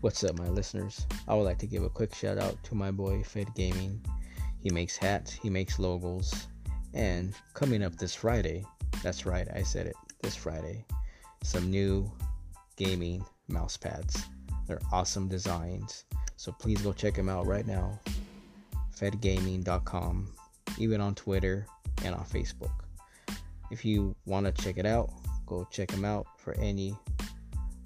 [0.00, 1.04] What's up, my listeners?
[1.26, 4.00] I would like to give a quick shout out to my boy Fed Gaming.
[4.62, 6.46] He makes hats, he makes logos,
[6.94, 8.64] and coming up this Friday,
[9.02, 10.84] that's right, I said it, this Friday,
[11.42, 12.08] some new
[12.76, 14.22] gaming mouse pads.
[14.68, 16.04] They're awesome designs,
[16.36, 17.98] so please go check them out right now.
[18.96, 20.32] FedGaming.com,
[20.78, 21.66] even on Twitter
[22.04, 22.84] and on Facebook.
[23.72, 25.10] If you want to check it out,
[25.44, 26.28] go check them out.
[26.38, 26.96] For any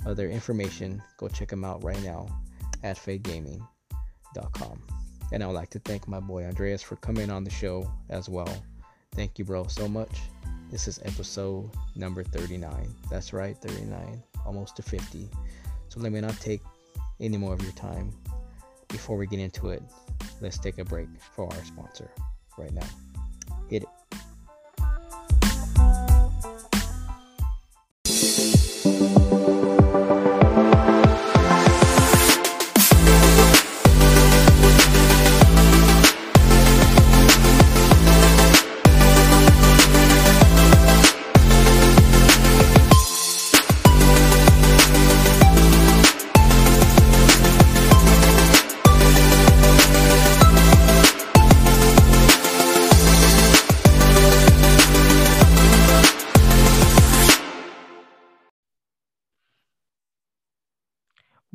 [0.07, 2.29] other information, go check them out right now
[2.83, 4.83] at FedGaming.com.
[5.33, 8.29] And I would like to thank my boy Andreas for coming on the show as
[8.29, 8.55] well.
[9.13, 10.21] Thank you, bro, so much.
[10.71, 12.73] This is episode number 39.
[13.11, 15.29] That's right, 39, almost to 50.
[15.89, 16.63] So let me not take
[17.21, 18.13] any more of your time.
[18.89, 19.83] Before we get into it,
[20.41, 22.11] let's take a break for our sponsor
[22.59, 22.87] right now.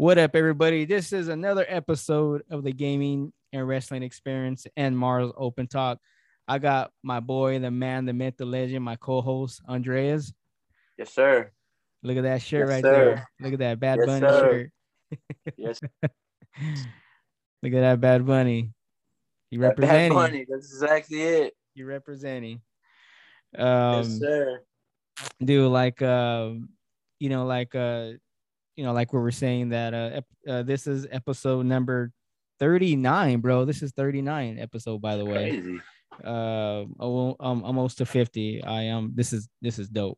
[0.08, 0.86] What up, everybody?
[0.86, 6.00] This is another episode of the Gaming and Wrestling Experience and Mars Open Talk.
[6.48, 10.32] I got my boy, the man, the myth, the legend, my co-host Andreas.
[10.98, 11.52] Yes, sir.
[12.04, 12.92] Look at that shirt Yes, right sir.
[13.16, 13.30] there.
[13.42, 14.72] Look at that Bad Yes, Bunny sir.
[15.12, 15.52] shirt.
[15.58, 15.82] Yes,
[17.62, 18.72] Look at that Bad Bunny.
[19.52, 20.14] You Bad representing.
[20.18, 20.46] Bunny.
[20.50, 21.54] That's exactly it.
[21.76, 22.62] You representing.
[23.58, 24.62] Um, yes, sir.
[25.44, 26.70] do like um
[27.20, 28.12] you know like uh
[28.78, 32.12] you know like we were saying that uh, ep- uh this is episode number
[32.60, 33.66] 39 bro.
[33.66, 35.50] This is 39 episode by the way.
[35.52, 35.80] Crazy.
[36.24, 40.18] uh oh, um almost to 50 i am this is this is dope.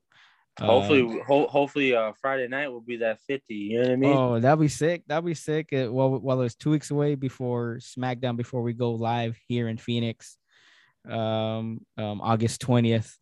[0.61, 3.55] Uh, hopefully, ho- hopefully, uh, Friday night will be that fifty.
[3.55, 4.13] You know what I mean?
[4.17, 5.03] oh that'd be sick.
[5.07, 5.71] That'd be sick.
[5.71, 9.77] Uh, while, while it's two weeks away before smackdown before we go live here in
[9.77, 10.37] phoenix
[11.09, 13.15] um um august 20th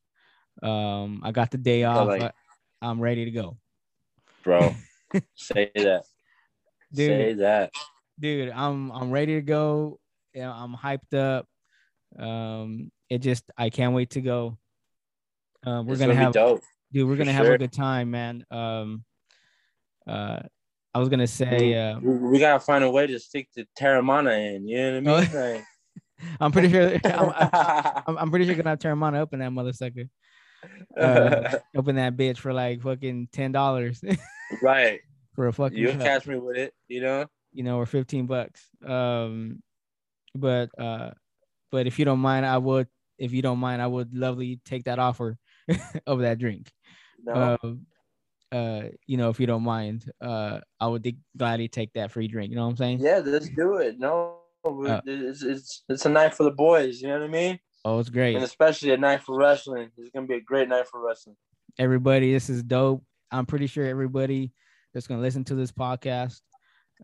[0.63, 2.07] um i got the day off.
[2.07, 2.31] like- I,
[2.81, 3.57] i'm ready to go.
[4.43, 4.73] Bro,
[5.35, 6.03] say that.
[6.94, 7.07] Dude.
[7.09, 7.72] Say that.
[8.19, 10.00] dude i'm i'm ready to go
[10.35, 11.45] i'm hyped up
[12.18, 14.57] um it just i can't wait to go
[15.66, 16.62] um we're gonna be have dope.
[16.91, 19.03] dude we're for gonna have a good time man um
[20.07, 20.40] uh
[20.94, 24.56] i was gonna say uh we, we gotta find a way to stick the Teremana
[24.56, 24.68] in.
[24.68, 25.66] You know what I mean?
[26.39, 27.34] i'm pretty sure I'm,
[28.07, 30.09] I'm, I'm pretty sure gonna have Teremana open that motherfucker
[31.00, 34.01] uh, open that bitch for like fucking ten dollars
[34.62, 35.00] right.
[35.34, 36.73] for a fucking You'll catch me with it.
[36.88, 37.25] You know.
[37.51, 38.68] you know, or 15 bucks.
[38.85, 39.62] Um,
[40.35, 41.12] but uh,
[41.72, 42.88] but if you don't mind, I would.
[43.18, 45.38] If you don't mind, I would lovely take that offer
[46.06, 46.72] of that drink.
[47.24, 47.57] No.
[47.63, 47.88] Um,
[48.51, 52.28] uh, you know, if you don't mind, uh, I would de- gladly take that free
[52.28, 52.51] drink.
[52.51, 53.00] You know what I'm saying?
[53.00, 54.00] yeah, let's do it.
[54.00, 54.38] No.
[54.63, 57.01] Uh, it's, it's it's a night for the boys.
[57.01, 57.59] You know what I mean?
[57.87, 58.35] Oh, it's great.
[58.35, 59.91] And especially a night for wrestling.
[59.97, 61.37] It's gonna be a great night for wrestling.
[61.79, 63.01] Everybody, this is dope.
[63.31, 64.51] I'm pretty sure everybody
[64.93, 66.41] that's gonna listen to this podcast,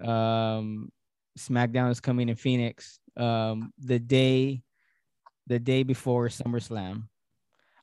[0.03, 0.91] um,
[1.39, 2.99] SmackDown is coming in Phoenix.
[3.15, 4.61] Um, the day,
[5.47, 7.03] the day before SummerSlam.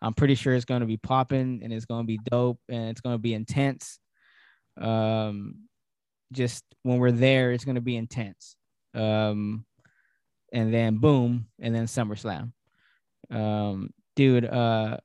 [0.03, 3.17] I'm pretty sure it's gonna be popping and it's gonna be dope and it's gonna
[3.17, 3.99] be intense.
[4.79, 5.69] Um,
[6.33, 8.57] just when we're there, it's gonna be intense.
[8.95, 9.65] Um,
[10.53, 12.53] and then boom, and then SummerSlam.
[13.31, 14.99] Um, dude, uh,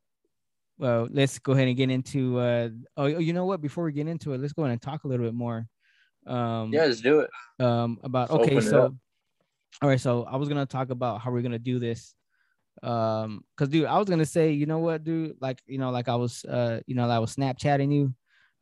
[0.78, 2.40] well, let's go ahead and get into.
[2.40, 3.62] Uh, oh, you know what?
[3.62, 5.68] Before we get into it, let's go ahead and talk a little bit more.
[6.28, 7.30] Um, Yeah, let's do it.
[7.60, 8.98] um about Let's okay so
[9.82, 12.16] all right so i was gonna talk about how we're gonna do this
[12.82, 16.08] um because dude i was gonna say you know what dude like you know like
[16.10, 18.14] i was uh you know i was snapchatting you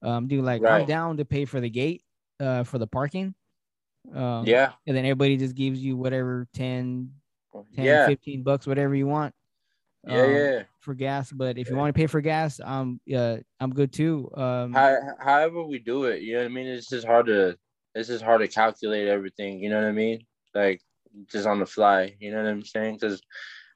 [0.02, 2.04] um dude like i'm down to pay for the gate
[2.40, 3.34] uh for the parking
[4.14, 4.74] um Yeah.
[4.88, 7.12] and then everybody just gives you whatever 10
[7.76, 8.08] 10 yeah.
[8.08, 9.34] 15 bucks whatever you want
[10.08, 10.22] Yeah.
[10.24, 10.64] um, Yeah.
[10.80, 14.30] for gas but if you want to pay for gas um yeah i'm good too
[14.36, 16.68] um How, however we do it, you know what I mean?
[16.68, 17.58] It's just hard to
[17.96, 20.26] it's just hard to calculate everything, you know what I mean?
[20.54, 20.82] Like
[21.32, 22.96] just on the fly, you know what I'm saying?
[22.96, 23.22] Because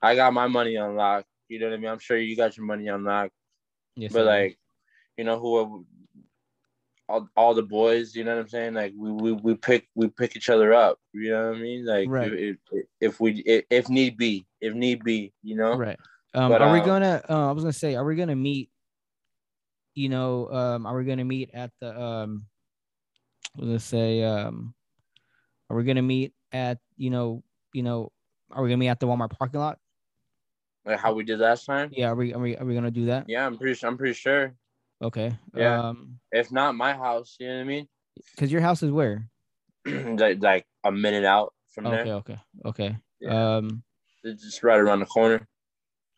[0.01, 1.27] I got my money unlocked.
[1.49, 1.91] you know what I mean?
[1.91, 3.33] I'm sure you got your money unlocked.
[3.95, 4.57] yes, but like,
[5.17, 5.85] you know, who
[7.09, 8.73] all, all the boys, you know what I'm saying?
[8.73, 11.85] Like we, we we pick we pick each other up, you know what I mean?
[11.85, 12.33] Like Right.
[12.33, 15.75] if, if, if we if need be, if need be, you know?
[15.75, 15.99] right
[16.37, 18.69] um But, are we um, gonna uh, i was gonna say are we gonna meet
[19.95, 22.45] you know um are we gonna meet at the um
[23.57, 24.73] let's say um
[25.69, 27.43] Are we gonna meet at you know
[27.73, 28.11] you know
[28.51, 29.79] are we gonna meet at the Walmart parking lot?
[30.85, 31.89] Like how we did last time.
[31.91, 33.25] Yeah, are we are we, are we gonna do that?
[33.27, 33.75] Yeah, I'm pretty.
[33.85, 34.55] I'm pretty sure.
[35.03, 35.35] Okay.
[35.53, 35.89] Yeah.
[35.91, 37.87] Um, If not my house, you know what I mean.
[38.39, 39.27] cause your house is where?
[39.85, 42.13] like, like a minute out from Okay, there.
[42.23, 42.91] okay, okay.
[43.19, 43.57] Yeah.
[43.57, 43.83] Um,
[44.23, 45.43] It's just right around the corner.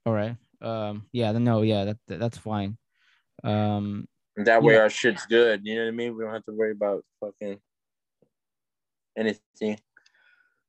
[0.05, 0.35] All right.
[0.61, 2.77] Um, yeah, then no, yeah, that, that that's fine.
[3.43, 4.81] Um, That way Yeah.
[4.81, 5.61] our shit's good.
[5.63, 6.15] You know what I mean?
[6.15, 7.59] We don't have to worry about fucking
[9.17, 9.79] anything.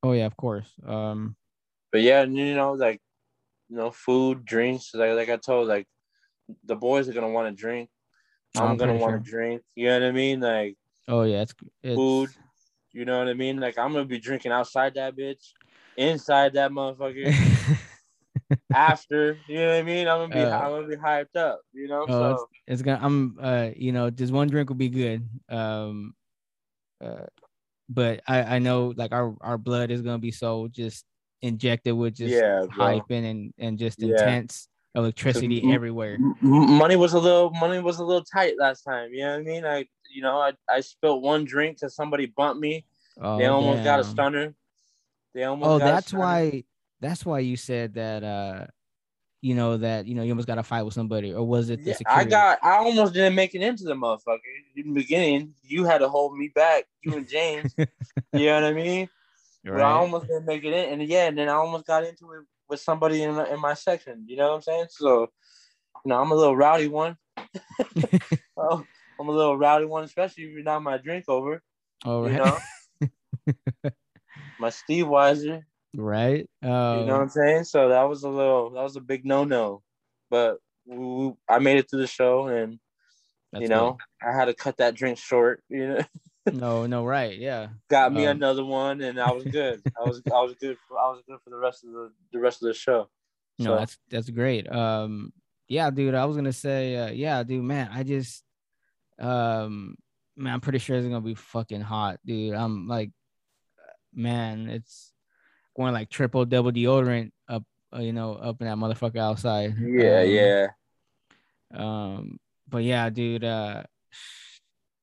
[0.03, 0.69] oh yeah, of course.
[0.85, 1.35] Um,
[1.91, 3.01] But yeah, you know, like
[3.69, 4.91] you know, food, drinks.
[4.93, 5.87] Like like I told, like
[6.65, 7.89] the boys are gonna want to drink.
[8.55, 9.19] I'm, I'm gonna want sure.
[9.19, 9.61] to drink.
[9.75, 10.39] You know what I mean?
[10.39, 10.77] Like
[11.07, 11.53] oh yeah, it's,
[11.83, 12.29] it's food.
[12.93, 13.57] You know what I mean?
[13.59, 15.53] Like I'm gonna be drinking outside that bitch,
[15.95, 17.31] inside that motherfucker,
[18.73, 19.37] after.
[19.47, 20.07] You know what I mean?
[20.07, 21.61] I'm gonna be Uh, I'm gonna be hyped up.
[21.73, 22.05] You know?
[22.07, 26.13] Oh, so it's gonna i'm uh you know just one drink will be good um
[27.03, 27.25] uh
[27.89, 31.05] but i i know like our our blood is gonna be so just
[31.41, 34.09] injected with just Yeah, hyping and and just Yeah.
[34.09, 39.13] intense electricity everywhere money was a little money was a little tight last time.
[39.13, 39.65] You know what I mean?
[39.65, 42.85] I you know I I spilled one drink because somebody bumped me.
[43.21, 44.53] oh, they almost got a stunner.
[45.33, 45.71] They almost.
[45.71, 46.63] oh that's why
[47.01, 48.65] that's why you said that uh
[49.41, 51.83] you know that you know you almost got to fight with somebody or was it
[51.83, 52.59] the Yeah, security I got.
[52.63, 54.39] I almost didn't make it into the motherfucker
[54.75, 55.55] in the beginning.
[55.63, 56.85] You had to hold me back.
[57.01, 57.73] You and James.
[58.33, 59.09] you know what I mean?
[59.65, 62.31] But I almost didn't make it in, and yeah, and then I almost got into
[62.33, 64.25] it with somebody in in my section.
[64.27, 64.85] You know what I'm saying?
[64.89, 65.21] So,
[66.05, 67.17] you know, I'm a little rowdy one.
[68.57, 68.85] oh,
[69.19, 71.61] I'm a little rowdy one, especially if you're not my drink over.
[72.05, 72.59] oh You right know,
[74.59, 75.63] my Steve Weiser.
[75.95, 77.63] Right You know what um, I'm saying?
[77.65, 79.81] So that was a little, that was a big no no.
[80.29, 82.79] But we, I made it through the show, and
[83.53, 85.63] you know, I had to cut that drink short.
[85.69, 86.01] You know,
[86.51, 89.81] no no right yeah got me Um, another one, and I was good.
[89.99, 90.77] I was, I was good.
[90.87, 93.09] For, I was good for the rest of the the rest of the show.
[93.59, 94.71] No, So- that's that's great.
[94.71, 95.33] Um,
[95.67, 98.43] yeah, dude, I was gonna say, uh, yeah, dude, man, I just,
[99.19, 99.95] um,
[100.35, 102.55] man, I'm pretty sure it's gonna be fucking hot, dude.
[102.55, 103.11] I'm like,
[104.13, 105.10] man, it's
[105.89, 107.63] like triple double deodorant up,
[107.95, 109.75] uh, you know, up in that motherfucker outside.
[109.79, 110.67] Yeah, Um, yeah.
[111.73, 113.83] Um, but yeah, dude, uh,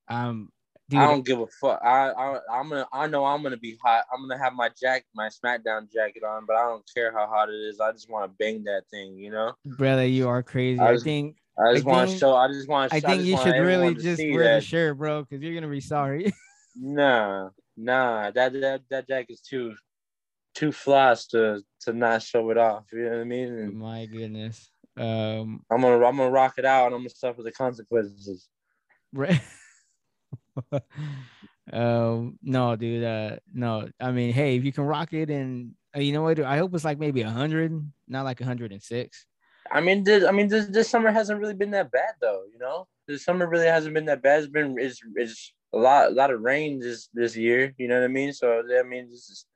[0.09, 0.51] um,
[0.89, 1.81] dude, I don't give a fuck.
[1.83, 2.87] I, I, I'm gonna.
[2.93, 4.05] I know I'm gonna be hot.
[4.13, 7.49] I'm gonna have my jacket, my SmackDown jacket on, but I don't care how hot
[7.51, 7.81] it is.
[7.81, 9.17] I just want to bang that thing.
[9.19, 9.53] You know.
[9.65, 10.81] brother, you are crazy.
[10.81, 12.35] I I think, I just want to show.
[12.35, 12.93] I just want.
[12.93, 16.33] I think you should really just wear the shirt, bro, because you're gonna be sorry.
[16.81, 18.31] Nah, nah.
[18.31, 19.75] That that that jacket's too,
[20.59, 22.87] too floss to to not show it off.
[22.93, 23.49] You know what I mean?
[23.49, 24.71] And My goodness.
[24.97, 26.87] Um, I'm gonna I'm gonna rock it out.
[26.87, 28.49] and I'm gonna suffer the consequences.
[29.13, 29.41] Right.
[31.73, 33.05] um, no, dude.
[33.05, 33.89] Uh, no.
[34.01, 36.41] I mean, hey, if you can rock it, and uh, you know what?
[36.41, 37.73] I hope it's like maybe a hundred,
[38.09, 39.25] not like a hundred and six.
[39.71, 42.43] I mean, this, I mean, this this summer hasn't really been that bad though.
[42.53, 44.43] You know, this summer really hasn't been that bad.
[44.43, 47.73] It's been it's it's a lot a lot of rain this this year.
[47.79, 48.33] You know what I mean?
[48.33, 49.47] So that means this is,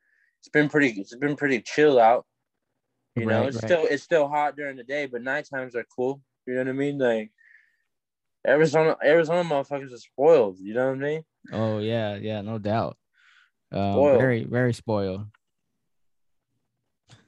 [0.43, 2.27] it's been pretty it's been pretty chill out.
[3.15, 3.65] You know, it's right.
[3.65, 6.21] still it's still hot during the day, but night times are cool.
[6.47, 6.99] You know what I mean?
[6.99, 7.31] Like
[8.45, 10.59] Arizona Arizona motherfuckers are spoiled.
[10.59, 11.23] You know what I mean?
[11.53, 12.97] Oh yeah, yeah, no doubt.
[13.71, 14.19] Um, Spoiled.
[14.21, 15.27] very, very spoiled.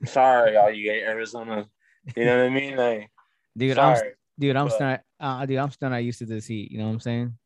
[0.05, 1.67] Sorry, all you Arizona.
[2.17, 2.77] You know what I mean?
[2.77, 3.11] Like,
[3.57, 3.97] Dude, I'm
[4.39, 6.73] dude, I'm but- still, uh, dude, I'm still not used to this heat.
[6.73, 7.39] You know what I'm saying?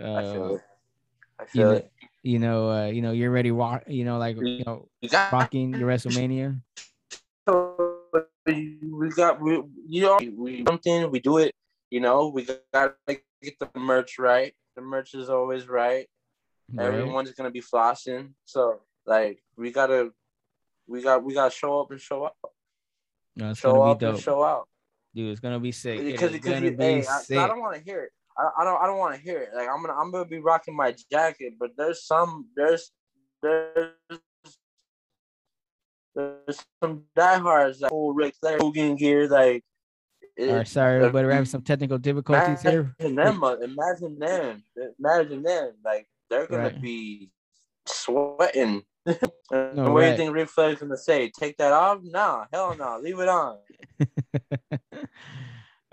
[0.00, 0.62] Uh, I feel it.
[1.38, 1.91] I feel it.
[2.22, 5.74] You know, uh, you know, you're ready, rock, you know, like you know, got rocking
[5.74, 6.60] your WrestleMania.
[8.46, 11.54] we got we you know we something we do it
[11.90, 12.94] you know we gotta
[13.40, 16.06] get the merch right the merch is always right
[16.72, 16.86] right?
[16.86, 20.10] everyone's gonna be flossing so like we gotta
[20.88, 22.36] we got we gotta show up and show up
[23.36, 24.68] No, it's show gonna up be and show out
[25.14, 25.30] dude.
[25.30, 26.00] It's gonna be sick.
[26.00, 27.38] Because because gonna you, be hey, I, sick.
[27.38, 29.50] I don't want to hear it I, I don't I don't want to hear it
[29.54, 32.90] like I'm gonna I'm gonna be rocking my jacket but there's some there's
[33.42, 33.92] there's
[36.14, 39.64] there's some diehards like full Ric Flair Hogan gear like
[40.36, 41.26] it- All right, sorry, everybody.
[41.26, 42.94] We're having some technical difficulties here.
[42.98, 44.64] Imagine them, uh, imagine them,
[44.98, 45.72] imagine them.
[45.84, 46.80] Like they're gonna Right.
[46.80, 47.30] be
[47.86, 48.82] sweating.
[49.50, 51.28] No, what do you think Ric Flair's gonna say?
[51.28, 51.98] Take that off?
[52.02, 53.58] Nah, hell no, leave it on.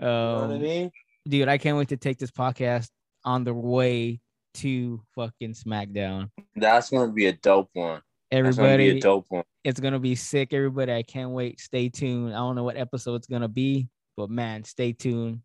[0.00, 0.90] You know what I um, mean?
[1.30, 2.88] Dude, I can't wait to take this podcast
[3.24, 4.20] on the way
[4.54, 6.30] to fucking SmackDown.
[6.56, 8.02] That's gonna be a dope one.
[8.30, 9.44] That's gonna be Everybody, a dope one.
[9.64, 10.52] it's gonna be sick.
[10.52, 11.60] Everybody, I can't wait.
[11.60, 12.32] Stay tuned.
[12.34, 15.40] I don't know what episode it's gonna be, but man, stay tuned.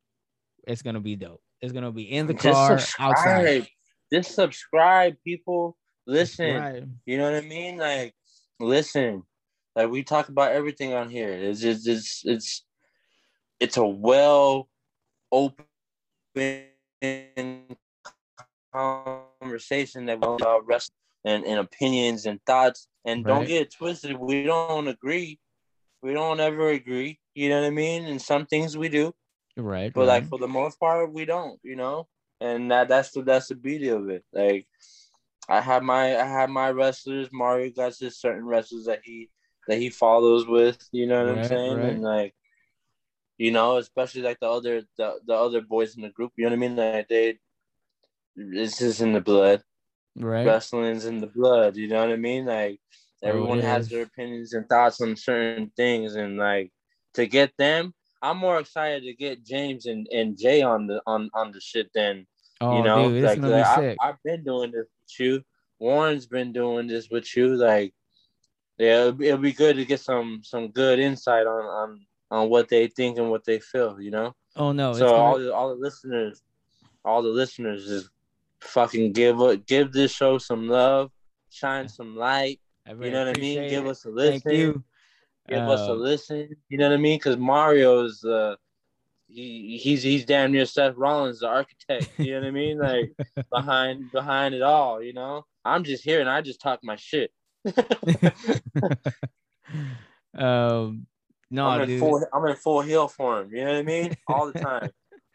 [0.67, 1.41] It's gonna be dope.
[1.61, 3.11] It's gonna be in the Just car, subscribe.
[3.11, 3.67] outside.
[4.11, 5.77] Just subscribe, people.
[6.07, 6.83] Listen, Right.
[7.05, 7.77] you know what I mean?
[7.77, 8.13] Like,
[8.59, 9.23] listen,
[9.75, 11.29] like we talk about everything on here.
[11.31, 12.65] It's it's it's it's,
[13.59, 14.67] it's a well
[15.31, 15.65] open
[18.73, 22.87] conversation that we about wrestling and, and opinions and thoughts.
[23.05, 24.17] And don't get it twisted.
[24.17, 25.39] We don't agree.
[26.01, 27.19] We don't ever agree.
[27.35, 28.05] You know what I mean?
[28.05, 29.13] And some things we do,
[29.57, 29.93] Right.
[29.93, 31.59] but like for the most part, we don't.
[31.63, 32.07] You know,
[32.41, 34.23] and that that's the that's the beauty of it.
[34.33, 34.67] Like,
[35.49, 37.29] I have my I have my wrestlers.
[37.31, 39.29] Mario got his certain wrestlers that he
[39.67, 40.77] that he follows with.
[40.91, 41.77] You know what I'm saying?
[41.77, 41.89] right.
[41.93, 42.33] And like,
[43.37, 46.31] you know, especially like the other the, the other boys in the group.
[46.35, 46.75] You know what I mean?
[46.75, 47.39] Like they,
[48.35, 49.61] this is in the blood.
[50.17, 50.45] right.
[50.45, 51.75] Wrestling's in the blood.
[51.75, 52.45] You know what I mean?
[52.45, 52.79] Like
[53.23, 56.71] Oh, everyone has their opinions and thoughts on certain things, and like
[57.15, 61.29] to get them, I'm more excited to get James and, and Jay on the on
[61.33, 62.27] on the shit than
[62.61, 63.09] Oh, you know.
[63.09, 65.43] dude, like, like, I, I've been doing this with you.
[65.79, 67.55] Warren's been doing this with you.
[67.55, 67.93] Like,
[68.77, 72.49] yeah, it'll, be- it'll be good to get some some good insight on on on
[72.49, 73.99] what they think and what they feel.
[73.99, 74.35] You know.
[74.55, 76.41] oh no, so all the all the listeners,
[77.03, 78.09] all the listeners, just
[78.61, 81.11] fucking give it, give this show some love,
[81.49, 82.59] shine some light.
[82.87, 83.57] You know what I mean?
[83.57, 83.89] appreciate Give it.
[83.89, 84.41] us a listen.
[84.41, 84.83] Thank you.
[85.49, 86.49] Give us a Uh, listen.
[86.69, 87.17] You know what I mean?
[87.17, 88.55] Because Mario's uh,
[89.27, 92.09] he, he's he's damn near Seth Rollins, the architect.
[92.17, 92.77] You know what I mean?
[92.77, 93.11] Like
[93.51, 95.01] behind behind it all.
[95.01, 97.31] You know, I'm just here and I just talk my shit.
[100.37, 101.07] um,
[101.51, 101.99] no, I'm in dude.
[101.99, 103.49] full I'm in full heel form.
[103.53, 104.15] You know what I mean?
[104.27, 104.89] All the time.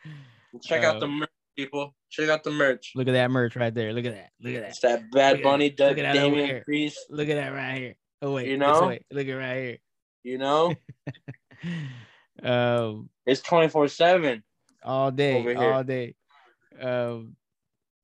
[0.63, 1.95] Check out the Uh, merch, people.
[2.11, 2.93] Check out the merch.
[2.97, 3.93] Look at that merch right there.
[3.93, 4.31] Look at that.
[4.41, 4.69] Look at that.
[4.71, 5.89] It's that Bad Look Bunny, that.
[5.91, 6.63] Look at that Damian.
[6.65, 6.99] Priest.
[7.11, 7.95] Look at that right here.
[8.23, 8.87] Oh wait, You know?
[8.89, 9.05] way.
[9.13, 9.79] Look at right here.
[10.25, 10.75] You know,
[12.43, 14.43] um, it's 24 seven.
[14.83, 16.15] all day, all day.
[16.81, 17.37] Um,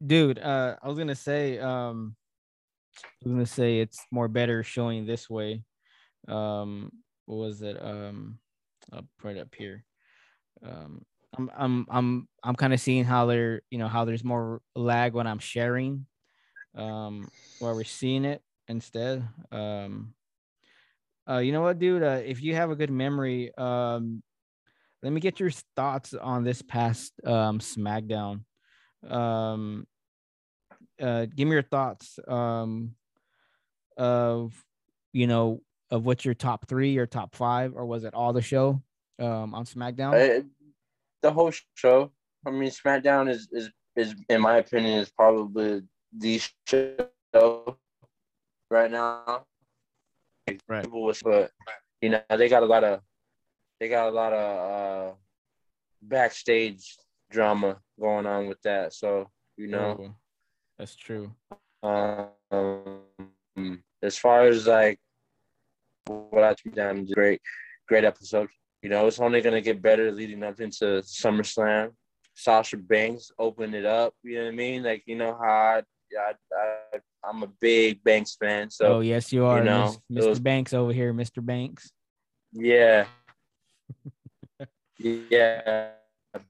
[0.04, 2.16] dude, uh, I was gonna say, um,
[3.02, 5.62] I was gonna say it's more better showing this way.
[6.28, 6.90] Um,
[7.26, 7.76] what was it?
[7.82, 8.38] Um,
[8.92, 9.84] up right up here.
[10.64, 11.02] Um,
[11.36, 15.12] I'm I'm I'm I'm kind of seeing how there, you know, how there's more lag
[15.12, 16.06] when I'm sharing,
[16.74, 17.28] um,
[17.58, 19.26] while we're seeing it instead.
[19.52, 20.14] Um,
[21.28, 22.02] uh, you know what, dude?
[22.02, 24.22] Uh, if you have a good memory, um,
[25.02, 28.44] let me get your thoughts on this past um SmackDown.
[29.06, 29.86] Um,
[31.00, 32.94] uh, give me your thoughts um
[33.98, 34.52] of
[35.12, 38.42] you know of what's your top three or top five, or was it all the
[38.42, 38.82] show
[39.18, 40.12] um on SmackDown?
[40.14, 40.42] Uh,
[41.22, 42.10] the whole show.
[42.46, 45.82] I mean, SmackDown is is is in my opinion is probably
[46.16, 47.76] the show
[48.70, 49.44] right now.
[50.68, 50.84] Right.
[50.84, 51.50] People with, but
[52.00, 53.00] you know, they got a lot of
[53.80, 55.14] they got a lot of uh
[56.02, 56.96] backstage
[57.30, 58.92] drama going on with that.
[58.92, 60.14] So you know, Oh,
[60.78, 61.32] that's true.
[61.82, 63.00] um,
[64.02, 64.98] as far as like
[66.06, 67.40] took down, is great,
[67.88, 68.48] great episode.
[68.82, 71.90] You know, it's only gonna get better leading up into SummerSlam.
[72.34, 74.14] Sasha Banks opened it up.
[74.22, 74.82] You know what I mean?
[74.82, 75.82] Like you know how I,
[76.18, 76.32] I,
[76.92, 76.98] I
[77.28, 78.70] I'm a big Banks fan.
[78.70, 80.28] So oh yes, you are, You know, Mr.
[80.28, 81.44] was- Banks over here, Mr.
[81.44, 81.90] Banks.
[82.52, 83.06] yeah,
[84.98, 85.90] yeah.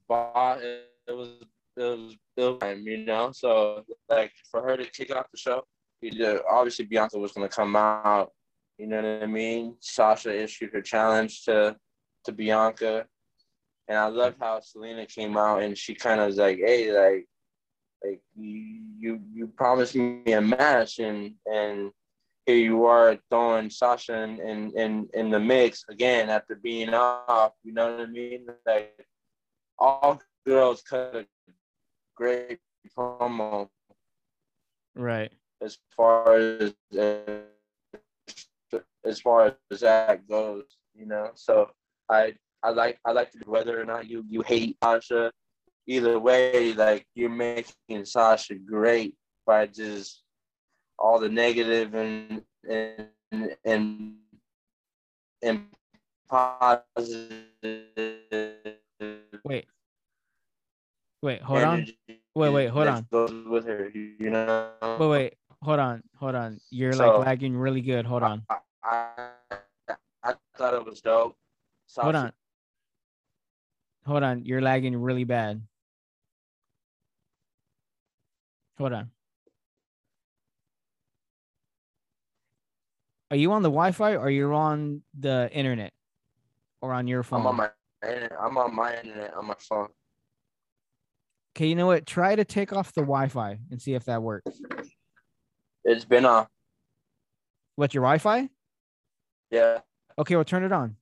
[0.09, 1.29] But it was
[1.77, 3.31] it was it was time, you know.
[3.33, 5.63] So like for her to kick off the show,
[6.01, 8.33] you know, obviously Bianca was gonna come out.
[8.79, 9.77] You know what I mean?
[9.81, 11.77] Sasha issued her challenge to
[12.25, 13.07] to Bianca,
[13.89, 17.27] and I love how Zelina came out and she kind of was like, "Hey, like,
[18.05, 21.91] like you you you promised me a match, and and
[22.45, 27.53] here you are throwing Sasha in in in, in the mix again after being off.
[27.65, 28.47] You know what I mean?
[28.67, 29.07] Like
[29.79, 31.27] all girls cut a
[32.15, 32.59] great
[32.97, 33.69] promo
[34.95, 35.33] Right.
[35.61, 36.75] as far as
[39.05, 41.31] as far as that goes, you know.
[41.35, 41.71] So
[42.09, 45.33] I I like I like to whether or not you you hate Sasha,
[45.87, 49.15] either way, like you're making Sasha great
[49.47, 50.23] by just
[50.99, 54.15] all the negative and and and
[55.43, 55.67] and
[56.29, 57.45] positive.
[59.45, 59.67] Wait.
[61.23, 61.87] Wait, hold on.
[62.35, 63.07] Wait, wait, hold on.
[63.11, 64.71] Goes with her, you know.
[65.01, 65.35] Wait, wait,
[65.67, 66.61] hold on, hold on.
[66.71, 68.07] You're So- like lagging really good.
[68.07, 68.45] Hold on.
[68.49, 71.37] I, I, I thought it was dope.
[71.99, 72.33] Hold on.
[74.07, 74.45] Hold on.
[74.45, 75.61] You're lagging really bad.
[78.79, 79.11] Hold on.
[83.33, 85.93] Are you on the Wi-Fi or you're on the internet
[86.81, 87.41] or on your phone?
[87.41, 87.71] I'm on my
[88.05, 88.33] internet.
[88.41, 89.89] I'm on my internet on my phone.
[91.57, 92.07] okay, you know what?
[92.07, 94.61] Try to take off the Wi-Fi and see if that works.
[95.87, 96.49] It's been off.
[97.77, 98.51] What's your Wi-Fi?
[99.53, 99.79] Yeah.
[100.19, 100.97] Okay, well turn it on.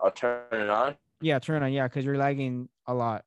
[0.00, 0.96] I'll turn it on.
[1.20, 1.72] Yeah, turn it on.
[1.72, 3.26] Yeah, because you're lagging a lot,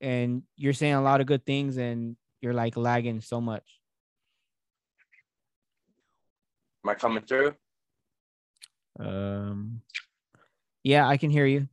[0.00, 3.80] and you're saying a lot of good things, and you're like lagging so much.
[6.84, 7.54] Am I coming through?
[8.98, 9.82] Um,
[10.82, 11.68] yeah, I can hear you.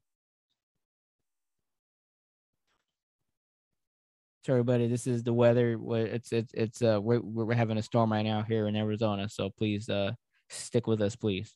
[4.49, 4.87] Sorry, buddy.
[4.87, 5.77] This is the weather.
[5.91, 9.29] It's it's it's uh we're we're having a storm right now here in Arizona.
[9.29, 10.13] So please uh
[10.49, 11.53] stick with us, please.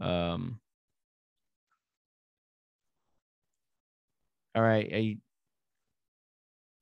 [0.00, 0.58] Um.
[4.56, 4.92] All right.
[4.92, 5.18] Are you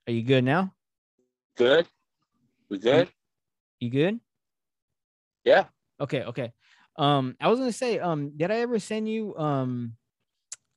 [0.08, 0.72] are you good now?
[1.58, 1.86] Good.
[2.70, 3.10] We good?
[3.80, 4.20] You good?
[5.44, 5.64] Yeah.
[6.00, 6.22] Okay.
[6.22, 6.52] Okay.
[6.96, 9.36] Um, I was gonna say, um, did I ever send you?
[9.36, 9.92] Um,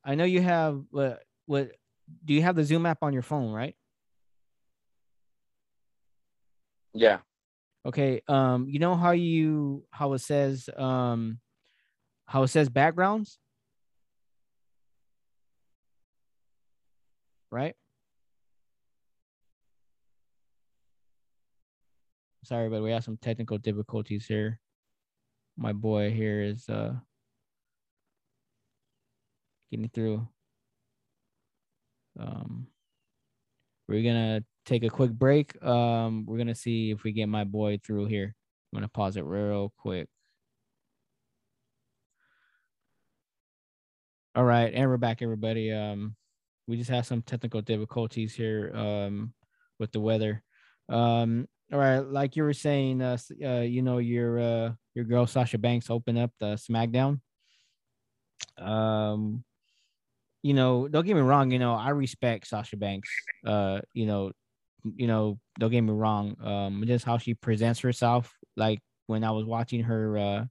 [0.03, 1.71] I know you have what what
[2.25, 3.75] do you have the Zoom app on your phone, right?
[6.93, 7.19] Yeah.
[7.85, 8.21] Okay.
[8.27, 11.39] Um, you know how you how it says um
[12.25, 13.39] how it says backgrounds?
[17.51, 17.75] Right?
[22.43, 24.59] Sorry, but we have some technical difficulties here.
[25.57, 26.93] My boy here is uh
[29.71, 30.27] getting through.
[32.19, 32.67] Um
[33.87, 35.61] we're gonna take a quick break.
[35.63, 38.35] Um, we're gonna see if we get my boy through here.
[38.71, 40.07] I'm gonna pause it real quick.
[44.35, 45.71] All right, and we're back, everybody.
[45.71, 46.15] Um,
[46.67, 49.33] we just have some technical difficulties here um,
[49.77, 50.41] with the weather.
[50.87, 55.27] Um, all right, like you were saying, uh, uh you know, your uh, your girl
[55.27, 57.19] Sasha Banks opened up the SmackDown.
[58.57, 59.43] Um,
[60.43, 61.51] you know, don't get me wrong.
[61.51, 63.09] You know, I respect Sasha Banks.
[63.45, 64.31] Uh, you know,
[64.83, 66.35] you know, don't get me wrong.
[66.43, 68.33] Um, just how she presents herself.
[68.55, 70.45] Like when I was watching her, uh,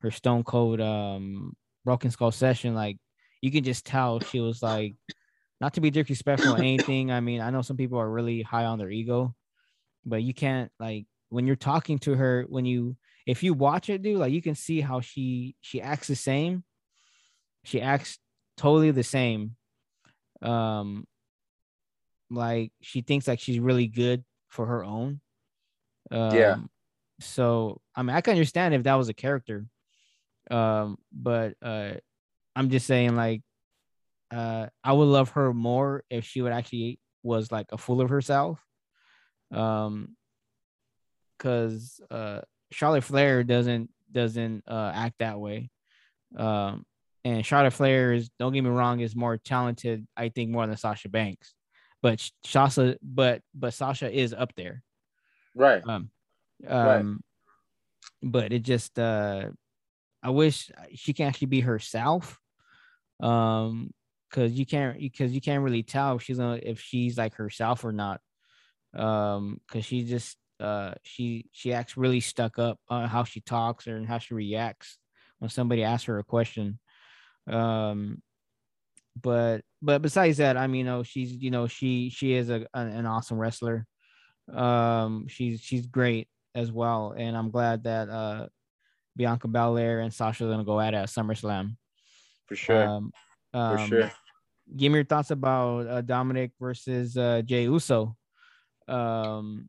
[0.00, 2.98] her Stone Cold, um, Broken Skull session, like
[3.40, 4.94] you can just tell she was like,
[5.60, 7.10] not to be disrespectful or anything.
[7.10, 9.34] I mean, I know some people are really high on their ego,
[10.04, 14.02] but you can't like when you're talking to her when you if you watch it,
[14.02, 16.64] dude, like you can see how she she acts the same.
[17.64, 18.18] She acts
[18.56, 19.56] totally the same.
[20.42, 21.06] Um,
[22.30, 25.20] like she thinks like she's really good for her own.
[26.10, 26.56] Um, Yeah.
[27.20, 29.66] So I mean, I can understand if that was a character.
[30.50, 31.94] Um, but uh,
[32.54, 33.42] I'm just saying like,
[34.30, 38.10] uh, I would love her more if she would actually was like a fool of
[38.10, 38.60] herself.
[39.52, 40.16] Um,
[41.36, 42.40] because uh,
[42.72, 45.70] Charlotte Flair doesn't doesn't uh act that way.
[46.36, 46.84] Um,
[47.24, 50.76] and Charlotte Flair is don't get me wrong is more talented, I think, more than
[50.76, 51.54] Sasha Banks.
[52.02, 54.82] But Sh- Sasha, but but Sasha is up there.
[55.54, 55.82] Right.
[55.86, 56.10] Um,
[56.62, 57.00] Right.
[57.00, 57.22] um,
[58.22, 59.50] but it just uh,
[60.22, 62.38] I wish she can actually be herself.
[63.20, 63.92] Um,
[64.28, 67.84] because you can't because you can't really tell if she's gonna if she's like herself
[67.84, 68.20] or not.
[68.94, 73.86] Um, because she just uh she she acts really stuck up on how she talks
[73.86, 74.98] or how she reacts
[75.38, 76.78] when somebody asks her a question.
[77.46, 78.22] Um,
[79.20, 82.66] but but besides that, I mean, you know, she's you know she she is a
[82.74, 83.86] an, awesome wrestler.
[84.52, 88.46] Um, she's she's great as well, and I'm glad that uh
[89.16, 91.76] Bianca Belair and Sasha are gonna go at it at SummerSlam.
[92.46, 92.86] For sure.
[92.86, 93.12] Um,
[93.52, 94.12] for um, sure.
[94.76, 98.16] Give me your thoughts about uh, Dominic versus uh, Jey Uso.
[98.88, 99.68] Um,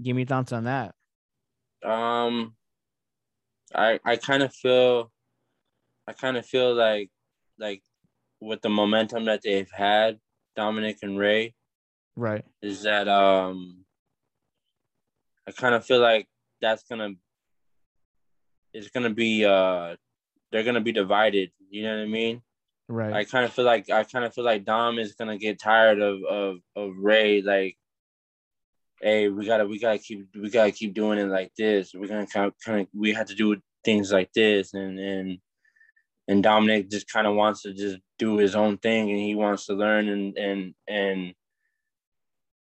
[0.00, 0.94] give me your thoughts on that.
[1.84, 2.54] Um,
[3.74, 5.10] I I kind of feel,
[6.06, 7.10] I kind of feel like,
[7.58, 7.82] like,
[8.40, 10.18] with the momentum that they've had,
[10.54, 11.54] Dominic and Rey,
[12.16, 12.44] Right.
[12.62, 13.84] is that um,
[15.46, 16.26] I kind of feel like
[16.60, 17.10] that's gonna,
[18.72, 19.96] it's gonna be uh,
[20.50, 21.50] they're gonna be divided.
[21.70, 22.42] You know what I mean?
[22.88, 23.12] Right.
[23.14, 26.00] I kind of feel like I kind of feel like Dom is gonna get tired
[26.00, 27.42] of of of Rey.
[27.42, 27.76] Like,
[29.00, 31.92] hey, we gotta we gotta keep we gotta keep doing it like this.
[31.94, 35.38] We're gonna kind of, kind of we have to do things like this, and and
[36.28, 39.66] and Dominic just kind of wants to just do his own thing, and he wants
[39.66, 41.34] to learn and and and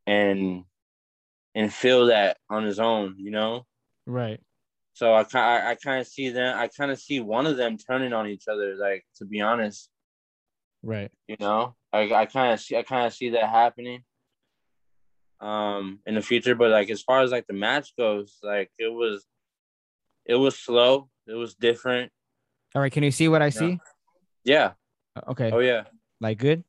[0.07, 0.65] and
[1.55, 3.65] and feel that on his own, you know.
[4.07, 4.41] right.
[4.95, 6.57] So I kind I, I kind of see them.
[6.59, 8.77] I kind of see one of them turning on each other.
[8.77, 9.89] Like to be honest.
[10.83, 11.11] Right.
[11.29, 14.05] you know i, I kind of see i kind of see that happening
[15.41, 18.93] um in the future but like as far as like the match goes like it
[18.93, 19.25] was
[20.27, 22.13] it was slow it was different
[22.75, 22.93] All right.
[22.93, 23.79] Can you see what I see?
[24.45, 24.73] yeah
[25.29, 25.51] Okay.
[25.53, 25.85] oh yeah
[26.21, 26.65] Like good.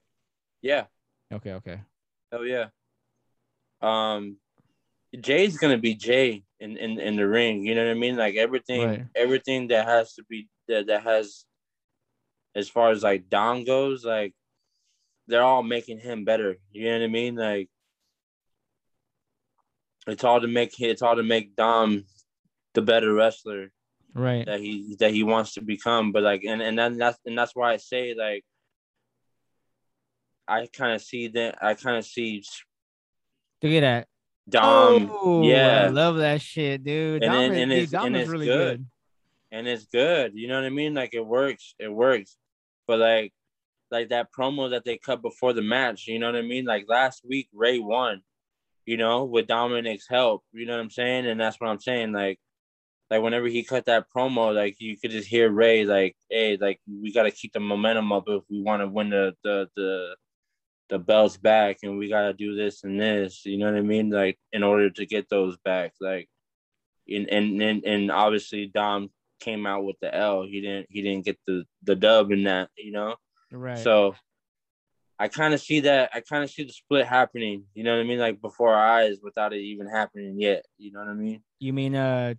[0.62, 0.86] yeah
[1.34, 1.54] Okay.
[1.54, 1.80] Okay.
[2.32, 2.68] oh yeah
[3.82, 4.38] um
[5.20, 7.65] Jey's gonna be Jey in, in in the ring.
[7.65, 8.15] You know what I mean?
[8.18, 9.06] Like everything, Right.
[9.15, 11.46] everything that has to be that that has,
[12.54, 14.34] as far as like Dom goes, like
[15.28, 16.58] they're all making him better.
[16.72, 17.36] You know what I mean?
[17.36, 17.70] Like
[20.08, 22.06] it's all to make it's all to make Dom
[22.74, 23.72] the better wrestler
[24.15, 24.45] Right.
[24.45, 26.12] that he that he wants to become.
[26.13, 28.43] But like and and then that's and that's why I say like
[30.47, 32.43] I kind of see that I kind of see
[33.62, 34.08] Look at that.
[34.47, 37.23] Dom, oh, I yeah, love that shit, dude.
[37.23, 38.78] And Dom, then- is, and dude, it's- Dom and is really good.
[38.78, 38.86] good.
[39.51, 40.34] and it's good.
[40.36, 40.93] You know what I mean?
[40.93, 41.73] Like it works.
[41.80, 42.38] It works.
[42.88, 43.34] But like
[43.91, 46.65] like that promo that they cut before the match, you know what I mean?
[46.65, 48.21] Like last week Rey won,
[48.86, 50.43] you know, with Dominic's help.
[50.54, 51.25] You know what I'm saying?
[51.25, 52.12] And that's what I'm saying.
[52.12, 52.39] Like
[53.10, 56.80] like whenever he cut that promo, like you could just hear Rey like, hey, like
[56.88, 60.15] we gotta keep the momentum up if we want to win the the the
[60.89, 64.10] the belts back and we gotta do this and this, you know what I mean?
[64.10, 65.94] Like in order to get those back.
[66.02, 66.30] Like
[67.08, 70.44] and and and, and obviously Dom came out with the L.
[70.44, 73.15] He didn't he didn't get the the dub in that, you know.
[73.52, 73.78] Right.
[73.78, 74.15] So
[75.20, 78.02] I kind of see that I kind of see the split happening, you know what
[78.02, 81.13] I mean, like before our eyes without it even happening yet, you know what I
[81.13, 81.44] mean?
[81.60, 82.34] you mean uh,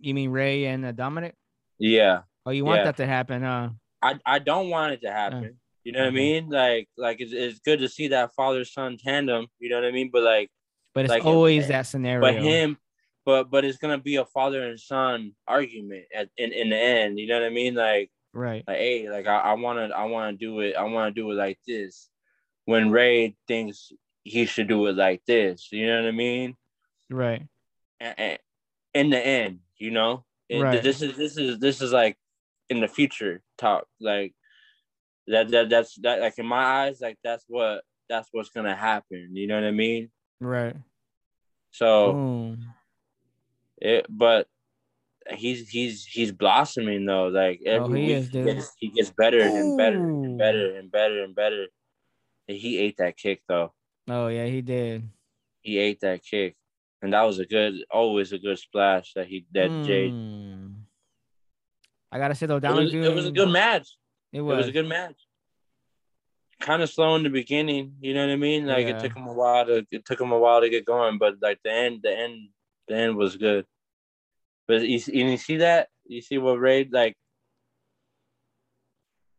[0.00, 1.34] you mean Rey and uh, Dominic?
[1.78, 2.22] Yeah.
[2.44, 2.84] Oh, you want Yeah.
[2.84, 3.70] that to happen, huh?
[4.02, 5.58] I I don't want it to happen.
[5.84, 6.48] You know what I mean?
[6.50, 9.92] Like like it's, it's good to see that father son tandem, you know what I
[9.92, 10.10] mean?
[10.12, 10.50] But like
[10.94, 12.20] But it's Like, always that scenario.
[12.20, 12.78] but him
[13.24, 17.18] but but it's gonna be a father and son argument at in, in the end,
[17.18, 17.74] you know what I mean?
[17.74, 18.64] Like right.
[18.66, 21.20] like hey like i, I want to i want to do it i want to
[21.20, 22.08] do it like this
[22.64, 23.92] when Rey thinks
[24.24, 26.56] he should do it like this you know what i mean
[27.08, 27.42] Right.
[28.00, 28.38] and, and
[28.94, 30.82] in the end you know It- Right.
[30.82, 32.16] this is this is this is like
[32.68, 34.34] in the future talk like
[35.26, 39.30] that that that's that like in my eyes like that's what that's what's gonna happen
[39.34, 40.10] you know what i mean
[40.40, 40.76] Right.
[41.70, 42.58] so Boom.
[43.78, 44.46] it but
[45.30, 48.88] he's he's he's blossoming though like oh, every Oh, he week is, he, gets, he
[48.90, 51.66] gets better and better and better and better and better
[52.48, 53.72] and he ate that kick though
[54.08, 55.08] Oh yeah, he did.
[55.62, 56.55] he ate that kick
[57.02, 60.66] and that was a good always a good splash that he that Jey Hmm.
[62.12, 63.88] I gotta say though, it was, it was a good match
[64.32, 64.56] It it was.
[64.58, 65.16] was a good match
[66.60, 68.96] kind of slow in the beginning you know what I mean like Yeah.
[68.96, 71.34] it took him a while to it took him a while to get going but
[71.42, 72.48] like the end the end
[72.88, 73.66] the end was good
[74.66, 77.14] but you, see- you see that you see what Rey like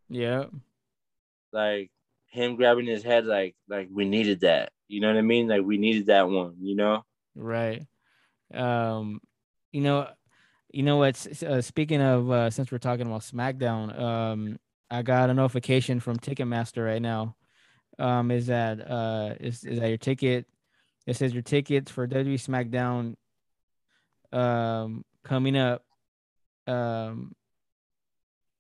[0.10, 0.46] Yeah.
[1.52, 1.89] like
[2.28, 5.63] him grabbing his head like like we needed that you know what i mean like
[5.63, 7.04] we needed that one you know
[7.38, 7.86] Right.
[8.54, 9.21] Um,
[9.71, 10.10] you know,
[10.71, 11.43] you know what?
[11.43, 16.17] Uh, speaking of, uh, since we're talking about SmackDown, um, I got a notification from
[16.17, 17.36] Ticketmaster right now.
[18.00, 20.45] Um, is that uh, is is that your ticket?
[21.06, 23.15] It says your tickets for WWE SmackDown,
[24.38, 25.84] um, coming up.
[26.67, 27.34] Um,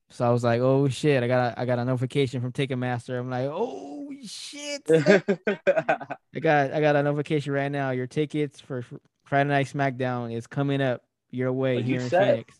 [0.09, 1.23] so I was like, oh shit!
[1.23, 3.19] I got a, I got a notification from Ticketmaster.
[3.19, 4.81] I'm like, oh shit!
[4.89, 7.91] I got I got a notification right now.
[7.91, 8.83] Your tickets for
[9.25, 12.27] Friday Night SmackDown is coming up your way Well, you here in set.
[12.31, 12.59] Phoenix.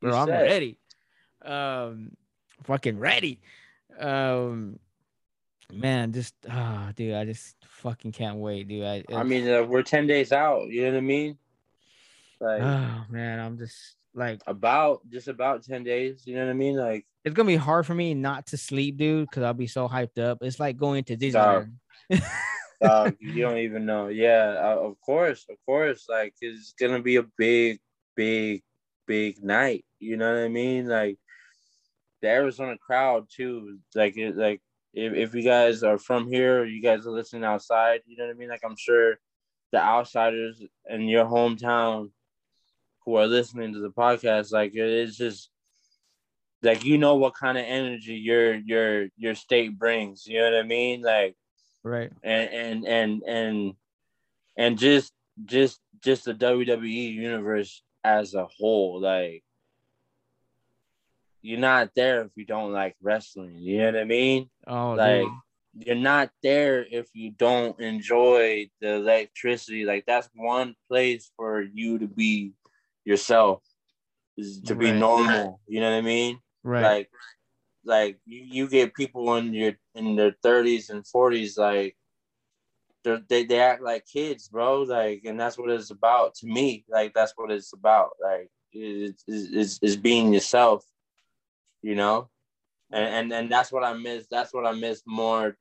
[0.00, 0.42] You Bro, I'm set.
[0.42, 0.78] ready.
[1.44, 2.16] Um,
[2.64, 3.40] fucking ready.
[3.98, 4.78] Um,
[5.72, 8.84] man, just ah, dude, I just fucking can't wait, dude.
[8.84, 11.38] I, i mean uh, we're 10 days out you know what i mean
[12.40, 16.54] like oh man, I'm just like, about just about 10 days you know what i
[16.54, 16.76] mean?
[16.76, 19.88] Like it's gonna be hard for me not to sleep, dude, because I'll be so
[19.88, 20.38] hyped up.
[20.40, 21.16] It's like going to.
[21.16, 21.72] Disneyland.
[22.82, 24.08] dog, you don't even know.
[24.08, 26.06] Yeah uh, of course of course.
[26.08, 27.80] Like it's gonna be a big
[28.16, 28.62] big
[29.06, 30.86] big night you know what i mean?
[30.86, 31.18] Like
[32.22, 33.78] the arizona crowd too.
[33.94, 34.60] Like it like
[34.94, 38.26] if, if you guys are from here or you guys are listening outside you know
[38.26, 38.48] what i mean?
[38.48, 39.18] Like i'm sure
[39.72, 42.10] the outsiders in your hometown
[43.08, 45.48] who are listening to the podcast like it is just
[46.62, 50.60] like you know what kind of energy your your your state brings you know what
[50.60, 51.34] i mean like
[51.82, 52.12] right.
[52.22, 53.72] and and and and
[54.58, 55.10] and just
[55.46, 59.42] just just the WWE universe as a whole like
[61.40, 65.22] you're not there if you don't like wrestling you know what I mean Oh, like
[65.22, 65.86] dude.
[65.86, 71.98] you're not there if you don't enjoy the electricity like that's one place for you
[72.00, 72.52] to be
[73.08, 73.62] yourself
[74.66, 75.00] to be Right.
[75.06, 76.82] normal you know what I mean right.
[76.82, 77.10] like
[77.84, 81.96] like you, you get people in your in their 30s and 40s like
[83.02, 86.84] they're, they they act like kids bro like and that's what it's about to me
[86.88, 90.84] like that's what it's about like it's it's, it's being yourself
[91.82, 92.28] you know
[92.92, 95.56] and, and and that's what i miss that's what i miss more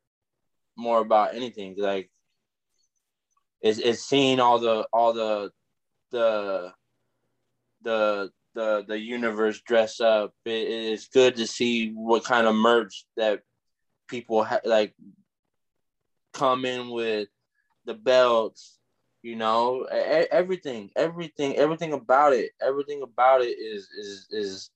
[0.76, 2.10] more about anything like
[3.62, 5.50] is is seeing all the all the
[6.12, 6.72] the
[7.88, 10.34] the the the universe dress up.
[10.46, 13.42] It, it's good to see what kind of merch that
[14.08, 14.94] people ha- like
[16.34, 17.30] come in with
[17.86, 18.78] the belts,
[19.24, 24.70] you know, everything, everything, everything about it, everything about it is is is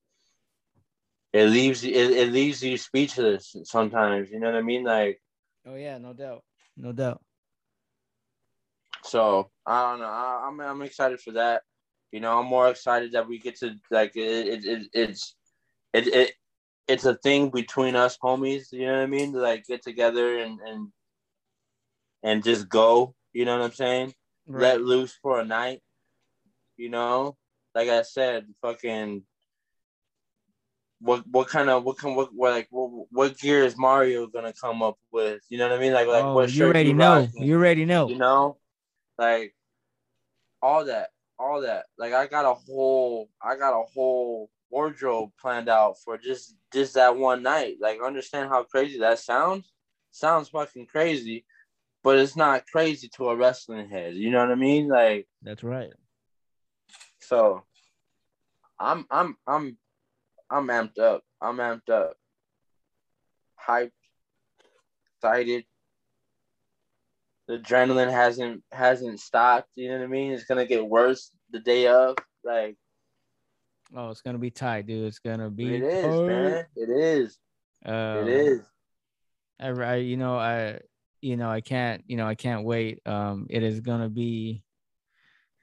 [1.34, 4.32] it leaves it, it leaves you speechless sometimes.
[4.32, 4.86] You know what I mean?
[4.86, 5.22] Like,
[5.66, 6.44] oh yeah, no doubt,
[6.78, 7.22] no doubt.
[9.04, 10.06] So I don't know.
[10.06, 11.64] I, am I'm, I'm excited for that.
[12.12, 14.48] You know, I'm more excited that we get to like it.
[14.48, 15.36] it, it it's
[15.94, 16.34] it, it
[16.88, 18.72] it's a thing between us homies.
[18.72, 19.34] You know what I mean?
[19.34, 20.88] To, like get together and and
[22.24, 23.16] and just go.
[23.34, 24.14] You know what I'm saying?
[24.46, 24.62] Right.
[24.62, 25.82] Let loose for a night.
[26.76, 27.38] You know,
[27.74, 29.24] like I said, fucking.
[31.00, 34.54] What what kind of what can what, what like what, what gear is Mario gonna
[34.54, 35.42] come up with?
[35.50, 35.94] You know what I mean?
[35.94, 37.28] Like like oh, what you already you know.
[37.34, 38.08] You already know.
[38.08, 38.58] You know,
[39.18, 39.56] like
[40.62, 41.10] all that,
[41.42, 41.86] all that.
[41.98, 46.94] Like I got a whole I got a whole wardrobe planned out for just just
[46.94, 47.78] that one night.
[47.82, 49.72] Like understand how crazy that sounds?
[50.12, 51.46] Sounds fucking crazy
[52.04, 54.16] but it's not crazy to a wrestling head.
[54.16, 54.88] You know what I mean?
[54.88, 55.94] Like that's right.
[57.20, 57.64] So
[58.80, 59.78] I'm I'm I'm
[60.50, 61.24] I'm amped up.
[61.42, 62.16] I'm amped up.
[63.68, 63.92] Hyped,
[65.18, 65.66] excited.
[67.52, 69.68] The adrenaline hasn't hasn't stopped.
[69.76, 70.32] You know what I mean?
[70.32, 72.16] It's gonna get worse the day of.
[72.46, 72.78] Like,
[73.94, 75.06] oh, it's gonna be tight, dude.
[75.06, 75.76] It's gonna be.
[75.76, 76.28] It is, tight.
[76.28, 76.66] man.
[76.78, 77.38] It is.
[77.86, 78.62] Uh, it is.
[79.60, 80.80] I, I, you know, I
[81.22, 83.06] you know, I can't, you know, I can't wait.
[83.06, 84.64] Um, it is gonna be,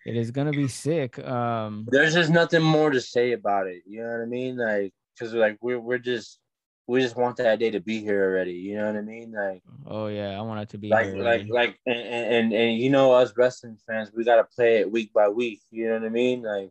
[0.05, 1.19] it is gonna be sick.
[1.19, 3.83] Um, there's just nothing more to say about it.
[3.87, 4.59] You know what I mean?
[4.59, 6.39] Like, cause like we're we're just
[6.89, 8.55] we just want that day to be here already.
[8.55, 9.31] You know what I mean?
[9.33, 12.89] Like, oh yeah, I want it to be like like like and, and and you
[12.89, 15.61] know us wrestling fans, we gotta play it week by week.
[15.71, 16.43] You know what I mean?
[16.43, 16.71] Like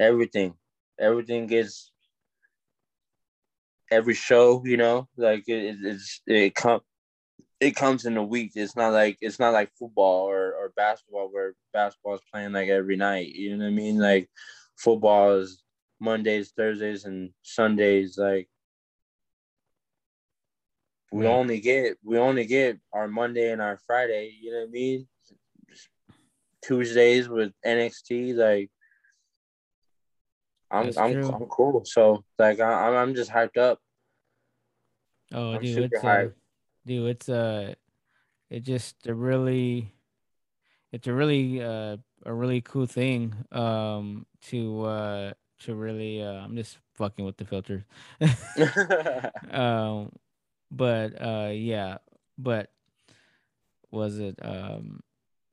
[0.00, 0.54] everything,
[0.98, 1.92] everything gets
[3.90, 4.62] every show.
[4.64, 6.80] You know, like it, it's it come
[7.60, 8.52] it comes in a week.
[8.54, 12.70] It's not like it's not like football or, or basketball where basketball is playing like
[12.70, 13.28] every night.
[13.28, 13.98] You know what I mean?
[13.98, 14.30] Like
[14.78, 15.62] football is
[16.00, 18.16] Mondays, Thursdays, and Sundays.
[18.16, 18.48] Like
[21.12, 21.30] we yeah.
[21.30, 24.34] only get we only get our Monday and our Friday.
[24.40, 25.08] You know what I mean?
[26.62, 28.34] Tuesdays with NXT.
[28.34, 28.70] Like
[30.70, 31.84] I'm I'm, I'm cool.
[31.84, 33.78] So like I, I'm just hyped up.
[35.32, 36.28] Oh, I'm dude, super hyped.
[36.28, 36.30] Uh
[36.86, 37.74] dude it's a,
[38.50, 39.92] it just a really
[40.92, 46.56] it's a really uh a really cool thing um to uh to really uh i'm
[46.56, 47.82] just fucking with the filters
[49.50, 50.10] um
[50.70, 51.98] but uh yeah
[52.38, 52.70] but
[53.90, 55.00] was it um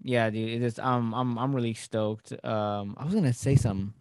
[0.03, 3.93] yeah dude it is i'm i'm i'm really stoked um i was gonna say something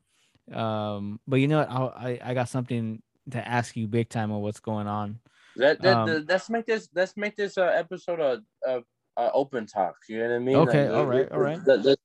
[0.52, 4.32] um but you know what I, I i got something to ask you big time
[4.32, 5.20] on what's going on
[5.56, 8.80] let, let, um, let's make this let's make this uh, episode of uh,
[9.16, 9.96] uh, open talk.
[10.08, 10.56] You know what I mean?
[10.56, 11.60] Okay, like, all right, all right.
[11.66, 11.98] Let, let,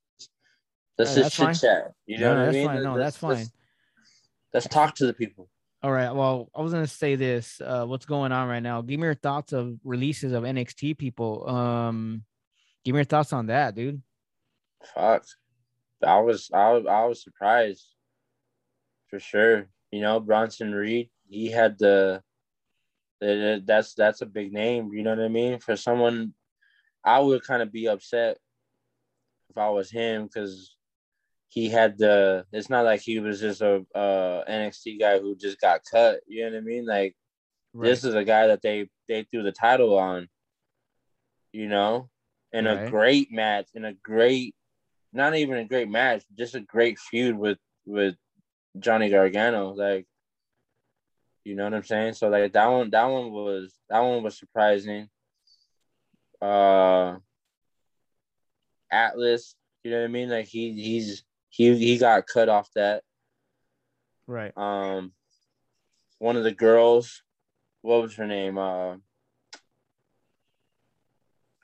[0.98, 1.92] let's just chit chat.
[2.06, 2.66] You know no, what I mean?
[2.66, 2.82] Fine.
[2.82, 3.36] No, that's fine.
[3.36, 3.50] Let's,
[4.52, 5.48] let's, talk to the people.
[5.86, 6.10] All right.
[6.10, 7.60] Well, I was gonna say this.
[7.64, 8.82] Uh, what's going on right now?
[8.82, 11.48] Give me your thoughts of releases of NXT people.
[11.48, 12.24] Um,
[12.84, 14.02] give me your thoughts on that, dude.
[14.96, 15.24] Fuck.
[16.04, 17.86] I was I I was surprised
[19.10, 19.68] for sure.
[19.92, 22.20] You know, Bronson Reed, he had the
[23.20, 24.92] that's that's a big name.
[24.92, 25.60] You know what I mean?
[25.60, 26.34] For someone,
[27.04, 28.38] I would kind of be upset
[29.50, 30.75] if I was him because
[31.56, 32.44] he had the.
[32.52, 36.20] It's not like he was just a uh, NXT guy who just got cut.
[36.26, 36.84] You know what I mean?
[36.84, 37.16] Like
[37.72, 37.88] right.
[37.88, 40.28] this is a guy that they they threw the title on.
[41.52, 42.10] You know,
[42.52, 42.86] in right.
[42.86, 44.54] a great match, in a great,
[45.14, 48.16] not even a great match, just a great feud with with
[48.78, 49.72] Johnny Gargano.
[49.72, 50.06] Like
[51.44, 52.12] you know what I'm saying?
[52.12, 55.08] So like that one, that one was that one was surprising.
[56.42, 57.16] Uh,
[58.92, 60.28] Atlas, you know what I mean?
[60.28, 61.24] Like he he's
[61.56, 63.02] he he got cut off that.
[64.26, 64.52] Right.
[64.56, 65.12] Um,
[66.18, 67.22] one of the girls,
[67.80, 68.58] what was her name?
[68.58, 68.96] Uh,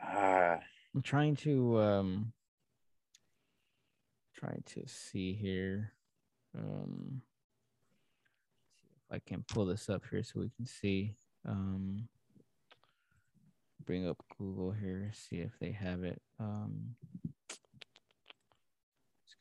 [0.03, 0.57] uh
[0.95, 2.33] I'm trying to um
[4.35, 5.93] trying to see here.
[6.59, 7.21] Um
[9.11, 11.17] if I can pull this up here so we can see.
[11.47, 12.09] Um,
[13.85, 16.23] bring up Google here, see if they have it.
[16.39, 16.95] Um,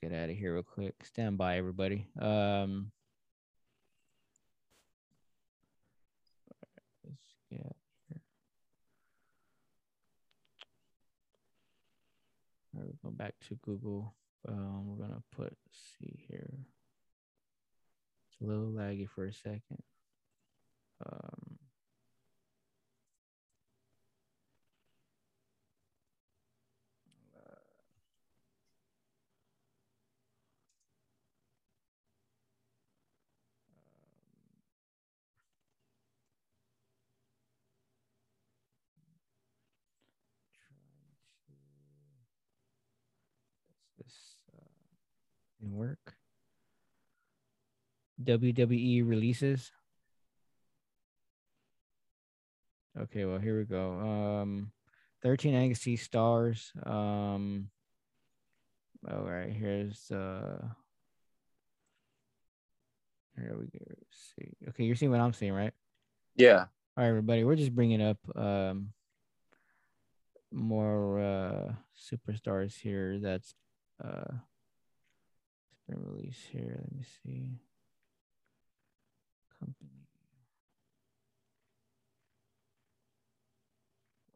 [0.01, 0.95] get out of here real quick.
[1.03, 2.07] Stand by, everybody.
[2.19, 2.91] Um,
[7.05, 7.75] let's get
[8.09, 8.21] here.
[12.75, 14.15] All right, go back to Google.
[14.47, 16.65] Um, we're gonna put see here.
[18.27, 19.83] It's a little laggy for a second.
[21.05, 21.59] Um,
[44.03, 44.61] this uh,
[45.61, 46.15] work.
[48.23, 49.71] WWE releases.
[52.99, 53.93] Okay, well here we go.
[54.41, 54.71] Um,
[55.23, 56.71] 13 NXT stars.
[56.83, 57.69] Um,
[59.09, 60.61] all right, here's uh,
[63.37, 63.85] here we go.
[63.87, 65.73] Let's see, okay, you're seeing what I'm seeing, right?
[66.35, 66.65] Yeah.
[66.97, 68.89] All right, everybody, we're just bringing up um
[70.51, 73.19] more uh superstars here.
[73.19, 73.55] That's
[74.03, 74.33] uh
[75.99, 76.79] released here.
[76.81, 77.59] Let me see.
[79.59, 80.07] Company.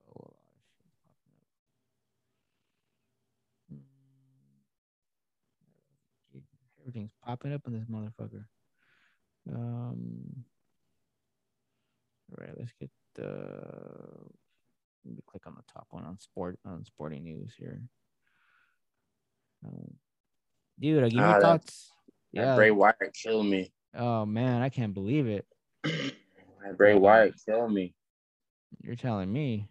[0.08, 1.36] Oh, a lot of shit popping
[3.72, 3.84] up.
[6.36, 6.42] Mm.
[6.82, 8.46] Everything's popping up in this motherfucker.
[9.50, 10.46] Um.
[12.32, 13.24] All right, let's get the.
[15.06, 17.82] Let me click on the top one on sport on sporting news here.
[19.64, 19.96] Um,
[20.80, 21.92] dude, I give Ah, me that- thoughts.
[22.34, 22.56] That Yeah.
[22.56, 23.72] Bray Wyatt killed me.
[23.94, 25.46] Oh man, I can't believe it.
[26.64, 27.94] That Bray Wyatt killed me.
[28.82, 29.70] You're telling me.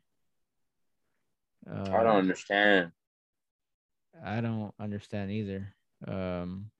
[1.69, 2.93] Uh, I don't understand.
[4.25, 5.75] I don't understand either.
[6.07, 6.71] Um,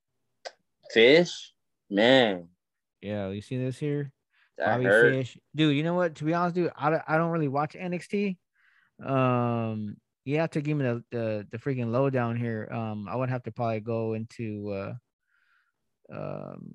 [0.93, 1.53] Fish,
[1.91, 2.49] man,
[3.01, 4.13] yeah, you see this here,
[4.57, 5.13] that Bobby hurt.
[5.15, 5.77] Fish, dude.
[5.77, 6.15] You know what?
[6.17, 8.37] To be honest, dude, I don't, I don't really watch NXT.
[9.05, 12.69] Um, you have to give me the, the the freaking lowdown here.
[12.73, 14.95] Um, I would have to probably go into uh,
[16.13, 16.75] um,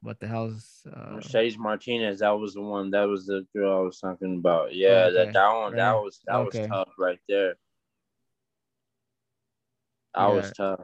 [0.00, 2.90] what the hell's uh, Mercedes Martinez, that was the one.
[2.90, 4.74] That was the girl I was talking about.
[4.74, 6.60] Yeah, Okay, that that one, that was that Okay.
[6.60, 7.54] was tough right there.
[10.14, 10.80] That was tough.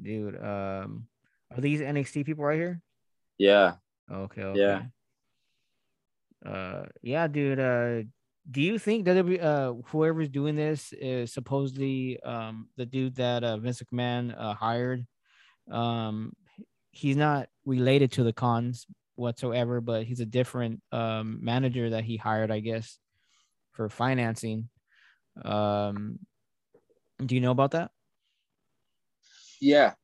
[0.00, 0.36] dude?
[0.42, 1.06] Um,
[1.54, 2.80] are these NXT people right here?
[3.38, 3.74] Yeah,
[4.10, 4.42] Okay.
[4.42, 4.58] okay.
[4.60, 4.82] Yeah.
[6.44, 7.58] Uh, yeah, dude.
[7.58, 8.02] Uh,
[8.50, 13.56] do you think that uh whoever's doing this is supposedly um the dude that uh,
[13.58, 15.06] Vince McMahon uh, hired?
[15.70, 16.32] Um,
[16.90, 22.16] he's not related to the cons whatsoever, but he's a different um manager that he
[22.16, 22.98] hired, I guess,
[23.72, 24.68] for financing.
[25.44, 26.18] Um,
[27.24, 27.90] do you know about that?
[29.60, 29.94] yeah.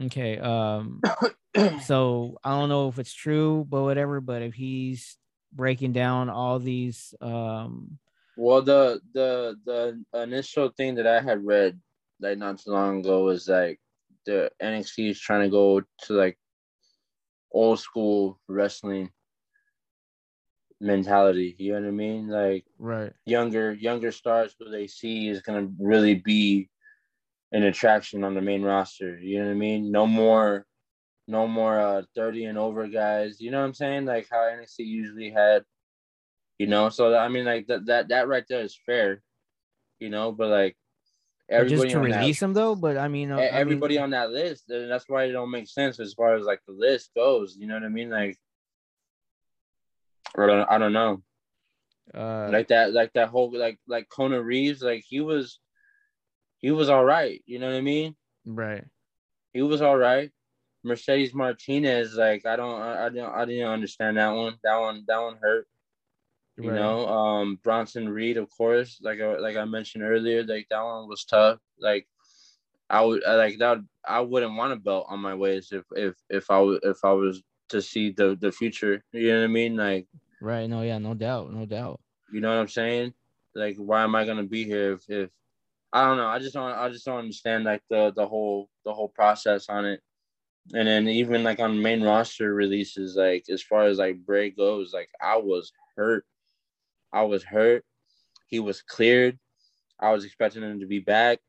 [0.00, 0.38] Okay.
[0.38, 1.00] Um,
[1.82, 4.20] so I don't know if it's true, but whatever.
[4.20, 5.16] But if he's
[5.52, 7.98] breaking down all these, um,
[8.36, 11.80] Well, the the the initial thing that I had read
[12.20, 13.80] like not too long ago was like
[14.26, 16.38] the NXT is trying to go to like
[17.52, 19.10] old school wrestling
[20.80, 21.56] mentality.
[21.58, 22.28] You know what I mean?
[22.28, 26.70] Like right, younger younger stars who they see is gonna really be
[27.52, 29.18] an attraction on the main roster.
[29.18, 29.90] You know what I mean?
[29.90, 30.66] No more
[31.30, 33.40] no more uh 30 and over guys.
[33.40, 34.04] You know what I'm saying?
[34.04, 35.64] Like how NXT usually had,
[36.58, 36.88] you know.
[36.90, 39.22] So I mean like that that that right there is fair,
[39.98, 40.76] you know, but like
[41.48, 42.74] everybody just to on that- release him though.
[42.74, 45.32] But I mean, uh, e- I mean, everybody on that list, then that's why it
[45.32, 47.56] don't make sense as far as like the list goes.
[47.58, 48.10] You know what I mean?
[48.10, 48.36] Like
[50.38, 51.22] I don't, I don't know.
[52.14, 55.60] uh, like that like that whole like like Kona Reeves like he was
[56.58, 58.84] he was all right you know what I mean right,
[59.52, 60.30] he was all right
[60.82, 65.04] Mercedes Martinez like I don't I, I didn't I didn't understand that one that one
[65.06, 65.66] that one hurt
[66.56, 66.76] you right.
[66.76, 71.08] know um Bronson Reed of course like I, like I mentioned earlier like that one
[71.08, 72.06] was tough like
[72.88, 76.16] I would I, like that I wouldn't want a belt on my waist if if
[76.28, 79.48] if I was if I was to see the the future you know what I
[79.48, 80.06] mean like
[80.40, 80.68] right.
[80.68, 82.00] No, yeah, no doubt, no doubt.
[82.32, 83.12] You know what I'm saying?
[83.54, 85.30] Like, why am I gonna be here if, if
[85.92, 86.26] I don't know?
[86.26, 89.84] I just don't I just don't understand like the the whole the whole process on
[89.84, 90.00] it.
[90.72, 94.92] And then even like on main roster releases, like as far as like Bray goes,
[94.92, 96.24] like I was hurt.
[97.12, 97.84] I was hurt.
[98.46, 99.38] He was cleared.
[99.98, 101.40] I was expecting him to be back.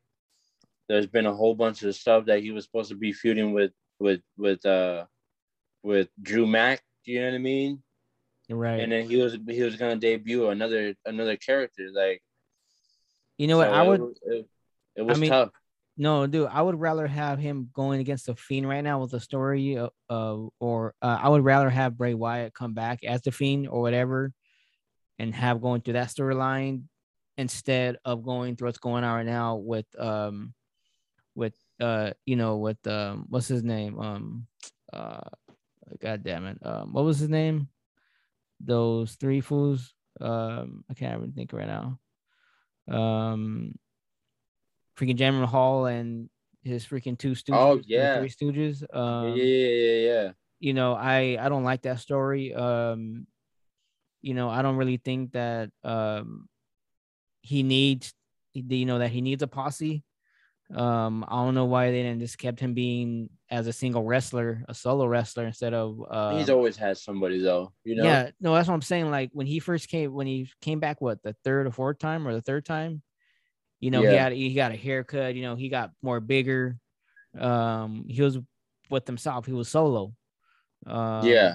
[0.88, 3.72] There's been a whole bunch of stuff that he was supposed to be feuding with
[4.00, 5.04] with with uh
[5.82, 6.82] with Drew Mack.
[7.04, 7.82] Do you know what I mean?
[8.50, 8.80] Right.
[8.80, 12.22] and then he was he was gonna debut another another character like
[13.38, 13.68] you know what?
[13.68, 14.46] I would it,
[14.96, 15.50] it was mean- tough
[15.96, 16.48] no, dude.
[16.50, 20.36] I would rather have him going against the Fiend right now with the story, uh,
[20.58, 24.32] or uh, I would rather have Bray Wyatt come back as the Fiend or whatever,
[25.18, 26.84] and have going through that storyline
[27.36, 30.54] instead of going through what's going on right now with um
[31.34, 33.98] with uh you know with um what's his name?
[33.98, 34.46] Um
[34.92, 35.28] uh
[36.00, 36.58] god damn it.
[36.62, 37.68] Um what was his name?
[38.60, 39.94] Those three fools?
[40.20, 41.98] Um i can't even think right now.
[42.88, 43.74] Um
[44.98, 46.28] freaking Jinder Mahal and
[46.62, 48.18] his freaking two stooges Oh, yeah.
[48.18, 50.30] three stooges um yeah, yeah, yeah, yeah.
[50.60, 53.26] you know i i don't like that story um
[54.20, 56.48] you know i don't really think that um
[57.40, 58.14] he needs
[58.54, 60.04] you know that he needs a posse
[60.74, 64.62] um i don't know why they didn't just kept him being as a single wrestler
[64.68, 68.04] a solo wrestler instead of um, He's always had somebody though, you know.
[68.04, 71.00] yeah no that's what i'm saying like when he first came when he came back
[71.00, 73.02] what the third or fourth time or the third time
[73.82, 76.78] you know he had he got a haircut you know he got more bigger
[77.38, 78.38] um he was
[78.88, 80.14] with himself he was solo
[80.86, 81.54] um, yeah,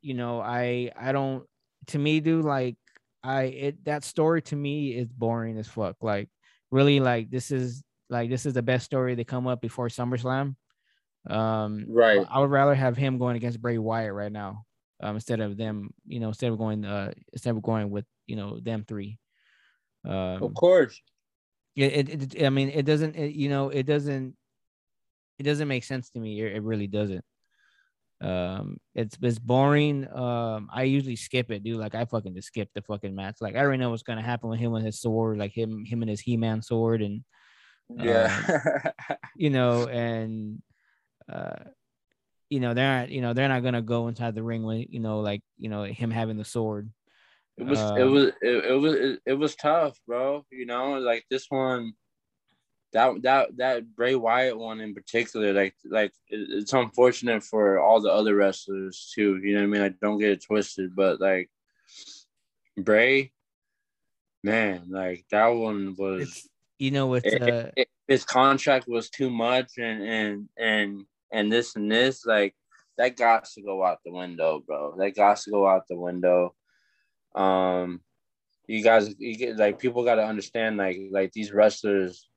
[0.00, 1.44] you know i i don't
[1.88, 2.76] to me dude like
[3.24, 6.28] i it that story to me is boring as fuck like
[6.70, 10.54] really like this is like this is the best story to come up before SummerSlam.
[11.28, 12.24] Um, Right.
[12.28, 14.64] I would rather have him going against Bray Wyatt right now,
[15.00, 18.36] um, instead of them, you know, instead of going, uh, instead of going with, you
[18.36, 19.18] know, them three.
[20.04, 21.00] Um, of course.
[21.76, 24.36] It, it, it I mean, it doesn't, it, you know, it doesn't,
[25.38, 26.40] it doesn't make sense to me.
[26.40, 27.24] It, really doesn't.
[28.20, 30.06] Um, it's it's boring.
[30.14, 31.78] Um, I usually skip it, dude.
[31.78, 33.38] Like I fucking just skip the fucking match.
[33.40, 36.02] Like I already know what's gonna happen with him with his sword, like him, him
[36.02, 37.24] and his He-Man sword, and
[37.96, 38.30] Yeah.
[39.36, 40.62] you know, and
[41.28, 41.64] uh,
[42.48, 45.00] you know, they're not, you know, they're not gonna go inside the ring with, you
[45.00, 46.90] know, like you know, him having the sword.
[47.58, 50.44] It was it Um, was it, it was it, it was tough, bro.
[50.50, 51.92] You know, like this one,
[52.92, 58.00] that that that Bray Wyatt one in particular, like like it, it's unfortunate for all
[58.00, 59.38] the other wrestlers too.
[59.38, 59.82] You know what I mean?
[59.82, 61.50] Like don't get it twisted, but like
[62.76, 63.32] Bray,
[64.42, 66.48] man, like that one was It's
[66.78, 71.52] you know, it's it- uh, it- his contract was too much, and and and and
[71.52, 72.54] this and this, like
[72.98, 74.96] that got to go out the window, bro.
[74.98, 76.54] That got to go out the window.
[77.34, 78.00] Um,
[78.66, 82.28] you guys, you get like people got to understand, like like these wrestlers,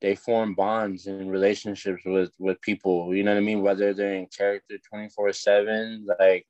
[0.00, 3.14] they form bonds and relationships with with people.
[3.14, 3.62] You know what I mean?
[3.62, 6.46] Whether they're in character twenty four seven, like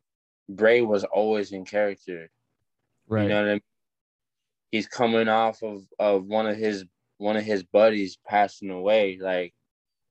[0.48, 2.30] Bray was always in character.
[3.08, 3.60] right, You know what I mean?
[4.70, 6.84] He's coming off of, of one of his
[7.18, 9.54] one of his buddies passing away, like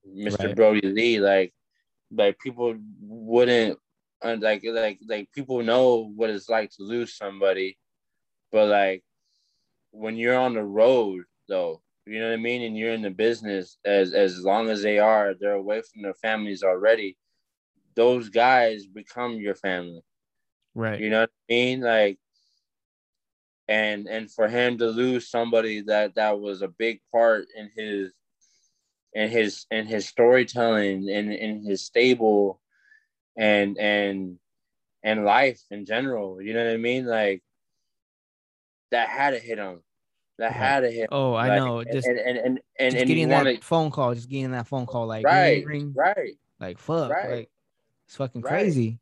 [0.07, 0.45] Mr.
[0.45, 0.55] Right.
[0.55, 1.19] Brodie Lee.
[1.19, 1.53] Like,
[2.11, 3.77] like people wouldn't
[4.23, 7.77] uh, like like like people know what it's like to lose somebody,
[8.51, 9.03] but like
[9.91, 13.09] when you're on the road though, you know what I mean, and you're in the
[13.11, 17.17] business as as long as they are, they're away from their families already.
[17.95, 20.01] Those guys become your family.
[20.75, 21.81] right, You know what I mean?
[21.81, 22.19] Like,
[23.67, 28.11] and and for him to lose somebody that that was a big part in his
[29.13, 32.61] in his in his storytelling and in his stable
[33.37, 34.37] and and
[35.03, 37.05] and life in general, you know what I mean?
[37.05, 37.41] Like
[38.91, 39.81] that had to hit him.
[40.37, 41.09] That had to hit.
[41.11, 41.83] Oh, I Like, know.
[41.83, 45.05] Just, and and and and, and, getting that phone call, just getting that phone call,
[45.05, 46.37] like right, ring, right.
[46.59, 47.49] like fuck, right, like
[48.07, 48.49] it's fucking right.
[48.49, 48.99] crazy.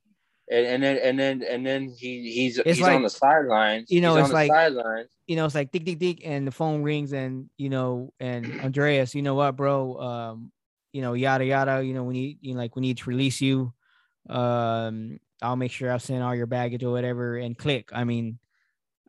[0.52, 3.90] And, and then and then and then he he's It's he's like- on the sidelines.
[3.92, 5.08] you know, he's it's like- sidelines.
[5.28, 8.62] You know, it's like dick, dick, dick, and the phone rings, and you know, and
[8.62, 9.96] Andreas, you know what, bro?
[10.00, 10.52] Um,
[10.92, 11.84] you know, yada yada.
[11.86, 13.72] You know, we need, you know, like we need to release you.
[14.28, 17.90] Um, I'll make sure I'll send all your baggage or whatever, and click.
[17.94, 18.40] I mean,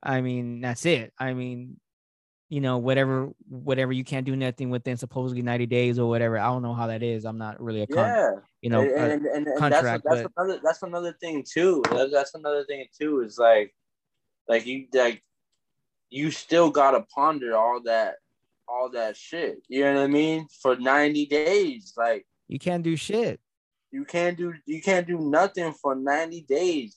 [0.02, 1.12] I mean, that's it.
[1.18, 1.78] I mean,
[2.48, 6.38] you know, whatever, whatever you can't do nothing within supposedly ninety days or whatever.
[6.38, 7.24] I don't know how that is.
[7.24, 8.30] I'm not really a con, Yeah.
[8.62, 11.82] you know, and, and, and, and contract, that's, that's but- another that's another thing too.
[11.90, 13.74] That- That's another thing too is like,
[14.48, 15.22] like you like,
[16.10, 18.16] you still gotta ponder all that,
[18.68, 19.58] all that shit.
[19.68, 20.46] You know what I mean?
[20.62, 23.38] For ninety days, like you can't do shit.
[23.92, 26.96] You can't do you can't do nothing for ninety days.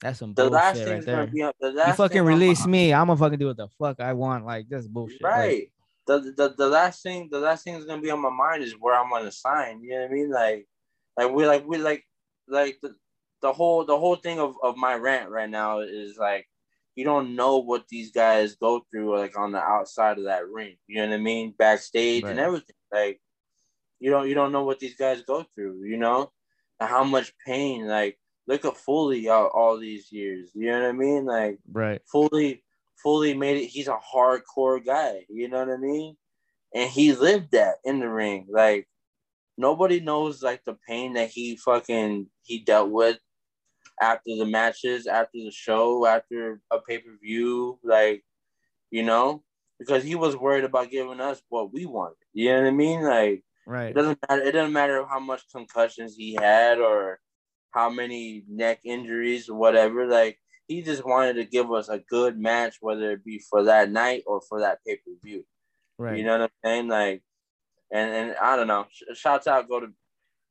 [0.00, 1.26] That's some The last right there.
[1.26, 3.46] gonna be the last You fucking thing on my- release me, I'm gonna fucking do
[3.46, 4.44] what the fuck I want.
[4.44, 5.22] Like that's bullshit.
[5.22, 5.70] Like, right.
[6.06, 8.74] the, the the last thing the last thing that's gonna be on my mind is
[8.78, 9.82] where I'm gonna sign.
[9.82, 10.30] You know what I mean?
[10.30, 10.66] Like
[11.16, 12.04] like we like we like
[12.48, 12.94] like the,
[13.40, 16.46] the whole the whole thing of, of my rant right now is like
[16.96, 20.76] you don't know what these guys go through like on the outside of that ring.
[20.86, 21.54] You know what I mean?
[21.58, 22.76] Backstage and everything.
[22.92, 23.20] Like
[24.04, 26.30] you don't you don't know what these guys go through, you know?
[26.78, 30.50] And how much pain, like look at Foley all, all these years.
[30.54, 31.24] You know what I mean?
[31.24, 32.02] Like right.
[32.12, 32.62] fully
[33.02, 36.16] fully made it he's a hardcore guy you know what i mean
[36.74, 38.88] and he lived that in the ring like
[39.58, 43.18] nobody knows like the pain that he fucking he dealt with
[44.00, 48.24] after the matches after the show after a pay-per-view like
[48.90, 49.42] you know
[49.78, 52.16] because he was worried about giving us what we wanted.
[52.32, 53.02] You know what I mean?
[53.02, 53.90] Like Right.
[53.90, 54.42] it doesn't matter.
[54.42, 57.20] It doesn't matter how much concussions he had or
[57.70, 60.06] how many neck injuries or whatever.
[60.06, 60.38] Like
[60.68, 64.22] he just wanted to give us a good match, whether it be for that night
[64.26, 65.44] or for that pay per view.
[65.98, 66.18] Right.
[66.18, 66.88] You know what I'm saying?
[66.88, 67.22] Like,
[67.92, 68.86] and and I don't know.
[68.90, 69.88] Sh- Shouts out, go to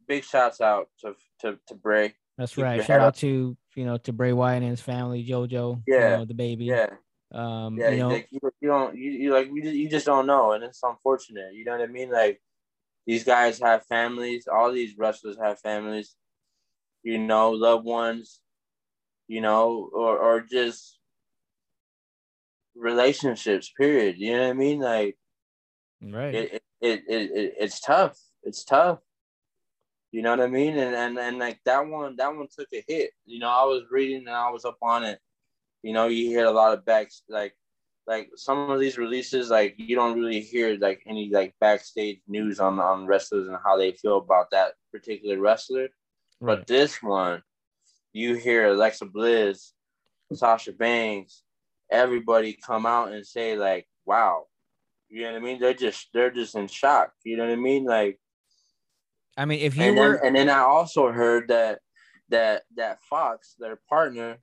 [0.07, 2.14] big shouts out to to to Bray.
[2.38, 2.84] That's keep right.
[2.84, 5.84] Shout out to you know to Bray Wyatt and his family, JoJo.
[5.86, 6.18] you Yeah.
[6.18, 6.66] know, the baby.
[6.66, 6.88] Yeah,
[7.32, 7.78] Um.
[7.78, 7.89] yeah.
[7.89, 8.09] you know.
[8.09, 10.82] like, you, you don't you, you like you just, you just don't know, and it's
[10.84, 11.53] unfortunate.
[11.53, 12.11] You know what I mean?
[12.11, 12.41] Like
[13.05, 14.47] these guys have families.
[14.51, 16.15] All these wrestlers have families.
[17.03, 18.39] You know, loved ones.
[19.27, 20.97] You know, or or just
[22.75, 23.71] relationships.
[23.77, 24.17] Period.
[24.17, 24.79] You know what I mean?
[24.79, 25.17] Like
[26.01, 26.35] right.
[26.35, 28.17] it, it, it, it, it it's tough.
[28.43, 28.99] It's tough.
[30.11, 30.77] You know what I mean?
[30.77, 33.11] And, and and like that one, that one took a hit.
[33.25, 35.19] You know, I was reading and I was up on it.
[35.81, 37.55] You know, you hear a lot of backs like
[38.05, 42.59] like some of these releases, like you don't really hear like any like backstage news
[42.59, 45.89] on on wrestlers and how they feel about that particular wrestler.
[46.39, 46.57] right.
[46.57, 47.41] But this one,
[48.11, 49.73] you hear Alexa Bliss,
[50.33, 51.43] Sasha Banks,
[51.89, 54.47] everybody come out and say like, "Wow,"
[55.09, 55.59] you know what I mean?
[55.59, 57.11] They're just they're just in shock.
[57.23, 57.85] You know what I mean?
[57.85, 58.19] Like,
[59.37, 61.79] I mean, if you and were then and then I also heard that
[62.29, 64.39] that that Fox, their partner,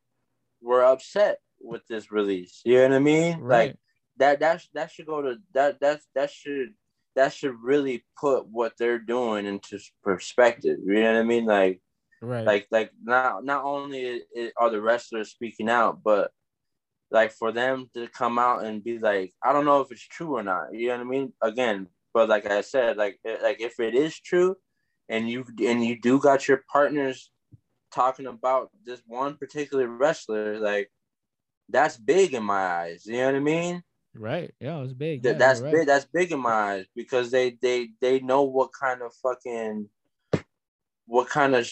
[0.63, 2.61] were upset with this release.
[2.65, 3.41] You know what I mean?
[3.41, 3.69] right.
[3.69, 3.77] Like
[4.17, 6.75] that that that should go to that that that should
[7.17, 10.79] that should really put what they're doing into perspective.
[10.85, 11.47] You know what I mean?
[11.47, 11.81] Like
[12.23, 12.45] right.
[12.45, 14.23] like like not not only
[14.59, 16.31] are the wrestlers speaking out but
[17.11, 20.37] like for them to come out and be like i don't know if it's true
[20.37, 23.81] or not you know what i mean again but like i said like like if
[23.81, 24.57] it is true
[25.09, 27.31] and you and you do got your partners
[27.93, 30.91] talking about this one particular wrestler like
[31.71, 33.83] that's big in my eyes you know what i mean
[34.15, 34.53] right.
[34.61, 35.23] Yeah, it's big.
[35.23, 35.73] Th- Yeah, that's right.
[35.73, 39.89] big that's big in my eyes because they they they know what kind of fucking
[41.07, 41.71] what kind of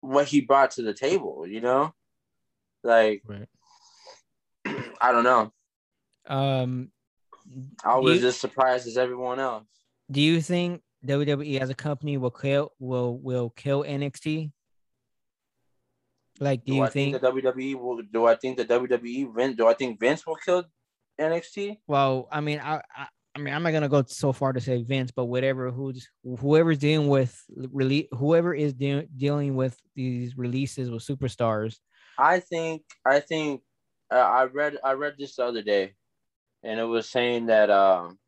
[0.00, 1.92] what he brought to the table you know
[2.84, 3.48] like Right.
[5.00, 5.52] i don't know
[6.26, 6.90] Um.
[7.84, 9.66] i was you- just surprised as everyone else
[10.10, 14.50] Do you think WWE as a company will kill will will kill NXT?
[16.40, 17.20] Like, do, do, you i think?
[17.20, 20.36] think, the wwe will do i think the wwe Vince, do i think vince will
[20.36, 20.64] kill
[21.20, 24.60] nxt well, I mean, I, I I mean, I'm not gonna go so far to
[24.60, 27.40] say Vince, but whatever who's whoever's dealing with
[27.72, 31.78] release, whoever is de- dealing with these releases with superstars.
[32.18, 33.62] i think i think
[34.10, 35.94] uh, i read i read this the other day
[36.64, 38.18] and it was saying that um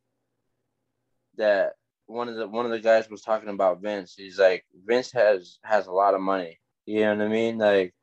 [1.37, 1.73] that
[2.07, 4.15] one of the one of the guys was talking about Vince.
[4.17, 6.59] He's like Vince has has a lot of money.
[6.87, 7.59] You know what I mean?
[7.59, 7.95] Like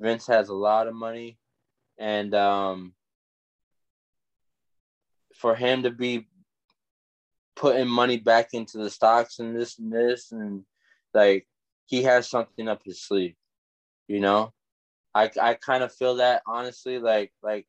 [0.00, 1.38] Vince has a lot of money,
[1.98, 2.94] and um,
[5.34, 6.26] for him to be
[7.56, 10.64] putting money back into the stocks and this and this and
[11.14, 11.46] like
[11.86, 13.34] he has something up his sleeve.
[14.08, 14.52] You know,
[15.14, 16.98] I I kind of feel that honestly.
[16.98, 17.66] Like like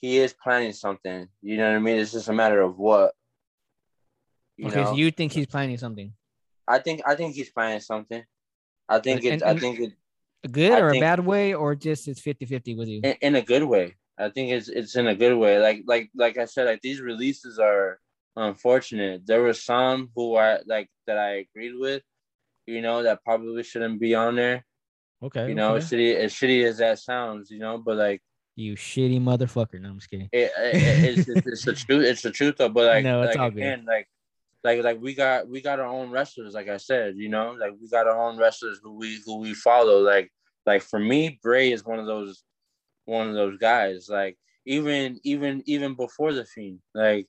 [0.00, 1.28] he is planning something.
[1.42, 1.98] You know what I mean?
[1.98, 3.12] It's just a matter of what.
[4.56, 4.86] You okay, know?
[4.92, 6.12] so you think he's planning something
[6.66, 8.22] I think I think he's planning something.
[8.88, 9.42] I think And- it.
[9.42, 9.92] and- I think it
[10.44, 13.00] a good I or a bad way, or just it's 50-50 with you?
[13.04, 13.96] in, in a good way.
[14.18, 15.58] I think it's it's in a good way.
[15.60, 18.00] Like like like I said, like these releases are
[18.36, 19.26] unfortunate.
[19.26, 22.02] There were some who are like that I agreed with,
[22.66, 24.64] you know, that probably shouldn't be on there.
[25.22, 25.78] Okay, You know, okay.
[25.84, 28.20] as shitty as shitty as that sounds, you know, but like
[28.56, 29.80] you shitty motherfucker.
[29.80, 30.28] No, I'm just kidding.
[30.32, 32.04] it, it, it's, it's it's the truth.
[32.04, 32.68] It's the truth though.
[32.68, 33.58] But like, No, it's like all good.
[33.58, 34.08] again, like,
[34.64, 36.54] like, like we got we got our own wrestlers.
[36.54, 39.54] Like I said, you know, like we got our own wrestlers who we who we
[39.54, 40.00] follow.
[40.00, 40.30] Like,
[40.66, 42.44] like for me, Bray is one of those
[43.04, 44.08] one of those guys.
[44.08, 44.36] Like
[44.66, 47.26] even even even before the Fiend, like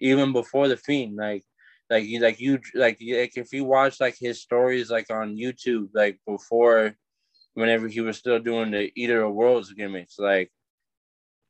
[0.00, 1.44] even before the Fiend, like.
[1.90, 5.88] Like you, like you, like, like if you watch like his stories, like on YouTube,
[5.94, 6.94] like before,
[7.54, 10.52] whenever he was still doing the Eater of Worlds gimmicks, like,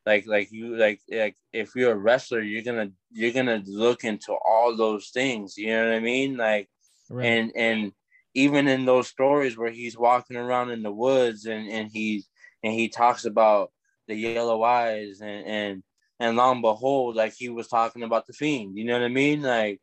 [0.09, 4.33] like like you like like if you're a wrestler you're gonna you're gonna look into
[4.51, 6.67] all those things you know what i mean like
[7.11, 7.27] Right.
[7.27, 7.93] and and
[8.35, 12.29] even in those stories where he's walking around in the woods and and he's
[12.63, 13.71] and he talks about
[14.09, 15.83] the yellow eyes and and
[16.21, 19.09] and long and behold like he was talking about the fiend you know what i
[19.09, 19.81] mean like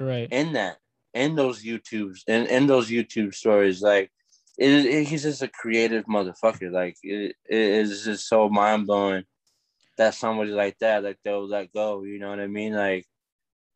[0.00, 0.28] right.
[0.32, 0.76] in that
[1.14, 4.10] in those youtubes in, in those youtube stories like
[4.58, 9.24] it, it, he's just a creative motherfucker like it, it is just so mind-blowing
[9.98, 13.06] that somebody like that like they'll let go you know what i mean like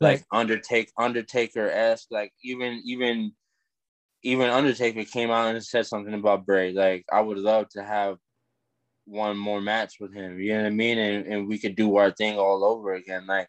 [0.01, 3.33] like Like- undertake undertaker esque like even even
[4.23, 8.17] even undertaker came out and said something about bray like i would love to have
[9.11, 10.39] one more match with him.
[10.39, 10.99] You know what I mean?
[10.99, 13.27] And and we could do our thing all over again.
[13.27, 13.49] Like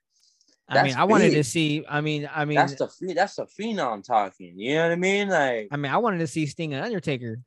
[0.67, 1.83] I mean, I wanted to see.
[1.87, 4.57] I mean, I mean, that's the that's the phenom talking.
[4.57, 5.29] You know what I mean?
[5.29, 7.39] Like, I mean, I wanted to see Sting and Undertaker.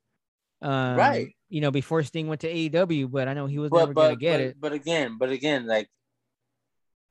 [0.63, 1.35] Um, right.
[1.55, 4.03] You know, before Sting went to AEW, but I know he was but, never but,
[4.03, 4.57] gonna get but, it.
[4.61, 5.89] But again, but again, like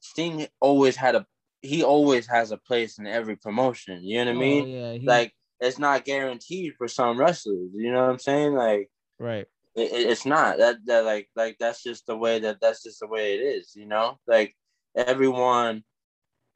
[0.02, 1.26] Sting always had a
[1.62, 4.04] he always has a place in every promotion.
[4.04, 4.68] You know what I oh, mean?
[4.68, 4.94] Yeah.
[4.96, 7.70] He, like it's not guaranteed for some wrestlers.
[7.74, 8.54] You know what I'm saying?
[8.54, 9.46] Like, right.
[9.76, 13.08] It, it's not that that like like that's just the way that that's just the
[13.08, 13.72] way it is.
[13.78, 14.54] You know, like
[14.94, 15.86] everyone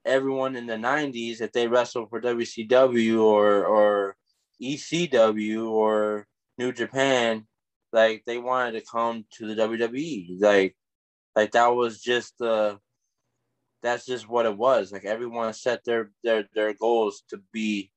[0.03, 4.17] everyone in the 90s if they wrestled for WCW or or
[4.61, 6.27] ECW or
[6.57, 7.47] New Japan,
[7.91, 10.41] like they wanted to come to the WWE.
[10.41, 10.75] Like
[11.35, 12.79] like that was just the
[13.83, 14.91] that's just what it was.
[14.91, 17.91] Like everyone set their their their goals to be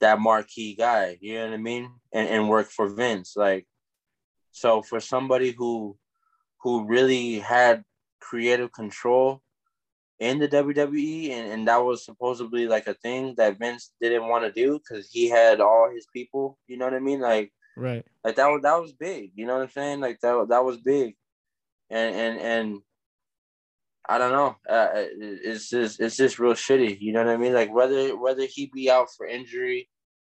[0.00, 1.90] that marquee guy, you know what I mean?
[2.12, 3.34] And and work for Vince.
[3.36, 3.66] Like
[4.52, 5.96] so for somebody who
[6.62, 7.84] who really had
[8.20, 9.42] creative control
[10.18, 14.44] in the WWE, and, and that was supposedly like a thing that Vince didn't want
[14.44, 16.58] to do because he had all his people.
[16.66, 17.20] You know what I mean?
[17.20, 18.04] Like, right?
[18.24, 19.32] Like that was that was big.
[19.34, 20.00] You know what I'm saying?
[20.00, 21.16] Like that that was big,
[21.90, 22.78] and and and
[24.08, 24.56] I don't know.
[24.68, 27.00] Uh, it's just it's just real shitty.
[27.00, 27.54] You know what I mean?
[27.54, 29.88] Like whether whether he be out for injury,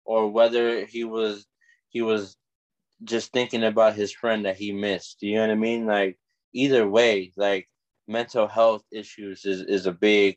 [0.05, 1.47] or whether he was
[1.89, 2.37] he was
[3.05, 5.23] just thinking about his friend that he missed.
[5.23, 5.87] You know what I mean?
[5.87, 6.19] Like
[6.53, 7.69] either way, like
[8.07, 10.37] mental health issues is, is a big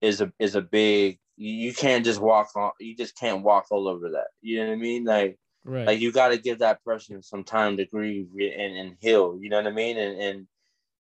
[0.00, 3.88] is a is a big you can't just walk on you just can't walk all
[3.88, 5.86] over that you know what i mean like right.
[5.86, 9.48] like you got to give that person some time to grieve and, and heal you
[9.48, 9.98] know what i mean?
[9.98, 10.46] And and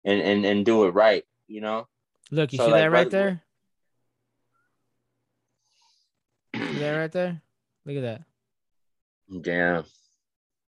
[0.06, 1.88] and and, and do it right you know?
[2.32, 3.42] Look you so see like, that right there?
[6.56, 7.42] See that right there?
[7.86, 8.22] Look at that.
[9.42, 9.84] Damn.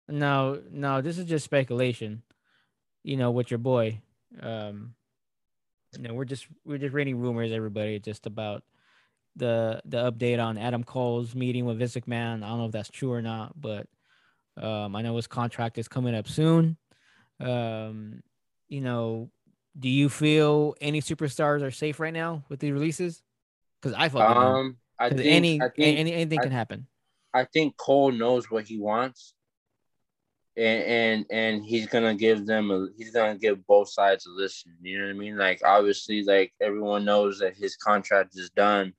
[0.07, 2.23] No no this is just speculation
[3.03, 4.01] you know with your boy.
[4.41, 4.95] Um
[5.97, 8.63] you know, we're just we're just reading rumors, everybody, just about
[9.35, 12.43] the the update on Adam Cole's meeting with Vince McMahon.
[12.43, 13.87] I don't know if that's true or not, but
[14.61, 16.77] um, I know his contract is coming up soon.
[17.39, 18.21] Um,
[18.67, 19.31] you know,
[19.77, 23.21] do you feel any superstars are safe right now with the releases?
[23.81, 26.87] Because I feel um, I think any, I think, any anything I, can happen.
[27.33, 29.33] I think Cole knows what he wants
[30.57, 34.75] and and and he's gonna give them a he's gonna give both sides a listen.
[34.81, 35.37] You know what I mean?
[35.37, 38.93] Like obviously, like everyone knows that his contract is done,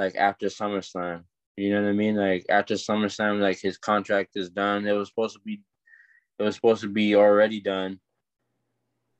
[0.00, 1.24] like after SummerSlam.
[1.56, 2.16] You know what I mean?
[2.16, 4.86] Like after SummerSlam, like his contract is done.
[4.86, 5.60] It was supposed to be,
[6.38, 8.00] it was supposed to be already done.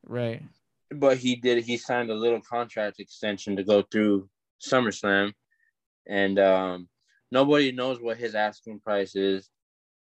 [0.05, 0.43] Right.
[0.91, 1.63] But he did.
[1.65, 4.29] He signed a little contract extension to go through
[4.61, 5.33] SummerSlam,
[6.09, 6.89] and um,
[7.31, 9.49] nobody knows what his asking price is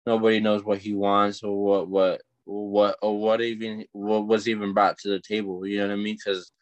[0.06, 4.72] nobody knows what he wants or what what what or what even what was even
[4.72, 5.66] brought to the table.
[5.66, 6.16] You know what I mean?
[6.16, 6.52] Because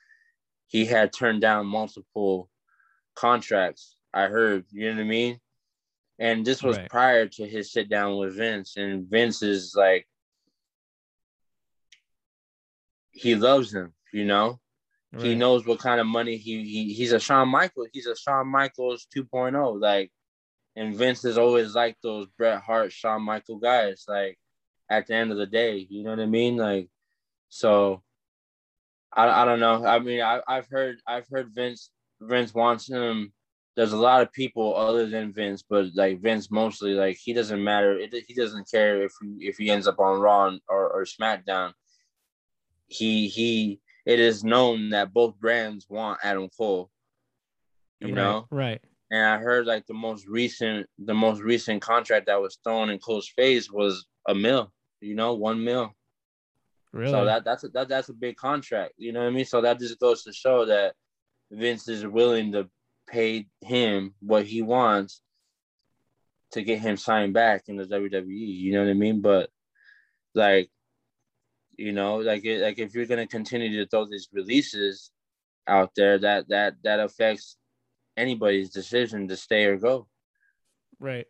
[0.66, 2.48] he had turned down multiple
[3.14, 3.96] contracts.
[4.14, 4.64] I heard.
[4.70, 5.40] You know what I mean?
[6.18, 6.88] And this was right.
[6.88, 10.06] prior to his sit down with Vince, and Vince is like
[13.10, 13.92] he loves him.
[14.12, 14.60] You know.
[15.12, 15.26] Right.
[15.26, 17.88] He knows what kind of money he, he he's a Shawn Michaels.
[17.92, 19.80] He's a Shawn Michaels 2.0.
[19.80, 20.10] Like
[20.76, 24.04] and Vince is always like those Bret Hart, Shawn Michael guys.
[24.08, 24.38] Like
[24.90, 26.56] at the end of the day, you know what I mean?
[26.56, 26.88] Like,
[27.48, 28.02] so
[29.12, 29.84] I, I don't know.
[29.84, 31.90] I mean, I, I've heard I've heard Vince
[32.20, 33.32] Vince wants him.
[33.77, 37.62] There's a lot of people other than Vince, but like Vince mostly, like he doesn't
[37.62, 37.99] matter.
[37.99, 41.72] It, he doesn't care if he, if he ends up on Raw or, or SmackDown.
[42.87, 43.81] He he.
[44.07, 46.91] It is known that both brands want Adam Cole.
[48.01, 48.81] You right, know, right?
[49.14, 52.99] and I heard like the most recent the most recent contract that was thrown in
[52.99, 55.93] close face was a mill, you know, one mill.
[56.93, 57.12] Really?
[57.12, 59.45] So that that's a, that that's a big contract, you know what I mean?
[59.45, 60.95] So that just goes to show that
[61.53, 62.68] Vince is willing to
[63.07, 65.20] pay him what he wants
[66.52, 68.26] to get him signed back in the WWE.
[68.26, 69.20] You know what I mean?
[69.20, 69.50] But
[70.34, 70.70] like,
[71.76, 75.11] you know, like it, like if you're gonna continue to throw these releases
[75.66, 77.57] out there, that that that affects
[78.16, 80.07] anybody's decision to stay or go.
[81.00, 81.26] Right.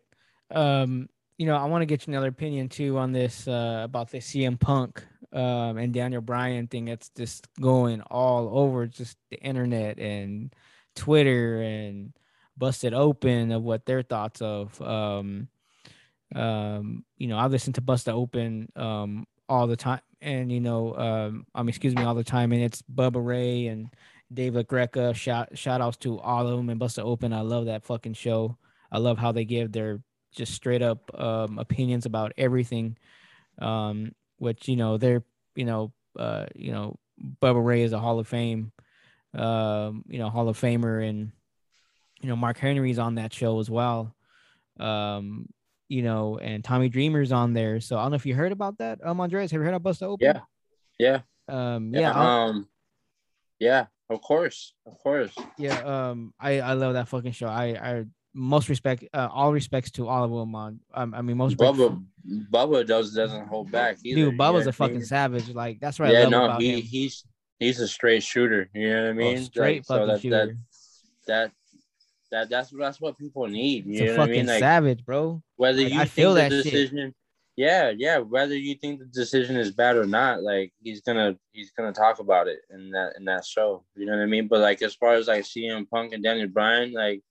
[0.51, 4.19] Um, you know, I want to get another opinion too on this uh, about the
[4.19, 5.03] CM Punk
[5.33, 10.53] um, and Daniel Bryan thing that's just going all over just the internet and
[10.95, 12.13] Twitter and
[12.57, 14.79] busted open of what their thoughts of.
[14.81, 15.47] Um,
[16.33, 20.95] um, you know, I listen to Busted Open um, all the time, and you know,
[20.95, 23.93] um, I mean, excuse me, all the time, and it's Bubba Ray and
[24.33, 25.15] Dave LaGreca.
[25.15, 27.31] Shout shout outs to all of them and Busted Open.
[27.31, 28.57] I love that fucking show.
[28.91, 32.97] I love how they give their just straight up um, opinions about everything.
[33.59, 35.23] Um, which you know they're
[35.55, 36.99] you know, uh, you know,
[37.41, 38.71] Bubba Ray is a Hall of Fame,
[39.35, 41.31] um, you know, Hall of Famer, and
[42.21, 44.15] you know, Mark Henry's on that show as well.
[44.79, 45.47] Um,
[45.87, 47.79] you know, and Tommy Dreamer's on there.
[47.79, 48.99] So I don't know if you heard about that.
[49.05, 50.25] Um, Andreas, have you heard about Busted Open?
[50.25, 50.39] Yeah,
[50.97, 51.99] yeah, Um, yeah.
[52.01, 52.67] yeah, um,
[53.59, 53.85] yeah.
[54.09, 55.33] Of course, of course.
[55.57, 55.79] yeah.
[56.09, 57.47] Um, I I love that fucking show.
[57.47, 58.05] I I
[58.35, 60.79] most respect, uh, all respects to all of them on.
[60.93, 62.03] Um, I mean, most Bubba,
[62.51, 63.97] Bubba does doesn't hold back.
[64.03, 65.49] Either, dude, Bubba's what a fucking savage.
[65.49, 66.81] Like that's I Yeah, love no, about he him.
[66.81, 67.23] he's
[67.59, 68.69] he's a straight shooter.
[68.73, 69.37] You know what I Oh, mean?
[69.43, 70.57] straight Like, so fucking that, shooter.
[71.27, 71.51] That, that
[72.31, 73.85] that that's that's what people need.
[73.87, 74.45] It's You a know what I fucking mean?
[74.47, 75.41] Like savage, bro.
[75.57, 76.63] whether like, you I think feel the that shit.
[76.63, 77.15] decision,
[77.55, 81.71] yeah, yeah, whether you think the decision is bad or not, like he's gonna he's
[81.71, 83.85] gonna talk about it in that in that show.
[83.95, 84.47] You know what I mean?
[84.47, 87.21] But like as far as like CM Punk and Daniel Bryan, like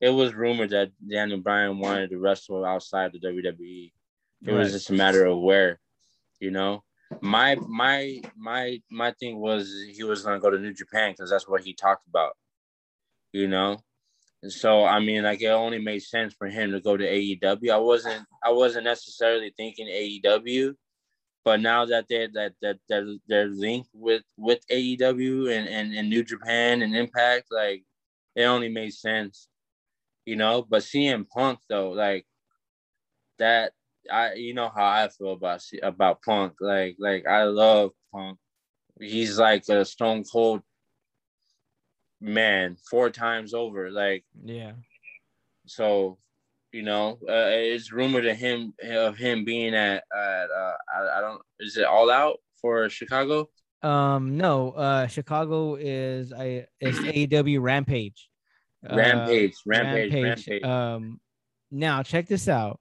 [0.00, 3.92] it was rumored that Daniel Bryan wanted to wrestle outside the WWE.
[4.46, 5.80] It was just a matter of where,
[6.38, 6.84] you know.
[7.20, 11.48] My my my my thing was he was gonna go to New Japan because that's
[11.48, 12.36] what he talked about,
[13.32, 13.78] you know.
[14.42, 17.70] And so I mean, like it only made sense for him to go to AEW.
[17.70, 20.74] I wasn't I wasn't necessarily thinking AEW,
[21.44, 26.10] but now that they're that that they're, they're linked with with AEW and, and and
[26.10, 27.84] New Japan and Impact, like
[28.36, 29.48] it only made sense,
[30.26, 30.62] you know.
[30.68, 32.26] But CM Punk though, like
[33.38, 33.72] that,
[34.10, 36.54] I you know how I feel about about Punk.
[36.60, 38.38] Like like I love Punk.
[39.00, 40.62] He's like a Stone Cold
[42.20, 43.90] man four times over.
[43.90, 44.72] Like Yeah.
[45.66, 46.18] so,
[46.72, 51.20] you know, uh, it's rumored of him of him being at at uh, I, I
[51.20, 53.48] don't is it all out for Chicago?
[53.82, 58.28] Um, no, uh, Chicago is I is AEW Rampage.
[58.88, 60.62] Uh, Rampage, Rampage, Rampage.
[60.62, 61.20] Um,
[61.70, 62.80] now check this out.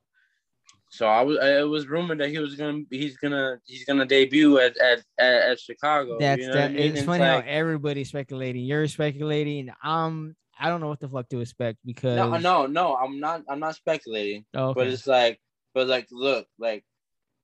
[0.90, 4.58] So I was it was rumored that he was gonna he's gonna he's gonna debut
[4.60, 6.18] at at at, at Chicago.
[6.20, 6.72] That's you know that.
[6.72, 6.96] I mean?
[6.96, 8.64] It's funny like, how everybody's speculating.
[8.64, 9.70] You're speculating.
[9.84, 13.44] Um, I don't know what the fuck to expect because no no no I'm not
[13.50, 14.46] I'm not speculating.
[14.54, 15.40] Oh, But it's like,
[15.74, 16.86] but like, look, like,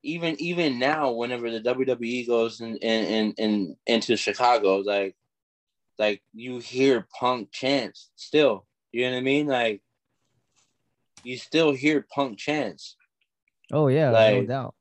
[0.04, 5.16] even even now, whenever the WWE goes in in in, in into Chicago, like,
[6.00, 8.66] like you hear Punk chants still.
[8.94, 9.48] You know what I mean?
[9.48, 9.82] Like,
[11.24, 12.96] you still hear Punk chants.
[13.74, 14.76] Oh yeah, no like- doubt.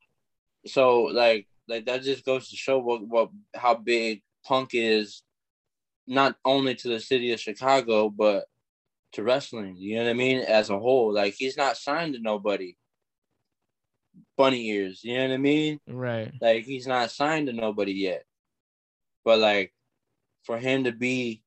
[0.67, 5.23] So like, like that just goes to show what what how big Punk is,
[6.07, 8.45] not only to the city of Chicago, but
[9.13, 9.77] to wrestling.
[9.77, 10.39] You know what I mean?
[10.39, 12.77] As a whole, like he's not signed to nobody.
[14.37, 15.79] Bunny ears, you know what I mean?
[15.89, 16.33] Right.
[16.41, 18.25] Like he's not signed to nobody yet.
[19.25, 19.73] But like
[20.45, 21.43] for him to be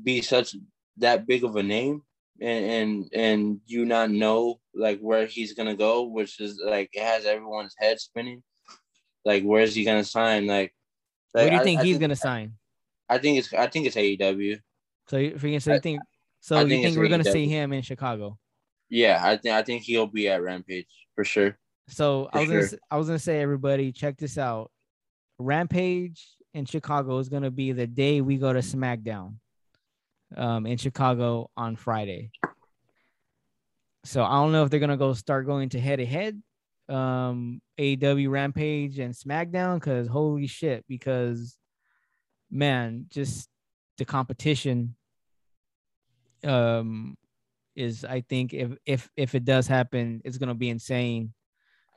[0.00, 0.56] be such
[0.98, 2.02] that big of a name
[2.40, 7.02] and and and you not know like where he's gonna go, which is like it
[7.02, 8.42] has everyone's head spinning.
[9.24, 10.46] Like where is he gonna sign?
[10.46, 10.74] Like,
[11.32, 12.54] Where do you I- think I he's gonna sign?
[13.08, 14.58] I think it's I think it's AEW.
[15.08, 16.00] So you, for you, so you I- think
[16.40, 18.38] so I you think think we're gonna see him in Chicago?
[18.88, 21.58] Yeah, I think I think he'll be at Rampage for sure.
[21.88, 22.66] So I For was gonna sure.
[22.78, 24.70] s- I was gonna say everybody check this out.
[25.38, 29.36] Rampage in Chicago is gonna be the day we go to SmackDown,
[30.36, 32.30] um, in Chicago on Friday.
[34.04, 36.42] So I don't know if they're gonna go start going to head to head,
[36.88, 41.56] um, AEW Rampage and SmackDown, because holy shit, because
[42.50, 43.48] man, just
[43.98, 44.96] the competition,
[46.44, 47.16] um,
[47.76, 51.32] is I think if if if it does happen, it's gonna be insane.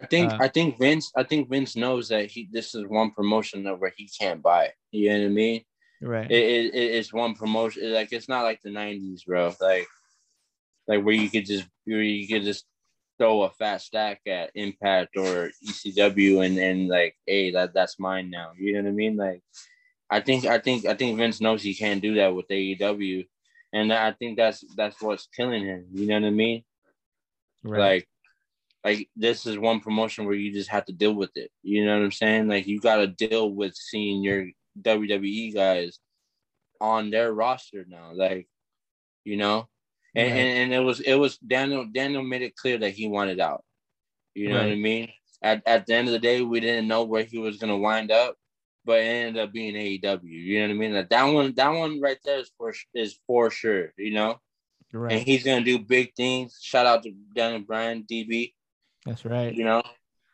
[0.01, 3.11] I think Uh, I think Vince I think Vince knows that he this is one
[3.11, 4.73] promotion that where he can't buy.
[4.91, 5.63] You know what I mean?
[6.01, 6.29] Right.
[6.29, 7.93] It, it, it- it's one promotion.
[7.93, 9.53] Like it's not like the '90s, bro.
[9.61, 9.87] Like
[10.87, 12.65] like where you could just where you could just
[13.17, 18.29] throw a fat stack at Impact or ECW and and like, hey, that that's mine
[18.29, 18.51] now.
[18.57, 19.15] You know what I mean?
[19.17, 19.41] Like,
[20.09, 23.25] I think I think I think Vince knows he can't do that with AEW,
[23.73, 25.85] and I think that's that's what's killing him.
[25.93, 26.63] You know what I mean?
[27.63, 27.79] right.
[27.79, 28.07] Like,
[28.83, 31.49] like this is one promotion where you just have to deal with it.
[31.63, 32.47] You know what I'm saying?
[32.47, 34.45] Like you got to deal with seeing your
[34.81, 35.99] WWE guys
[36.81, 38.11] on their roster now.
[38.13, 38.47] Like,
[39.23, 39.67] you know,
[40.15, 40.37] and, Right.
[40.39, 43.63] and and it was it was Daniel Daniel made it clear that he wanted out.
[44.33, 45.09] You know what I mean?
[45.41, 48.11] At at the end of the day, we didn't know where he was gonna wind
[48.11, 48.35] up,
[48.83, 50.23] but it ended up being AEW.
[50.23, 50.93] You know what I mean?
[50.93, 53.93] Like that one, that one right there is for is for sure.
[53.97, 54.39] You know,
[54.93, 55.13] Right.
[55.13, 56.59] and he's gonna do big things.
[56.61, 58.53] Shout out to Daniel Bryan, DB
[59.05, 59.53] That's right.
[59.53, 59.83] you know.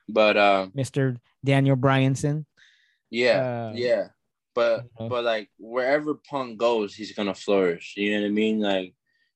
[0.09, 1.17] But uh, Mr.
[1.45, 2.45] Daniel Bryanson.
[3.09, 4.07] yeah, Uh, yeah.
[4.53, 5.09] But know.
[5.09, 7.93] but like wherever Punk goes, he's gonna flourish.
[7.97, 8.59] You know what I mean?
[8.59, 8.93] Like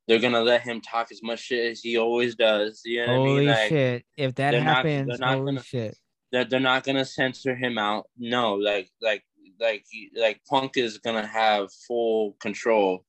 [0.08, 2.82] they're gonna let him talk as much shit as he always does.
[2.86, 3.48] You know what I mean?
[3.48, 4.06] Like shit.
[4.18, 5.98] If that not- happens, they're not holy gonna- shit.
[6.32, 8.10] that they're not gonna censor him out.
[8.18, 9.24] No, like like
[9.60, 9.86] like
[10.16, 13.06] like Punk is gonna have full control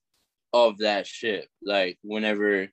[0.53, 1.49] of that shit.
[1.65, 2.69] Like whenever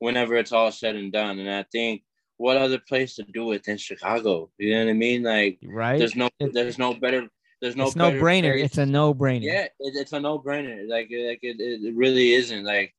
[0.00, 1.38] whenever it's all said and done.
[1.38, 2.02] And I think
[2.36, 4.50] what other place to do it than Chicago?
[4.58, 5.22] You know what I mean?
[5.22, 5.98] Like right.
[5.98, 7.28] There's no there's no better
[7.60, 8.52] there's no it's no brainer.
[8.52, 8.64] Place.
[8.66, 9.42] It's a no brainer.
[9.42, 10.88] Yeah, it, it's a no brainer.
[10.88, 12.64] Like like it, it really isn't.
[12.64, 12.94] Like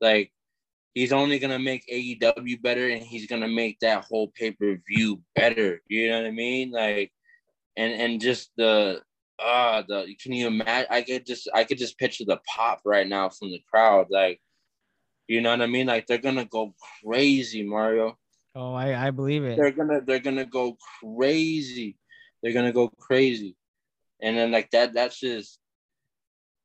[0.00, 0.32] like
[0.94, 5.80] he's only gonna make AEW better and he's gonna make that whole pay-per-view better.
[5.88, 6.70] You know what I mean?
[6.70, 7.12] Like
[7.76, 9.02] and and just the
[9.38, 13.06] uh the can you imagine I could just I could just picture the pop right
[13.06, 14.08] now from the crowd.
[14.10, 14.40] Like
[15.28, 15.86] you know what I mean?
[15.86, 18.18] Like they're gonna go crazy, Mario.
[18.56, 19.56] Oh, I, I believe it.
[19.56, 21.96] They're gonna they're gonna go crazy.
[22.42, 23.56] They're gonna go crazy.
[24.22, 25.58] And then like that that's just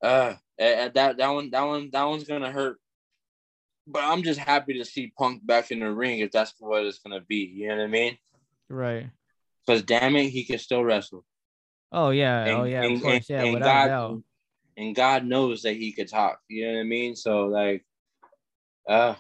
[0.01, 2.77] uh that that one that one that one's gonna hurt
[3.87, 6.99] but I'm just happy to see Punk back in the ring if that's what it's
[6.99, 7.51] gonna be.
[7.53, 8.17] You know what I mean?
[8.69, 9.09] Right.
[9.65, 11.23] Because damn it, he can still wrestle.
[11.91, 13.43] Oh yeah, and, oh yeah, and, of course, yeah.
[13.43, 14.23] And God,
[14.75, 16.39] and God knows that he could talk.
[16.49, 17.15] You know what I mean?
[17.15, 17.85] So like,
[18.89, 19.15] uh,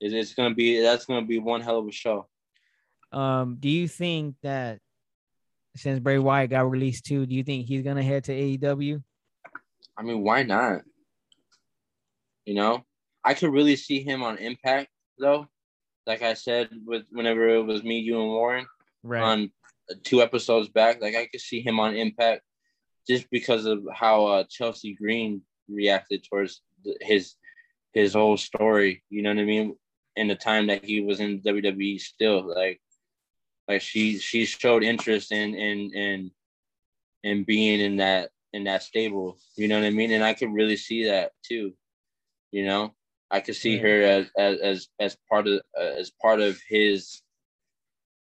[0.00, 2.28] it's gonna be that's gonna be one hell of a show.
[3.12, 4.80] Um, do you think that
[5.78, 9.02] since Bray Wyatt got released too, do you think he's gonna head to AEW?
[9.96, 10.82] I mean, why not?
[12.44, 12.84] You know,
[13.24, 15.46] I could really see him on Impact though.
[16.06, 18.66] Like I said, with whenever it was me, you, and Warren
[19.02, 19.22] right.
[19.22, 19.52] on
[20.04, 22.42] two episodes back, like I could see him on Impact
[23.06, 26.62] just because of how uh, Chelsea Green reacted towards
[27.00, 27.34] his
[27.92, 29.02] his whole story.
[29.10, 29.76] You know what I mean?
[30.16, 32.80] In the time that he was in WWE, still like
[33.68, 36.30] like she she showed interest in in in
[37.22, 39.38] in being in that in that stable.
[39.56, 40.12] You know what I mean?
[40.12, 41.74] And I could really see that too.
[42.50, 42.94] You know,
[43.30, 47.22] I could see her as as as, as part of uh, as part of his.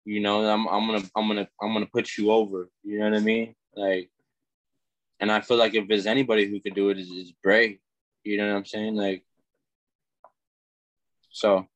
[0.04, 2.68] You know, I'm I'm gonna I'm gonna I'm gonna put you over.
[2.82, 3.54] You know what I mean?
[3.76, 4.10] Like,
[5.20, 7.78] and I feel like if there's anybody who could do it, is, is Bray.
[8.24, 8.96] You know what I'm saying?
[8.96, 9.22] Like,
[11.30, 11.66] so,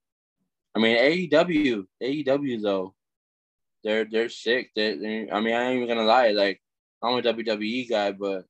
[0.75, 0.97] I mean,
[1.31, 2.95] AEW AEW though,
[3.85, 4.71] they're they're sick.
[4.75, 6.31] They, they I mean, I ain't even gonna lie.
[6.31, 6.61] Like,
[7.03, 8.45] I'm a WWE guy, but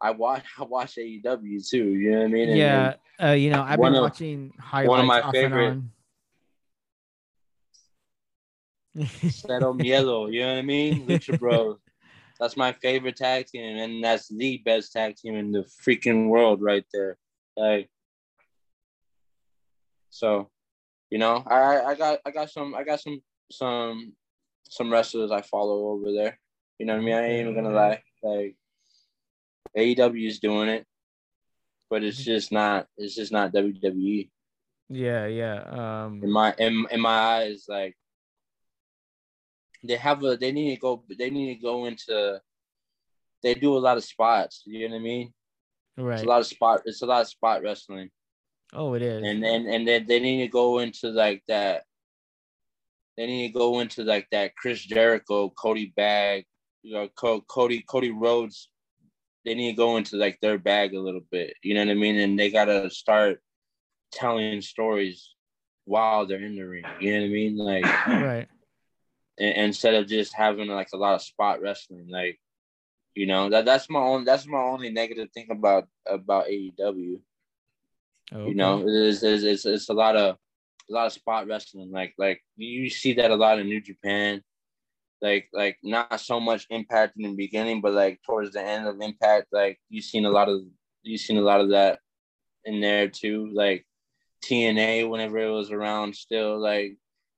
[0.00, 1.94] I watch I watch AEW too.
[1.94, 2.48] You know what I mean?
[2.48, 5.82] And, yeah, uh, you know, I've been of, watching highlights one of my favorite.
[8.96, 11.06] Cero Miedo, you know what I mean?
[11.06, 11.78] Lucha Bros.
[12.40, 16.62] That's my favorite tag team, and that's the best tag team in the freaking world
[16.62, 17.18] right there.
[17.54, 17.90] Like,
[20.08, 20.50] so,
[21.10, 23.20] you know, I I got I got some I got some
[23.52, 24.14] some
[24.70, 26.38] some wrestlers I follow over there.
[26.78, 27.14] You know what I mean?
[27.14, 28.02] I ain't even gonna lie.
[28.22, 28.56] Like
[29.76, 30.86] AEW is doing it,
[31.90, 32.86] but it's just not.
[32.96, 34.30] It's just not WWE.
[34.88, 36.04] Yeah, yeah.
[36.04, 37.96] Um, in my in, in my eyes, like
[39.84, 40.36] they have a.
[40.36, 41.04] They need to go.
[41.18, 42.40] They need to go into.
[43.42, 44.62] They do a lot of spots.
[44.64, 45.32] You know what I mean?
[45.96, 46.14] Right.
[46.14, 46.82] It's a lot of spot.
[46.84, 48.10] It's a lot of spot wrestling.
[48.72, 49.22] Oh, it is.
[49.24, 51.84] And and and then they need to go into like that.
[53.16, 56.46] They need to go into like that Chris Jericho, Cody Bag,
[56.82, 58.70] you know, Cody Cody Rhodes
[59.44, 61.54] they need to go into like their bag a little bit.
[61.62, 62.16] You know what I mean?
[62.16, 63.40] And they gotta start
[64.12, 65.34] telling stories
[65.84, 66.84] while they're in the ring.
[67.00, 67.56] You know what I mean?
[67.56, 68.48] Like right.
[69.38, 72.38] And, instead of just having like a lot of spot wrestling, like
[73.14, 77.20] you know that that's my own that's my only negative thing about about AEW.
[78.32, 78.48] Okay.
[78.48, 80.36] You know, it's, it's, it's, it's a lot of
[80.90, 81.90] a lot of spot wrestling.
[81.92, 84.42] Like like you see that a lot in New Japan
[85.22, 89.00] like like not so much impact in the beginning, but like towards the end of
[89.00, 90.62] impact, like you've seen a lot of
[91.02, 92.00] you've seen a lot of that
[92.64, 93.50] in there too.
[93.52, 93.86] Like
[94.44, 96.96] TNA, whenever it was around, still like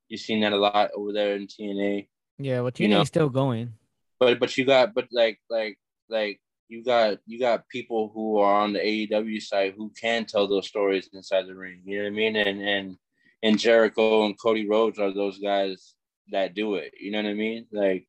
[0.09, 2.09] you've seen that a lot over there in TNA.
[2.39, 3.05] Yeah, well, TNA you know?
[3.05, 3.75] still going.
[4.21, 5.77] But but you got but like like
[6.09, 10.47] like you got you got people who are on the AEW side who can tell
[10.47, 11.83] those stories inside the ring.
[11.85, 12.37] You know what I mean?
[12.37, 12.97] And and
[13.43, 15.95] and Jericho and Cody Rhodes are those guys
[16.31, 16.93] that do it.
[16.99, 17.67] You know what I mean?
[17.73, 18.07] Like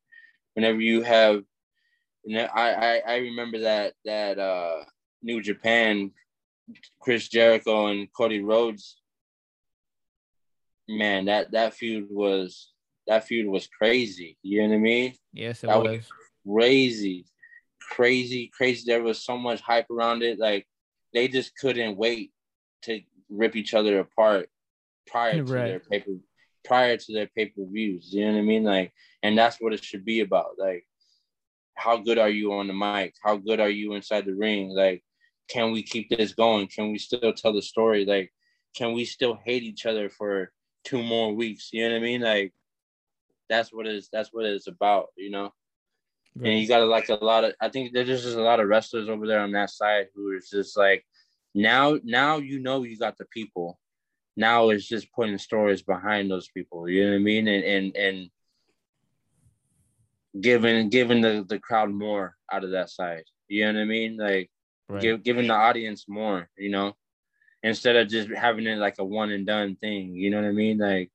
[0.54, 1.42] whenever you have,
[2.24, 4.84] and I I, I remember that that uh
[5.22, 6.12] New Japan,
[7.00, 9.00] Chris Jericho and Cody Rhodes.
[10.88, 12.72] Man, that that feud was
[13.06, 14.36] that feud was crazy.
[14.42, 15.14] You know what I mean?
[15.32, 15.98] Yes, it that was.
[15.98, 16.08] was
[16.46, 17.24] crazy,
[17.80, 18.84] crazy, crazy.
[18.86, 20.38] There was so much hype around it.
[20.38, 20.66] Like
[21.12, 22.32] they just couldn't wait
[22.82, 24.48] to rip each other apart
[25.06, 25.68] prior to right.
[25.68, 26.12] their paper
[26.64, 28.08] prior to their pay per views.
[28.12, 28.64] You know what I mean?
[28.64, 28.92] Like,
[29.22, 30.52] and that's what it should be about.
[30.58, 30.86] Like,
[31.74, 33.14] how good are you on the mic?
[33.22, 34.70] How good are you inside the ring?
[34.70, 35.02] Like,
[35.48, 36.68] can we keep this going?
[36.68, 38.04] Can we still tell the story?
[38.04, 38.32] Like,
[38.74, 40.52] can we still hate each other for
[40.84, 41.70] two more weeks?
[41.72, 42.20] You know what I mean?
[42.22, 42.52] Like,
[43.48, 45.52] that's what it's that's what it's about, you know.
[46.36, 46.50] Right.
[46.50, 47.54] And you got to like a lot of.
[47.60, 50.48] I think there's just a lot of wrestlers over there on that side who is
[50.50, 51.04] just like,
[51.54, 53.78] now now you know you got the people.
[54.36, 56.88] Now it's just putting stories behind those people.
[56.88, 57.48] You know what I mean?
[57.48, 58.30] And and and
[60.40, 63.24] giving giving the the crowd more out of that side.
[63.48, 64.16] You know what I mean?
[64.16, 64.50] Like
[64.88, 65.02] right.
[65.02, 66.48] give, giving the audience more.
[66.56, 66.96] You know,
[67.62, 70.14] instead of just having it like a one and done thing.
[70.14, 70.78] You know what I mean?
[70.78, 71.10] Like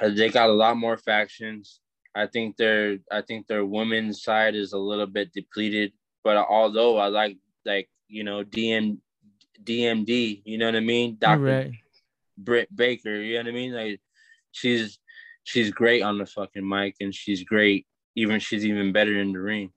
[0.00, 1.80] uh, they got a lot more factions.
[2.14, 5.92] I think their I think their women's side is a little bit depleted.
[6.22, 8.98] But although I like like you know DM
[9.62, 11.72] DMD, you know what I mean, Doctor right.
[12.36, 14.00] Britt Baker, you know what I mean, like
[14.52, 14.98] she's
[15.44, 17.86] she's great on the fucking mic and she's great.
[18.16, 19.70] Even she's even better in the ring.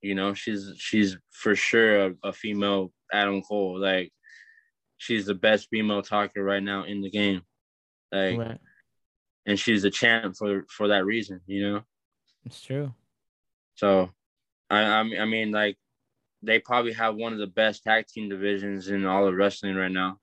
[0.00, 3.78] You know, she's she's for sure a, a female Adam Cole.
[3.78, 4.12] Like
[4.96, 7.42] she's the best female talker right now in the game.
[8.12, 8.58] Like right.
[9.46, 11.82] and she's a champ for for that reason, you know.
[12.44, 12.94] It's true.
[13.74, 14.10] So
[14.70, 15.76] I I I mean like
[16.42, 19.90] they probably have one of the best tag team divisions in all of wrestling right
[19.90, 20.18] now.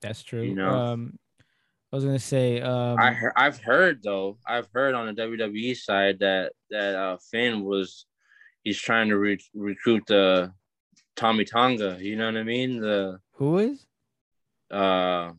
[0.00, 0.42] That's true.
[0.42, 1.18] You know, um,
[1.92, 2.60] I was gonna say.
[2.60, 4.38] Um, I he- I've heard though.
[4.46, 8.06] I've heard on the WWE side that that uh, Finn was
[8.64, 10.52] he's trying to re- recruit the
[11.16, 11.98] Tama Tonga.
[12.00, 12.80] You know what I mean?
[12.80, 13.86] The who is?
[14.70, 15.32] Uh,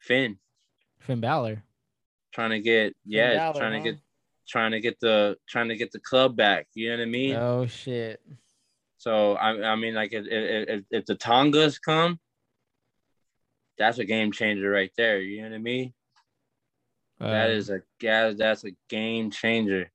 [0.00, 0.38] Finn.
[1.00, 1.62] Finn Balor.
[2.32, 3.84] Trying to get yeah, Balor, trying huh?
[3.84, 4.00] to get
[4.48, 6.66] trying to get the trying to get the club back.
[6.74, 7.36] You know what I mean?
[7.36, 8.20] Oh shit.
[9.04, 12.18] So I I mean like if if, if the Tongas come,
[13.76, 15.20] that's a game changer right there.
[15.20, 15.92] You know what I mean?
[17.20, 19.92] Uh, that is a yeah, that's a game changer.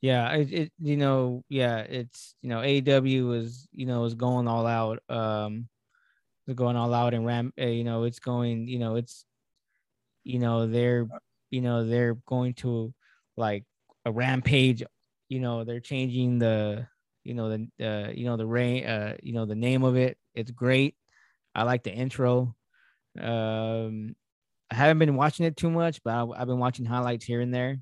[0.00, 4.48] Yeah, it, it you know, yeah, it's you know, AW was you know is going
[4.48, 5.00] all out.
[5.08, 5.68] Um
[6.46, 9.24] they're going all out and ramp uh, you know, it's going, you know, it's
[10.24, 11.06] you know, they're
[11.50, 12.92] you know, they're going to
[13.36, 13.62] like
[14.04, 14.82] a rampage,
[15.28, 16.88] you know, they're changing the
[17.30, 20.18] you know the uh you know the rain uh you know the name of it.
[20.34, 20.96] It's great.
[21.54, 22.56] I like the intro.
[23.18, 24.16] Um,
[24.68, 27.54] I haven't been watching it too much, but I, have been watching highlights here and
[27.54, 27.78] there.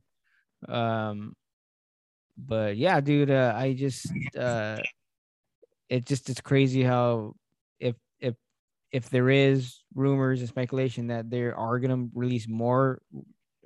[0.68, 1.34] Um,
[2.36, 4.07] but yeah, dude, uh, I just
[4.38, 4.80] uh,
[5.88, 7.34] it just it's crazy how
[7.80, 8.34] if if
[8.92, 13.01] if there is rumors and speculation that they are gonna release more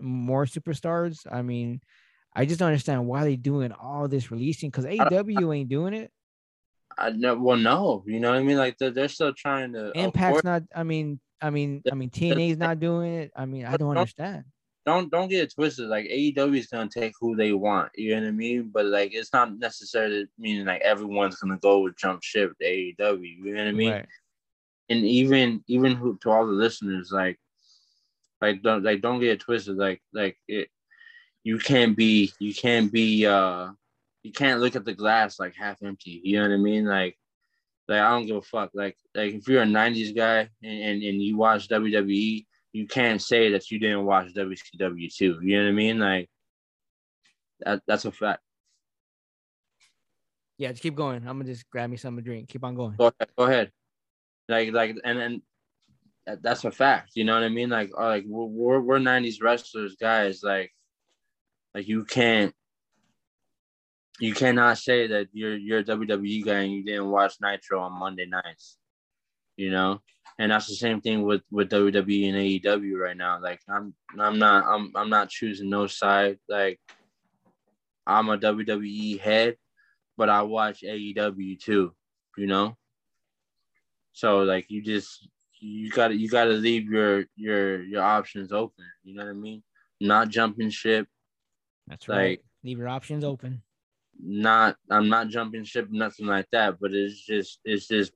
[0.01, 1.81] more superstars, I mean,
[2.35, 6.11] I just don't understand why they're doing all this releasing because AEW ain't doing it.
[6.97, 7.37] I know.
[7.37, 8.57] Well, no, you know what I mean.
[8.57, 9.93] Like they're, they're still trying to.
[9.99, 10.63] Impact's not.
[10.75, 13.33] I mean, I mean, I mean, TNA's not doing it.
[13.37, 14.45] I mean, I don't understand.
[14.85, 15.89] Don't don't get it twisted.
[15.89, 17.91] Like AEW is gonna take who they want.
[17.95, 18.71] You know what I mean?
[18.73, 23.21] But like, it's not necessarily meaning like everyone's gonna go with jump ship to AEW.
[23.23, 23.93] You know what I mean?
[23.93, 24.07] Right.
[24.89, 27.39] And even even who, to all the listeners, like,
[28.41, 29.77] like don't like don't get it twisted.
[29.77, 30.69] Like like it,
[31.45, 33.71] you can't be you can't be uh
[34.23, 36.21] you can't look at the glass like half empty.
[36.23, 36.85] You know what I mean?
[36.85, 37.19] Like,
[37.89, 38.71] like I don't give a fuck.
[38.75, 43.21] Like, like if you're a '90s guy and, and, and you watch WWE, you can't
[43.21, 45.41] say that you didn't watch WCW too.
[45.43, 45.99] You know what I mean?
[45.99, 46.31] Like,
[47.61, 48.41] that that's a fact.
[50.59, 51.27] Yeah, just keep going.
[51.27, 52.49] I'm gonna just grab me something to drink.
[52.49, 52.95] Keep on going.
[52.97, 53.29] Go ahead.
[53.37, 53.73] Go ahead.
[54.49, 55.43] Like, like, and then
[56.41, 57.13] that's a fact.
[57.15, 57.71] You know what I mean?
[57.71, 60.43] Like, uh, like we're, we're we're '90s wrestlers, guys.
[60.45, 60.73] Like,
[61.75, 62.55] like you can't
[64.21, 67.99] you cannot say that you're you're a WWE guy and you didn't watch Nitro on
[67.99, 68.79] Monday nights.
[69.57, 70.01] You know?
[70.39, 73.41] And that's the same thing with with WWE and AEW right now.
[73.41, 76.39] Like I'm I'm not I'm I'm not choosing no side.
[76.49, 76.81] Like
[78.07, 79.57] I'm a WWE head,
[80.17, 81.95] but I watch AEW too,
[82.37, 82.77] you know?
[84.13, 85.29] So like you just
[85.61, 88.85] you gotta you gotta leave your your your options open.
[89.05, 89.63] You know what I mean?
[90.01, 91.07] Not jumping ship.
[91.93, 92.31] That's right.
[92.31, 93.63] Like, leave your options open
[94.21, 96.79] not I'm not jumping ship, nothing like that.
[96.81, 98.13] But it's just it's just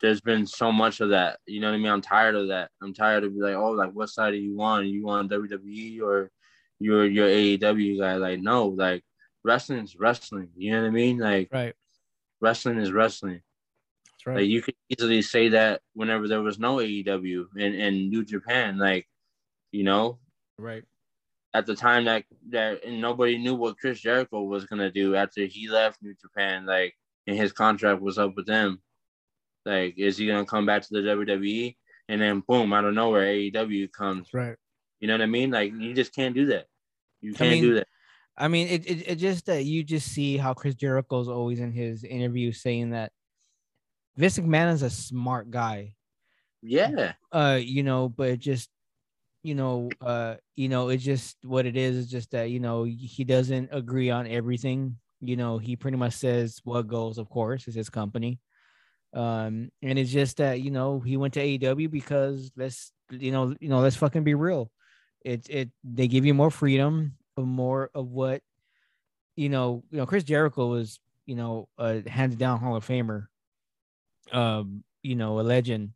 [0.00, 1.38] there's been so much of that.
[1.46, 1.92] You know what I mean?
[1.92, 2.70] I'm tired of that.
[2.82, 4.86] I'm tired of be like, oh, like what side do you want?
[4.86, 6.30] You want WWE or
[6.78, 8.14] you're your AEW guy?
[8.14, 9.02] Like, no, like
[9.44, 10.50] wrestling is wrestling.
[10.56, 11.18] You know what I mean?
[11.18, 11.74] Like right.
[12.40, 13.40] wrestling is wrestling.
[14.06, 14.36] That's right.
[14.38, 18.78] Like you could easily say that whenever there was no AEW in, in New Japan,
[18.78, 19.08] like,
[19.72, 20.18] you know,
[20.58, 20.84] right
[21.54, 25.68] at the time that that nobody knew what Chris Jericho was gonna do after he
[25.68, 26.94] left New Japan, like
[27.26, 28.80] and his contract was up with them.
[29.64, 31.76] Like, is he gonna come back to the WWE?
[32.08, 34.28] And then boom, out of nowhere, AEW comes.
[34.32, 34.56] Right.
[35.00, 35.50] You know what I mean?
[35.50, 36.66] Like you just can't do that.
[37.20, 37.88] You can't I mean, do that.
[38.36, 41.28] I mean, it, it, it just that uh, you just see how Chris Jericho is
[41.28, 43.12] always in his interview saying that
[44.16, 45.94] Vince McMahon is a smart guy.
[46.62, 47.12] Yeah.
[47.32, 48.68] Uh, you know, but just
[49.42, 51.96] you know, uh, you know, it's just what it is.
[51.96, 54.96] It's just that you know he doesn't agree on everything.
[55.20, 57.18] You know, he pretty much says what goes.
[57.18, 58.40] Of course, is his company.
[59.14, 63.54] Um, and it's just that you know he went to AEW because let's you know
[63.60, 64.70] you know let's fucking be real.
[65.24, 68.42] It it they give you more freedom, more of what
[69.36, 69.82] you know.
[69.90, 73.26] You know, Chris Jericho was you know a hands down Hall of Famer.
[74.32, 75.92] Um, you know, a legend.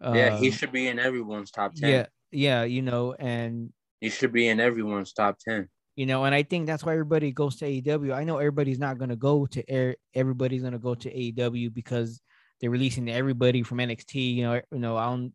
[0.00, 1.90] Yeah, he Um, should be in everyone's top ten.
[1.90, 5.68] Yeah, yeah, you know, and He should be in everyone's top ten.
[5.96, 8.14] you know, and I think that's why everybody goes to AEW.
[8.14, 9.96] I know everybody's not gonna go to air.
[10.14, 12.20] Everybody's gonna go to AEW because
[12.60, 14.34] they're releasing everybody from NXT.
[14.34, 15.32] You know, you know, I don't,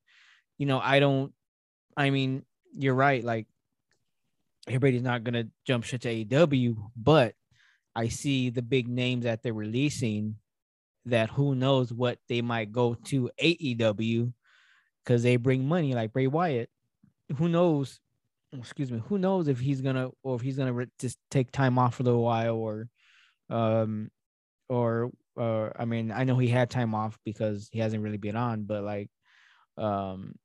[0.58, 1.34] you know, I don't.
[1.98, 3.24] I mean, you're right.
[3.24, 3.48] Like
[4.68, 7.36] everybody's not gonna jump shit to AEW, but
[7.96, 10.36] I see the big names that they're releasing.
[11.08, 14.32] That who knows what they might go to AEW
[15.04, 16.70] because they bring money like Bray Wyatt.
[17.38, 18.00] Who knows
[18.60, 21.78] excuse me, who knows if he's gonna or if he's gonna re- just take time
[21.80, 22.88] off for a little while or,
[23.50, 24.10] um,
[24.70, 28.36] or or I mean, I know he had time off because he hasn't really been
[28.36, 29.10] on, but like,
[29.78, 30.36] um,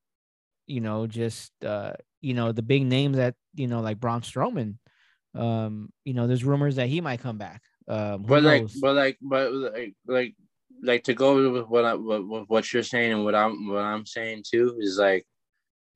[0.67, 4.77] you know, just uh, you know, the big names that you know, like Braun Strowman,
[5.35, 7.63] um, you know, there's rumors that he might come back.
[7.87, 8.79] Um, But like, knows?
[8.81, 10.35] but like, but like, like,
[10.83, 13.83] like to go with what I, what, what what you're saying and what I'm what
[13.85, 15.27] I'm saying too is like,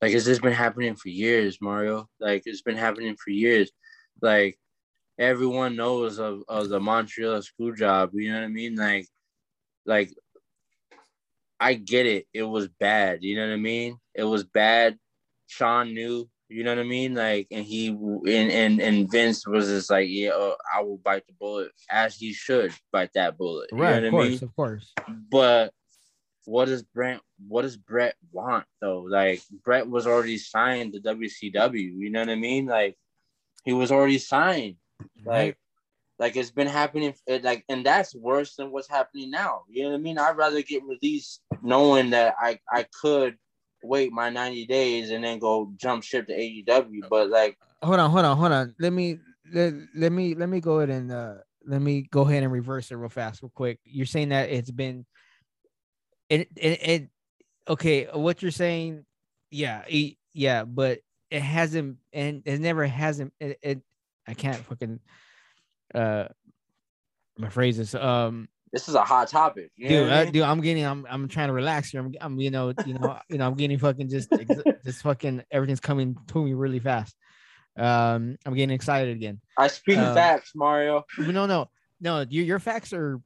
[0.03, 2.09] like has this been happening for years, Mario?
[2.21, 3.71] Like it's been happening for years.
[4.21, 4.59] Like
[5.19, 8.11] everyone knows of, of the Montreal screw job.
[8.13, 8.75] You know what I mean?
[8.75, 9.07] Like,
[9.87, 10.13] like
[11.61, 12.27] I get it.
[12.35, 13.23] It was bad.
[13.23, 13.97] You know what I mean?
[14.15, 14.99] It was bad.
[15.47, 16.29] Shawn knew.
[16.49, 17.15] You know what I mean?
[17.15, 21.27] Like, and he and and and Vince was just like, yeah, uh, I will bite
[21.27, 23.71] the bullet as he should bite that bullet.
[23.73, 24.41] You right, know of I course, mean?
[24.43, 24.93] of course.
[25.31, 25.73] But
[26.45, 27.23] what does Brent?
[27.47, 29.01] What does Brett want though?
[29.01, 31.93] Like Brett was already signed to WCW.
[31.97, 32.67] You know what I mean?
[32.67, 32.97] Like
[33.65, 34.77] he was already signed.
[35.25, 35.57] Like,
[36.19, 37.15] like it's been happening.
[37.29, 39.63] Like, and that's worse than what's happening now.
[39.69, 40.19] You know what I mean?
[40.19, 43.37] I'd rather get released knowing that I I could
[43.83, 47.09] wait my 90 days and then go jump ship to AEW.
[47.09, 48.75] But like, hold on, hold on, hold on.
[48.79, 49.19] Let me
[49.53, 51.35] let, let me let me go ahead and uh
[51.67, 53.79] let me go ahead and reverse it real fast, real quick.
[53.85, 55.07] You're saying that it's been
[56.33, 57.09] it it, it
[57.69, 59.05] okay, what you're saying,
[59.51, 63.81] yeah, it, yeah, but it hasn't and it never hasn't it, it
[64.27, 65.01] I can't fucking
[65.95, 66.29] uh
[67.39, 69.71] my phrases um this is a hot topic.
[69.79, 70.33] Dude, I I, mean?
[70.33, 72.01] dude, I'm getting, I'm, I'm trying to relax here.
[72.01, 74.33] I'm, I'm, you know, you know, you know, I'm getting fucking just,
[74.83, 77.15] just fucking everything's coming to me really fast.
[77.77, 79.41] Um, I'm getting excited again.
[79.59, 81.05] I speak um, facts, Mario.
[81.19, 81.69] No, no,
[82.01, 82.25] no.
[82.31, 83.21] Your, your facts are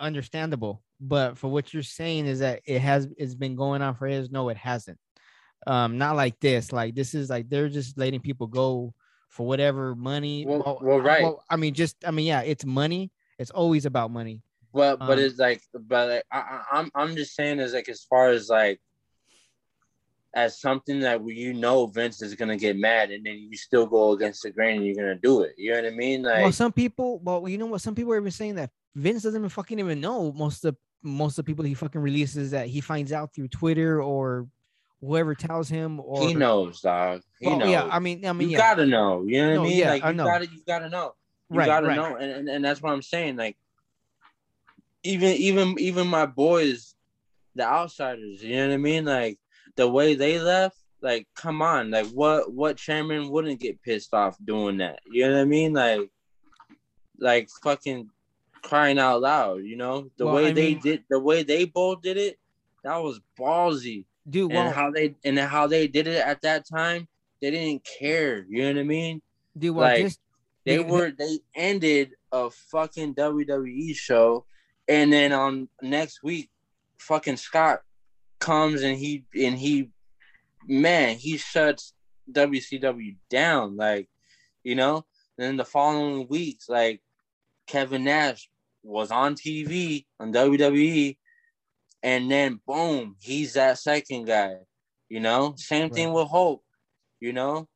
[0.00, 4.08] understandable, but for what you're saying is that it has, it's been going on for
[4.08, 4.30] years.
[4.30, 4.98] No, it hasn't.
[5.66, 6.72] Um, not like this.
[6.72, 8.94] Like this is like they're just letting people go
[9.28, 10.44] for whatever money.
[10.46, 11.32] Well- well, right.
[11.50, 13.12] I mean, just, I mean, yeah, it's money.
[13.38, 14.42] It's always about money.
[14.72, 17.88] But but Um, it's like but like, I, I, I'm I'm just saying is like
[17.88, 18.80] as far as like
[20.34, 24.12] as something that you know Vince is gonna get mad and then you still go
[24.12, 25.54] against the grain and you're gonna do it.
[25.56, 26.22] You know what I mean?
[26.22, 27.80] Like well, some people, well, you know what?
[27.80, 31.38] Some people are even saying that Vince doesn't even fucking even know most of most
[31.38, 34.48] of the people he fucking releases that he finds out through Twitter or
[35.00, 36.00] whoever tells him.
[36.00, 37.22] Or he knows, dog.
[37.40, 37.70] He Well, knows.
[37.70, 39.22] yeah, I mean, I mean, you yeah, gotta know.
[39.24, 39.78] You know what No, I mean?
[39.78, 40.24] yeah, like I you know.
[40.24, 41.14] gotta you gotta know.
[41.50, 41.96] You right, gotta right.
[41.96, 42.16] know.
[42.16, 43.36] And, and and that's what I'm saying.
[43.36, 43.56] Like
[45.04, 46.94] even even even my boys,
[47.54, 49.04] the outsiders, you know what I mean?
[49.04, 49.38] Like
[49.76, 54.36] the way they left, like come on, like what what chairman wouldn't get pissed off
[54.44, 55.00] doing that?
[55.10, 55.72] You know what I mean?
[55.72, 56.10] Like
[57.18, 58.10] like fucking
[58.62, 60.10] crying out loud, you know?
[60.16, 62.38] The Well, way I they mean- did the way they both did it,
[62.84, 64.52] that was ballsy dude.
[64.52, 67.08] and how they and how they did it at that time,
[67.40, 68.44] they didn't care.
[68.48, 69.22] You know what I mean?
[69.56, 70.20] dude, well, like, just
[70.64, 74.44] They Because- were they ended a fucking WWE show,
[74.86, 76.50] and then on next week,
[76.98, 77.82] fucking Scott
[78.38, 79.90] comes and he and he,
[80.66, 81.94] man, he shuts
[82.30, 83.76] WCW down.
[83.76, 84.08] Like,
[84.62, 85.04] you know.
[85.38, 87.00] Then the following weeks, like
[87.68, 88.48] Kevin Nash
[88.82, 91.16] was on TV on WWE,
[92.02, 94.56] and then boom, he's that second guy.
[95.08, 96.64] You know, same thing with Hope.
[97.20, 97.68] You know,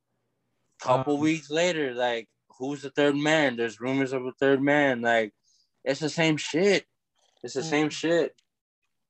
[0.81, 2.29] couple Um, weeks later, like
[2.59, 3.57] who's the third man?
[3.57, 5.01] There's rumors of a third man.
[5.03, 5.33] Like
[5.85, 6.85] it's the same shit.
[7.43, 8.35] It's the same shit.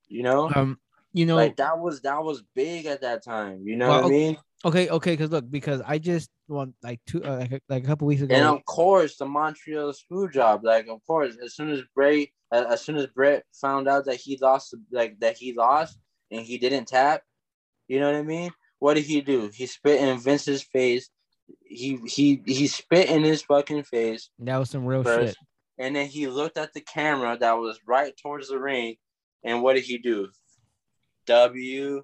[0.08, 0.78] You know, um,
[1.12, 3.66] you know, like that was that was big at that time.
[3.66, 4.38] You know Well, what I okay, mean?
[4.64, 7.86] Okay, okay, because look, because I just want like two, uh, like, a, like a
[7.86, 8.34] couple weeks ago.
[8.34, 10.64] And of course, the Montreal screw job.
[10.64, 14.16] Like, of course, as soon as Bray, uh, as soon as Brett found out that
[14.16, 15.98] he lost, like that he lost,
[16.30, 17.22] and he didn't tap,
[17.88, 18.50] you know what I mean?
[18.82, 19.48] what did he do?
[19.54, 21.08] He spit in Vince's face.
[21.64, 24.28] He he he spit in his fucking face.
[24.40, 25.36] That was some real first, shit.
[25.78, 28.96] And then he looked at the camera that was right towards the ring.
[29.44, 30.30] And what did he do?
[31.26, 32.02] W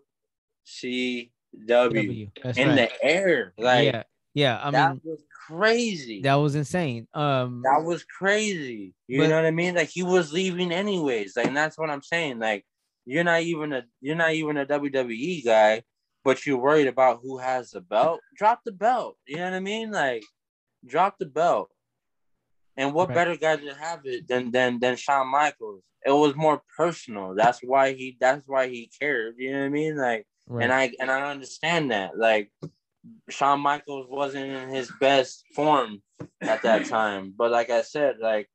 [0.63, 1.33] C
[1.67, 2.31] W W.
[2.57, 2.77] In right.
[2.77, 3.53] the air.
[3.59, 4.03] Like yeah,
[4.35, 4.61] yeah.
[4.63, 6.21] I that mean, was crazy.
[6.23, 7.07] that was insane.
[7.15, 8.95] Um, that was crazy.
[9.07, 9.75] You But- know what I mean?
[9.75, 11.37] Like he was leaving anyways.
[11.37, 12.39] Like and that's what I'm saying.
[12.39, 12.65] Like
[13.07, 15.83] you're not even a you're not even a WWE guy,
[16.25, 18.21] but you're worried about who has the belt.
[18.37, 19.17] Drop the belt.
[19.27, 19.91] You know what I mean?
[19.91, 20.25] Like
[20.87, 21.71] drop the belt.
[22.77, 23.15] And what Right.
[23.17, 25.83] better guy to have it than than than Shawn Michaels?
[26.07, 27.35] It was more personal.
[27.35, 29.35] That's why he that's why he cared.
[29.39, 29.97] You know what I mean?
[29.97, 30.65] Like right.
[30.65, 32.19] and I and I understand that.
[32.19, 32.51] Like
[33.29, 36.03] Shawn Michaels wasn't in his best form
[36.41, 37.35] at that time.
[37.37, 38.49] But like I said, like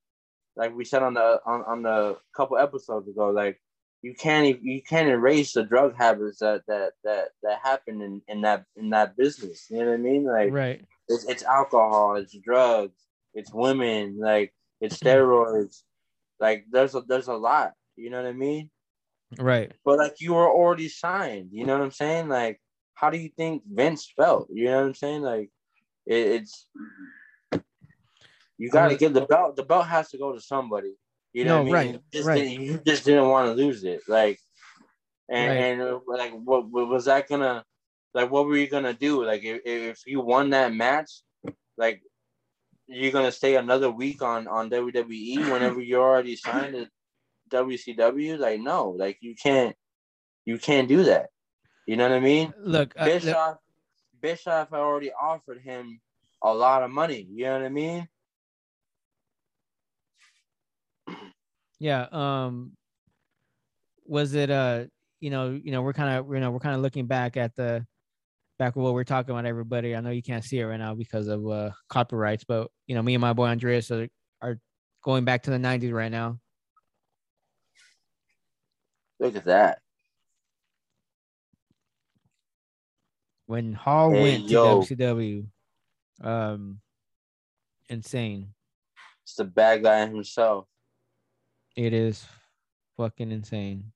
[0.56, 3.60] like we said on the on, on the couple episodes ago, like
[4.02, 8.42] you can't you can't erase the drug habits that that that that happen in, in
[8.42, 9.68] that in that business.
[9.70, 10.26] You know what I mean?
[10.26, 10.86] Like right.
[11.08, 13.00] it's, it's alcohol, it's drugs,
[13.34, 15.84] it's women, like it's steroids.
[16.40, 17.74] Like there's a there's a lot.
[17.96, 18.70] You know what I mean?
[19.40, 19.72] Right.
[19.86, 22.30] But like you were already signed, you know what I'm saying?
[22.30, 22.60] Like,
[22.94, 24.48] how do you think Vince felt?
[24.52, 25.22] You know what I'm saying?
[25.22, 25.50] Like,
[26.06, 26.68] it, it's
[28.58, 29.56] you got to give the belt.
[29.56, 30.94] The belt has to go to somebody.
[31.34, 31.94] You know No, what I mean?
[31.94, 32.36] right, You just, right.
[32.36, 34.40] Didn't, you just didn't want to lose it, like,
[35.30, 35.58] and Right.
[35.58, 37.66] and like, what, what was that gonna?
[38.14, 39.26] Like, what were you gonna do?
[39.26, 41.10] Like, if if you won that match,
[41.78, 42.02] like.
[42.86, 46.76] You're gonna stay another week on on WWE whenever you're already signed
[47.54, 48.38] WCW?
[48.38, 49.76] Like, no, like you can't,
[50.46, 51.28] you can't do that.
[51.88, 52.54] You know what I mean?
[52.60, 53.58] Look, uh, look, Bischoff,
[54.22, 56.00] Bischoff had already offered him
[56.42, 57.28] a lot of money.
[57.32, 58.08] You know what I mean?
[61.80, 62.08] yeah.
[62.12, 62.74] Um,
[64.06, 64.86] was it uh,
[65.20, 67.56] you know, you know, we're kind of, you know, we're kind of looking back at
[67.56, 67.86] the
[68.60, 69.46] back of what we're talking about.
[69.46, 72.96] Everybody, I know you can't see it right now because of uh copyrights, but you
[72.96, 74.10] know, me and my boy Andreas are,
[74.42, 74.60] are
[75.04, 76.40] going back to the '90s right now.
[79.24, 79.80] Look at that.
[83.46, 84.82] when Hall Hey, went to yo.
[84.82, 85.46] WCW.
[86.22, 86.82] Um,
[87.88, 88.54] insane.
[89.24, 90.66] It's the bad guy himself.
[91.78, 92.26] It is
[92.98, 93.94] fucking insane.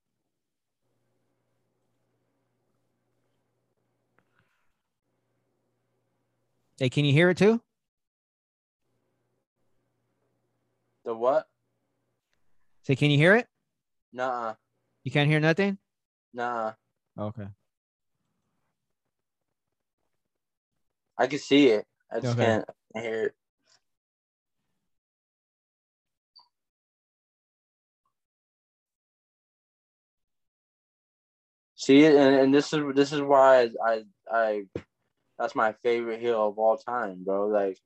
[6.78, 7.60] Hey, can you hear it too?
[11.04, 11.46] The what?
[12.84, 13.46] Say, can you hear it?
[14.12, 14.54] Nah,
[15.08, 15.78] You can't hear nothing?
[16.34, 16.74] nah.
[17.18, 17.46] Okay.
[21.16, 21.86] I can see it.
[22.12, 22.44] I just Okay.
[22.44, 22.64] can't
[22.94, 23.34] hear it.
[31.74, 34.64] See it, and, and this is this is why I I
[35.38, 37.46] that's my favorite heel of all time, bro.
[37.46, 37.78] Like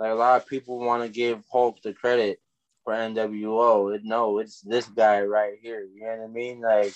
[0.00, 2.40] like a lot of people want to give Hulk the credit
[2.86, 3.96] for NWO.
[3.96, 5.84] It, no, it's this guy right here.
[5.92, 6.60] You know what I mean?
[6.60, 6.94] Like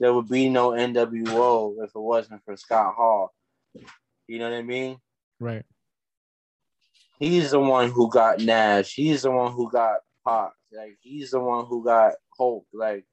[0.00, 3.34] there would be no NWO if it wasn't for Scott Hall.
[4.26, 4.96] You know what I mean?
[5.38, 5.64] Right.
[7.18, 8.94] He's the one who got Nash.
[8.94, 10.52] He's the one who got Pac.
[10.72, 12.66] Like he's the one who got Hulk.
[12.72, 13.04] Like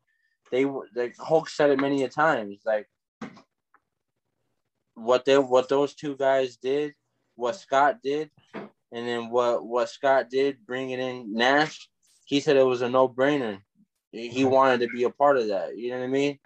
[0.52, 0.66] they
[0.96, 2.62] like Hulk said it many a times.
[2.66, 2.88] Like
[4.94, 6.94] what they what those two guys did,
[7.36, 11.90] what Scott did, and then what what Scott did, bringing in Nash.
[12.26, 13.60] He said it was a no brainer.
[14.12, 15.78] He wanted to be a part of that.
[15.78, 16.40] You know what I mean?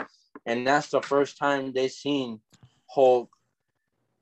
[0.45, 2.41] And that's the first time they seen
[2.89, 3.29] Hulk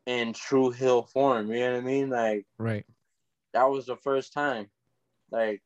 [0.06, 1.52] in true heel form.
[1.52, 2.10] You know what I mean?
[2.10, 2.86] Like Right.
[3.54, 4.70] that was the first time.
[5.32, 5.62] Like,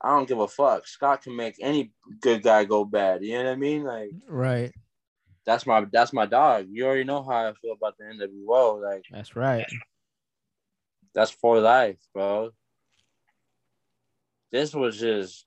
[0.00, 0.86] I don't give a fuck.
[0.86, 3.22] Scott can make any good guy go bad.
[3.22, 3.84] You know what I mean?
[3.84, 4.72] Like, Right.
[5.44, 6.66] that's my that's my dog.
[6.70, 8.82] You already know how I feel about the NWO.
[8.82, 9.66] Like, That's right.
[11.14, 12.50] that's for life, bro.
[14.52, 15.46] This was just,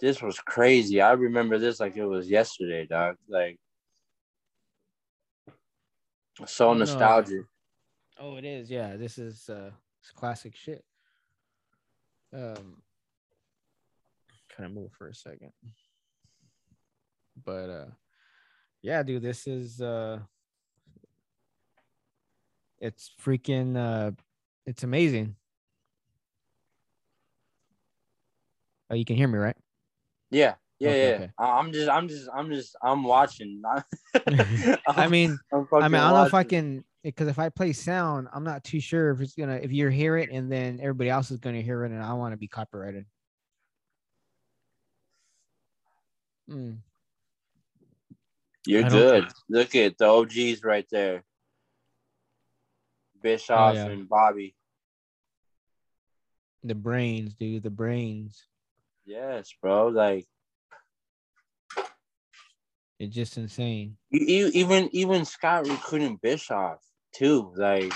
[0.00, 1.00] this was crazy.
[1.00, 3.16] I remember this like it was yesterday, dog.
[3.28, 3.58] Like,
[6.46, 6.80] so No.
[6.80, 7.44] nostalgic.
[8.18, 8.70] Oh, it is.
[8.70, 8.96] Yeah.
[8.96, 9.70] This is uh
[10.00, 10.84] it's classic shit.
[12.32, 12.82] Um
[14.56, 15.52] kind of move for a second.
[17.44, 17.86] But uh
[18.82, 20.20] yeah, dude, this is uh
[22.78, 24.12] it's freaking uh
[24.66, 25.36] it's amazing.
[28.90, 29.56] Oh, you can hear me, right?
[30.30, 31.14] Yeah, yeah, Okay, yeah.
[31.14, 31.30] okay.
[31.38, 33.62] I- I'm just, I'm just, I'm just, I'm watching.
[34.86, 37.72] I mean, I'm I mean, I don't know if I can because if I play
[37.72, 41.08] sound, I'm not too sure if it's gonna if you hear it and then everybody
[41.10, 43.06] else is gonna hear it and I want to be copyrighted.
[46.48, 46.72] Hmm.
[48.66, 49.28] You're I don't- good.
[49.48, 51.22] Look at the OGs right there.
[53.22, 53.86] Bischoff Oh, yeah.
[53.86, 54.54] and Bobby.
[56.64, 57.62] The brains, dude.
[57.62, 58.46] The brains.
[59.10, 59.88] Yes, bro.
[59.88, 60.24] Like
[63.00, 63.96] It's just insane.
[64.10, 66.78] you, you, even even Scott recruiting Bischoff
[67.12, 67.52] too.
[67.56, 67.92] Like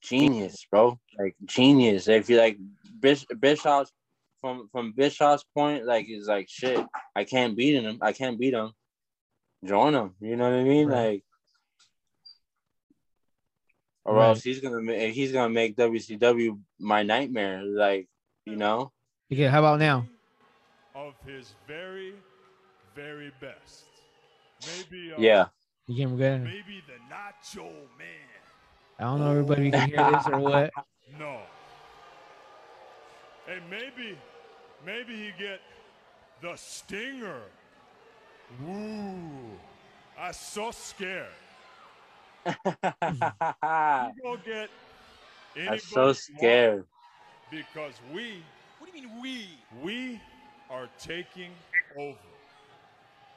[0.00, 0.98] genius, bro.
[1.18, 2.08] Like genius.
[2.08, 2.56] If you like
[2.98, 3.92] Bish, Bischoff's
[4.40, 6.82] from from Bischoff's point, like is like shit.
[7.14, 7.98] I can't beat him.
[8.00, 8.72] I can't beat him.
[9.66, 10.14] Join him.
[10.20, 10.88] You know what I mean?
[10.88, 10.96] Right.
[10.96, 11.24] Like.
[14.06, 14.28] Or Right.
[14.28, 17.62] else he's gonna ma- he's gonna make WCW my nightmare.
[17.64, 18.08] Like
[18.46, 18.58] you mm.
[18.58, 18.92] know,
[19.32, 20.06] Okay, how about now?
[20.94, 22.12] Of his very,
[22.94, 23.84] very best.
[24.66, 25.10] Maybe.
[25.10, 25.46] Uh, yeah.
[25.86, 26.42] You can good.
[26.42, 27.64] Maybe the Nacho
[27.96, 28.28] Man.
[28.98, 30.70] I don't know everybody can hear this or what.
[31.18, 31.40] No.
[33.46, 34.16] Hey, maybe,
[34.86, 35.60] maybe he get
[36.40, 37.42] the Stinger.
[38.62, 39.28] Woo!
[40.18, 41.26] I'm so scared.
[42.46, 44.70] I'm You gonna get
[45.56, 46.84] anybody so scared.
[47.50, 48.42] because we.
[48.92, 49.48] What do you mean
[49.82, 49.82] we?
[49.82, 50.20] We
[50.70, 51.52] are taking
[51.98, 52.18] over.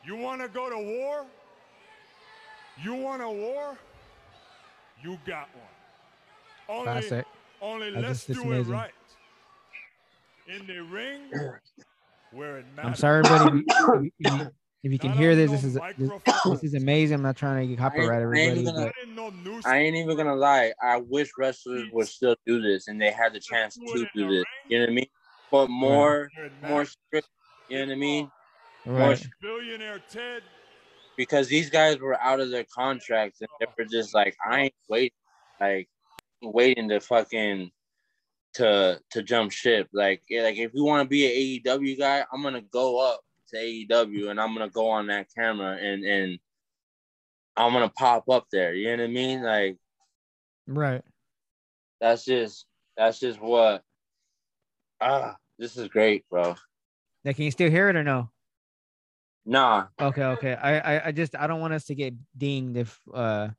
[0.06, 1.26] You want to go to war?
[2.84, 3.78] You want a war?
[5.02, 6.78] You got one.
[6.78, 7.26] Only, Classic.
[7.62, 8.92] only That's let's just- it's do it right.
[10.48, 11.22] In the ring,
[12.32, 12.90] where it matters.
[12.90, 13.64] I'm sorry, everybody.
[14.20, 14.52] If you,
[14.84, 16.10] if you, can Not hear this, no this is this,
[16.46, 17.16] this is amazing.
[17.16, 19.30] I'm not trying to get copyright I ain't everybody, even gonna- but I didn't know
[19.30, 19.66] news.
[19.66, 20.74] I ain't even gonna lie.
[20.84, 24.44] I wish wrestlers would still do this, and they had the chance to do this.
[24.68, 25.08] You know what I mean?
[25.52, 27.28] But more, where it more strict.
[27.70, 28.32] You know what I mean?
[28.86, 29.18] More right.
[29.18, 30.44] strict, Billionaire Ted.
[31.18, 34.74] because these guys were out of their contracts, and they were just like, I ain't
[34.90, 35.12] waiting,
[35.60, 35.90] like
[36.42, 37.72] waiting to fucking
[38.56, 39.88] to to jump ship.
[39.94, 43.22] Like, yeah, like if you want to be an AEW guy, I'm gonna go up
[43.50, 46.40] to AEW, and I'm gonna go on that camera, and and
[47.56, 48.74] I'm gonna pop up there.
[48.74, 49.44] You know what I mean?
[49.44, 49.78] Like.
[50.68, 51.04] Right.
[52.02, 52.66] that's just
[52.98, 53.84] that's just what
[55.02, 56.56] ah this is great bro
[57.24, 58.30] Now, can you still hear it or no?
[59.46, 60.54] nah Okay, okay.
[60.56, 63.50] I, I, I just I don't want us to get dinged if uh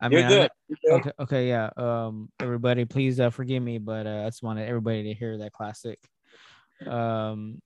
[0.00, 0.92] I you're mean, good You're good.
[1.00, 1.70] okay, okay, yeah.
[1.76, 5.52] Um, everybody, please uh, forgive me, but uh, I just wanted everybody to hear that
[5.52, 5.98] classic
[6.86, 7.62] um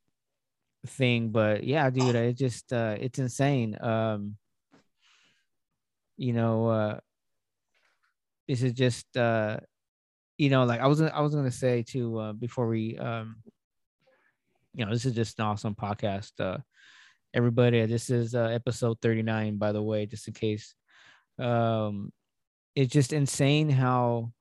[0.86, 1.30] thing.
[1.30, 3.76] But yeah, dude, it just uh, it's insane.
[3.80, 4.36] Um,
[6.18, 7.00] you know, uh,
[8.48, 9.58] this is just uh,
[10.38, 13.36] you know, like I was I was gonna say too uh, before we um,
[14.74, 16.32] you know, this is just an awesome podcast.
[16.38, 16.58] Uh,
[17.34, 20.74] everybody, this is uh, episode thirty nine, by the way, just in case.
[21.38, 22.12] Um,
[22.74, 24.32] it's just insane how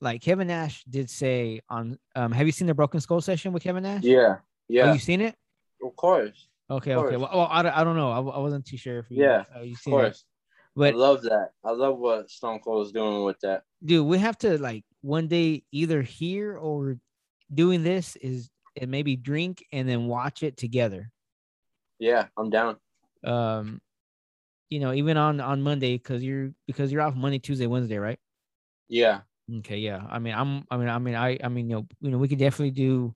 [0.00, 3.62] like Kevin Nash did say on um have you seen the broken skull session with
[3.62, 4.04] Kevin Nash?
[4.04, 5.34] yeah Oh, yeah you seen it?
[5.82, 7.16] of course Okay, Of okay.
[7.16, 8.10] Well, well I, don't- I don't know.
[8.10, 9.96] I, I wasn't too sure if you Yeah, uh, you of seen it.
[10.02, 10.24] course
[10.76, 14.18] But i love that i love what stone cold is doing with that dude, we
[14.18, 16.98] have to like one day either here or
[17.52, 18.50] doing this is
[18.80, 21.10] and maybe drink and then watch it together.
[21.98, 22.76] yeah i'm down
[23.24, 23.80] Um,
[24.70, 28.18] you know, even on on Monday because you're because you're off Monday, Tuesday, Wednesday, right?
[28.88, 29.20] yeah
[29.60, 30.02] Okay, yeah.
[30.10, 30.66] I mean, I'm.
[30.70, 31.38] I mean, I mean, I.
[31.42, 33.14] I mean, you know, you know, we could definitely do.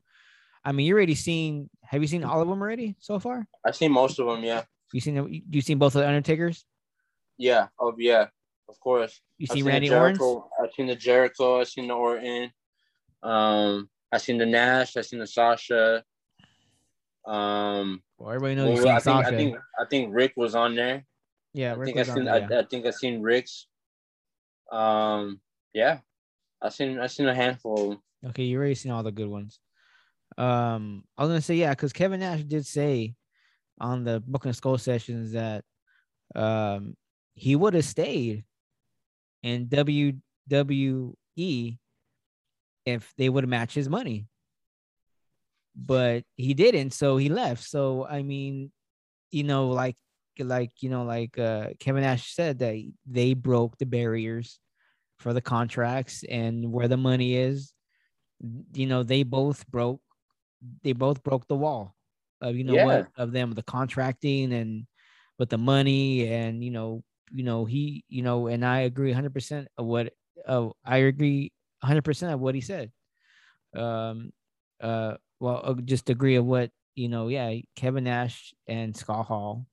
[0.64, 1.68] I mean, you're already seen.
[1.84, 3.46] Have you seen all of them already so far?
[3.66, 4.64] i've seen most of them yeah
[4.94, 5.44] You seen?
[5.50, 6.64] You seen both of the Undertakers?
[7.36, 8.28] yeah oh yeah
[8.72, 10.42] of course You seen the Randy Orton?
[10.62, 12.50] I've seen the jericho i've seen the orton
[13.22, 16.02] um i've seen the nash i've seen the sasha
[17.26, 19.34] um Well, everybody knows you well, seen I think, Sasha.
[19.34, 21.04] I think I think Rick was on there.
[21.54, 22.56] yeah, I Rick think I seen there, yeah.
[22.56, 23.66] I, I think I seen Rick's.
[24.72, 25.40] Um,
[25.72, 25.98] yeah,
[26.60, 28.02] I seen I seen a handful.
[28.26, 29.60] Okay, you already seen all the good ones.
[30.36, 33.14] Um, I was gonna say yeah, because Kevin Nash did say
[33.78, 35.62] on the Broken Skull sessions that
[36.34, 36.96] um
[37.34, 38.44] he would have stayed
[39.42, 41.78] in WWE
[42.84, 44.26] if they would matched his money.
[45.74, 47.64] But he didn't, so he left.
[47.64, 48.70] So I mean,
[49.30, 49.96] you know, like
[50.38, 54.58] like you know, like uh Kevin Nash said that they broke the barriers
[55.18, 57.72] for the contracts and where the money is
[58.74, 60.00] you know they both broke
[60.82, 61.94] they both broke the wall
[62.40, 62.84] of you know Yeah.
[62.84, 64.86] what of them the contracting and
[65.38, 69.68] with the money and you know you know he you know and i agree 100%
[69.78, 70.12] of what
[70.46, 71.52] uh, i agree
[71.82, 72.90] 100% of what he said
[73.74, 74.32] um
[74.80, 79.66] uh well uh, just agree of what you know yeah kevin nash and scott hall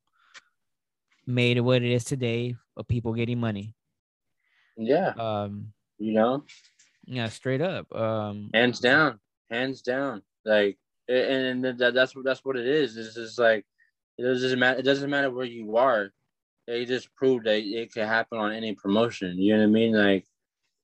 [1.27, 3.75] made it what it is today of people getting money
[4.77, 6.43] Yeah, um you know,
[7.05, 9.19] yeah straight up um hands down,
[9.49, 10.21] hands down.
[10.45, 10.77] Like,
[11.07, 12.97] and, and that, that's what that's what it is.
[12.97, 13.65] It's just like,
[14.17, 14.79] It doesn't matter.
[14.79, 16.11] It doesn't matter where you are.
[16.69, 19.37] They just proved that it could happen on any promotion.
[19.39, 19.93] You know what I mean?
[19.93, 20.25] Like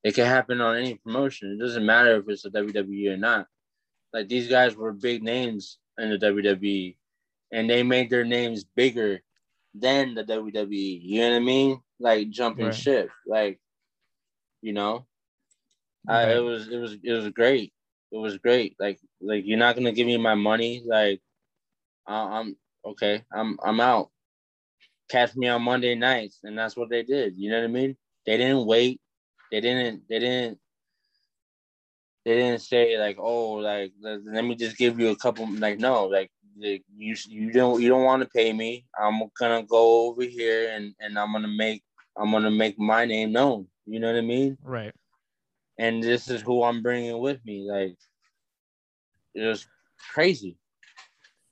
[0.04, 1.54] it can happen on any promotion.
[1.54, 3.48] It doesn't matter if it's a WWE or not.
[4.14, 6.98] Like these guys were big names in the WWE,
[7.52, 9.22] and they made their names bigger
[9.76, 11.00] than the WWE.
[11.04, 11.82] You know what I mean?
[12.00, 12.76] Like jumping Right.
[12.76, 13.10] ship.
[13.28, 13.60] Like,
[14.62, 15.08] you know,
[16.08, 17.74] I, it was it was it was great.
[18.12, 18.76] It was great.
[18.80, 20.84] Like like you're not gonna give me my money.
[20.86, 21.22] Like
[22.08, 23.24] I, I'm okay.
[23.34, 24.12] I'm I'm out.
[25.10, 27.36] Catch me on Monday nights, and that's what they did.
[27.38, 27.96] You know what I mean?
[28.26, 29.02] They didn't wait.
[29.52, 30.04] They didn't.
[30.10, 30.60] They didn't.
[32.26, 35.48] They didn't say like, oh, like let, me just give you a couple.
[35.48, 36.80] Like no, like you
[37.28, 38.86] you don't you don't want to pay me.
[39.00, 41.84] I'm gonna go over here and and I'm gonna make
[42.18, 43.68] I'm gonna make my name known.
[43.86, 44.58] You know what I mean?
[44.64, 44.94] right.
[45.78, 47.70] and this is who I'm bringing with me.
[47.70, 47.96] Like,
[49.36, 49.68] it was
[50.14, 50.58] crazy.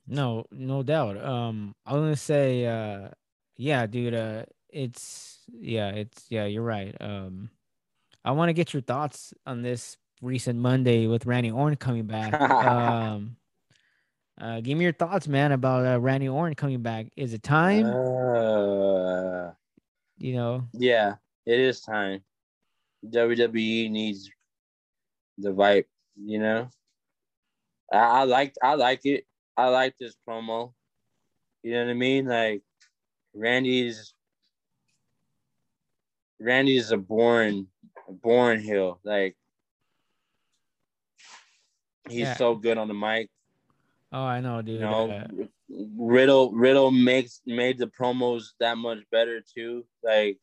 [0.06, 1.22] No, no doubt.
[1.22, 3.08] Um, I was gonna say, uh,
[3.56, 4.14] yeah, dude.
[4.14, 6.46] Uh, it's yeah, it's yeah.
[6.46, 6.94] You're right.
[7.00, 7.50] Um,
[8.24, 12.32] I want to get your thoughts on this recent Monday with Randy Orton coming back.
[12.50, 13.36] um,
[14.40, 17.06] uh, give me your thoughts, man, about uh, Randy Orton coming back.
[17.16, 17.86] Is it time?
[17.86, 19.52] Uh,
[20.18, 21.16] you know, yeah,
[21.46, 22.22] it is time.
[23.06, 24.30] WWE needs
[25.38, 25.84] the vibe.
[26.16, 26.68] You know,
[27.92, 29.24] I, I like I like it.
[29.56, 30.72] I like this promo.
[31.62, 32.26] You know what I mean?
[32.26, 32.62] Like,
[33.34, 34.14] Randy's
[36.40, 37.68] Randy's a born
[38.08, 39.00] a born heel.
[39.04, 39.36] Like,
[42.08, 42.36] he's Yeah.
[42.36, 43.30] so good on the mic.
[44.12, 44.80] oh, I know, dude.
[44.80, 45.26] You know, uh,
[45.96, 49.86] Riddle Riddle makes made the promos that much better too.
[50.02, 50.38] Like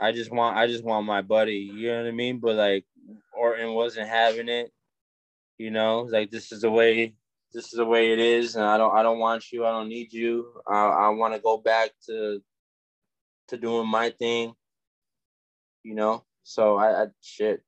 [0.00, 2.38] I just want I just want my buddy, you know what I mean?
[2.38, 2.84] But like
[3.32, 4.70] Orton wasn't having it.
[5.56, 7.14] You know, like this is the way
[7.52, 9.88] this is the way it is, and I don't I don't want you, I don't
[9.88, 10.46] need you.
[10.66, 12.40] I I want to go back to
[13.48, 14.52] to doing my thing.
[15.82, 16.24] You know?
[16.42, 17.62] So I, I shit.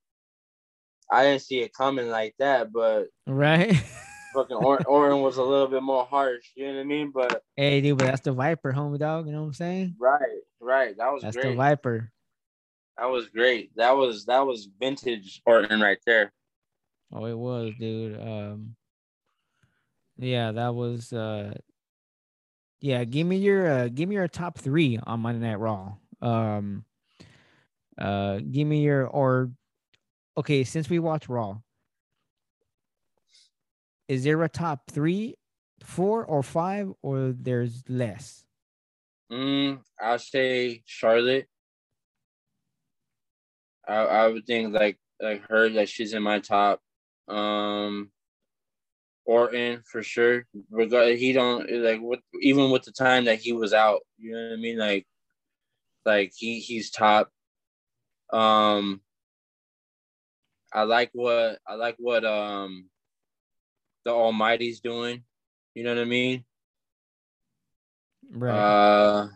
[1.13, 3.75] I didn't see it coming like that, but right?
[4.35, 6.47] fucking or- Orton was a little bit more harsh.
[6.55, 7.11] You know what I mean?
[7.13, 9.27] But hey, dude, but that's the Viper, homie dog.
[9.27, 9.97] You know what I'm saying?
[9.99, 10.97] right, right.
[10.97, 11.55] That was That's the.
[11.55, 12.13] Viper.
[12.99, 13.71] That was great.
[13.77, 16.33] That was that was vintage Orton right there.
[17.13, 18.21] Oh, it was, dude.
[18.21, 18.77] Um,
[20.21, 21.13] yeah, that was.
[21.13, 21.55] Uh,
[22.81, 25.95] yeah, give me your uh, give me your top three on Monday Night Raw.
[26.23, 26.85] Um,
[27.99, 29.51] uh, give me your or,
[30.37, 31.59] okay, since we watch Raw,
[34.09, 35.37] is there a top three,
[35.85, 38.45] four, or five, or there's less?
[39.31, 41.47] Mm, I'll say Charlotte.
[43.87, 46.81] I I would think like like her that she's in my top.
[47.29, 48.11] Um,
[49.31, 50.45] Orton for sure.
[50.73, 54.01] Regard he don't like what even with the time that he was out.
[54.19, 54.77] You know what I mean?
[54.77, 55.07] Like
[56.05, 57.31] like he he's top.
[58.33, 59.01] Um,
[60.73, 62.87] I like what I like what um
[64.05, 65.23] the Almighty's doing.
[65.77, 66.45] You know what I mean?
[68.33, 68.59] Right.
[68.59, 69.29] Uh,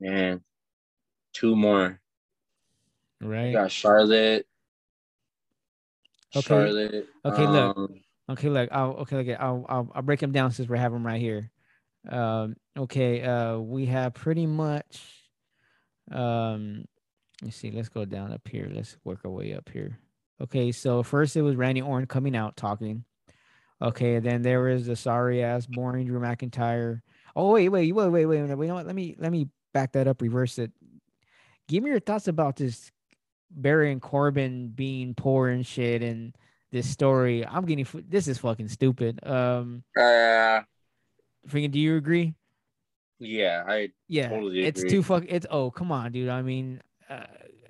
[0.00, 0.40] man,
[1.34, 2.00] two more.
[3.20, 3.52] We right.
[3.52, 4.46] got Charlotte.
[6.36, 6.46] Okay.
[6.46, 7.06] Charlotte.
[7.24, 7.76] Okay, look.
[7.76, 8.00] um,
[8.30, 11.04] Okay, look, I'll okay, okay, I'll I'll, I'll break them down since we have them
[11.04, 11.50] right here.
[12.08, 15.00] Um, okay, uh, we have pretty much.
[16.12, 16.84] Um,
[17.42, 17.72] let's see.
[17.72, 18.70] Let's go down up here.
[18.72, 19.98] Let's work our way up here.
[20.40, 23.04] Okay, so first it was Randy Orton coming out talking.
[23.82, 27.00] Okay, then there was the sorry ass, boring Drew McIntyre.
[27.34, 28.44] Oh wait, wait, wait, wait, wait.
[28.44, 28.56] wait.
[28.66, 28.86] You know what?
[28.86, 30.70] Let me let me back that up, reverse it.
[31.66, 32.92] Give me your thoughts about this
[33.50, 36.34] Baron Corbin being poor and shit, and
[36.70, 37.46] this story.
[37.46, 39.20] I'm getting this is fucking stupid.
[39.26, 40.62] Um, uh,
[41.48, 42.34] freaking, do you agree?
[43.18, 45.24] yeah, I Yeah, Totally it's too fuck.
[45.28, 46.28] It's oh come on, dude.
[46.28, 47.26] I mean, uh,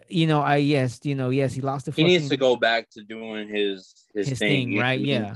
[0.08, 1.92] you know, I yes, you know, yes, he lost the.
[1.92, 5.00] he needs to go back to doing his his, his thing, thing, right?
[5.00, 5.22] what I mean?
[5.22, 5.34] Yeah.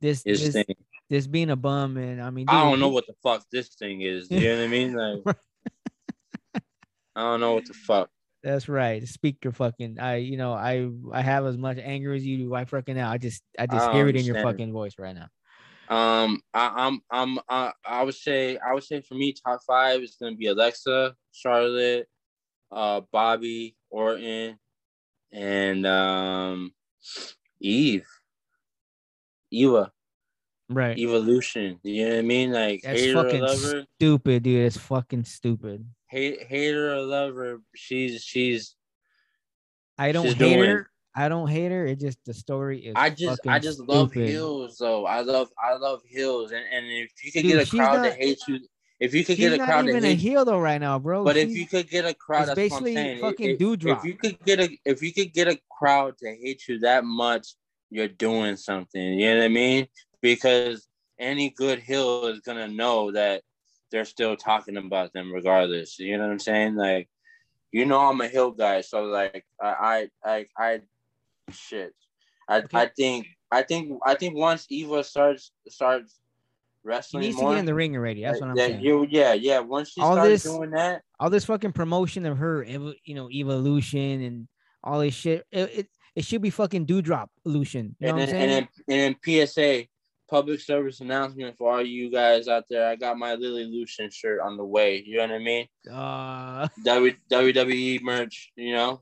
[0.00, 0.76] This His this thing.
[1.08, 4.02] this being a bum, and I mean, I don't know what the fuck this thing
[4.02, 4.30] is.
[4.30, 4.94] You know what I mean?
[5.24, 5.36] Like,
[7.16, 8.10] I don't know what the fuck.
[8.44, 9.06] That's right.
[9.08, 9.98] Speak your fucking.
[9.98, 12.54] I you know I I have as much anger as you do.
[12.54, 13.10] I fucking now.
[13.10, 15.28] I just I just I hear it in your fucking voice right now.
[15.86, 20.00] Um, I, I'm, I'm, I, I would say, I would say for me, top five
[20.00, 22.06] is gonna be Alexa, Charlotte,
[22.72, 24.58] uh, Bobby, Orton,
[25.32, 26.72] and um,
[27.60, 28.06] Eve,
[29.50, 29.92] Eva,
[30.70, 30.98] Right.
[30.98, 31.78] Evolution.
[31.82, 32.52] You know what I mean?
[32.52, 34.66] Like That's fucking stupid, dude.
[34.66, 35.86] It's fucking stupid.
[36.08, 38.74] Hate, her or love her, She's, she's,
[39.98, 40.90] I don't She's hate doing- her.
[41.16, 41.86] I don't hate her.
[41.86, 42.92] It just the story is.
[42.96, 44.30] I just I just love stupid.
[44.30, 45.06] heels though.
[45.06, 47.96] I love I love heels, and and if you could Dude, get a she's crowd
[48.02, 48.58] to not- hate you,
[48.98, 50.80] if you could She's get a not crowd to even a hate, heel though right
[50.80, 51.22] now, bro.
[51.22, 53.20] but if you could get a crowd, that's what I'm basically saying.
[53.20, 53.98] fucking If- Doudrop.
[53.98, 57.04] If you could get a if you could get a crowd to hate you that
[57.04, 57.46] much,
[57.90, 59.00] you're doing something.
[59.00, 59.86] You know what I mean?
[60.20, 60.88] Because
[61.20, 63.42] any good heel is gonna know that
[63.94, 66.00] they're still talking about them regardless.
[66.00, 66.74] You know what I'm saying?
[66.74, 67.08] Like,
[67.70, 70.80] you know, I'm a heel guy, so like, I, I, I, I
[71.52, 71.94] shit.
[72.48, 72.76] I, Okay.
[72.76, 77.58] I think, I think, I think once Eva starts starts she wrestling needs to get
[77.58, 78.24] in the ring already.
[78.24, 78.80] That's what I'm saying.
[78.80, 79.60] you, yeah, yeah.
[79.60, 83.30] Once she All starts this- doing that, all this fucking promotion of her, you know,
[83.30, 84.48] evolution and
[84.82, 85.46] all this shit.
[85.52, 87.94] It, it, it should be fucking dewdrop illusion.
[88.00, 88.50] You know and what I'm then, saying?
[88.50, 89.86] and then and then PSA
[90.34, 92.90] public service announcement for all you guys out there.
[92.90, 94.98] I got my Lily Lucian shirt on the way.
[95.06, 95.68] You know what I mean?
[95.86, 98.50] uh, W WWE merch.
[98.56, 99.00] You know,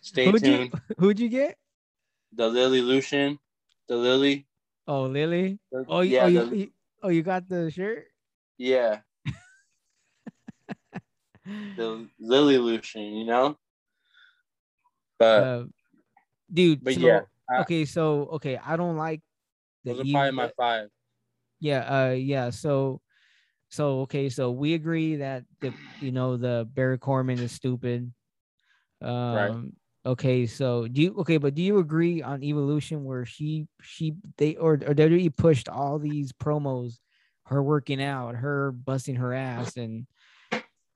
[0.00, 0.72] stay who'd you tuned.
[0.98, 1.58] who'd you get?
[2.32, 3.38] The Lily Lucian,
[3.92, 4.46] the Lily.
[4.88, 5.58] Oh, Lily.
[5.70, 8.06] the- Oh, yeah, oh, you, the- you- oh, you got the shirt.
[8.56, 9.00] yeah,
[11.76, 13.02] the Lily Lucian.
[13.20, 13.58] You know.
[15.18, 15.64] But Uh,
[16.50, 16.82] dude.
[16.82, 17.20] but so- yeah,
[17.52, 19.20] I- okay, so okay, I don't like
[19.84, 20.88] those are probably my five.
[21.60, 23.00] Yeah, uh yeah, so
[23.68, 28.12] so okay, so we agree that the you know the Baron Corbin is stupid.
[29.02, 29.72] Um
[30.04, 34.56] okay, so do you okay, but do you agree on Evolution where she she they
[34.56, 36.98] or or WWE pushed all these promos,
[37.46, 40.06] her working out, her busting her ass and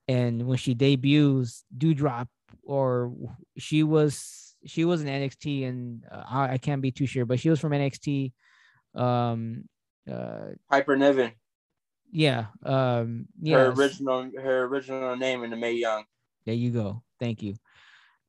[0.07, 2.27] and when she debuts Doudrop
[2.63, 3.13] or
[3.57, 7.39] she was she was in NXT and uh, I, I can't be too sure, but
[7.39, 8.33] she was from NXT
[8.95, 9.65] um
[10.11, 11.31] uh Piper Niven.
[12.11, 16.03] yeah um yeah Her original her original name in the Mae Young.
[16.45, 17.03] there you go.
[17.19, 17.55] Thank you.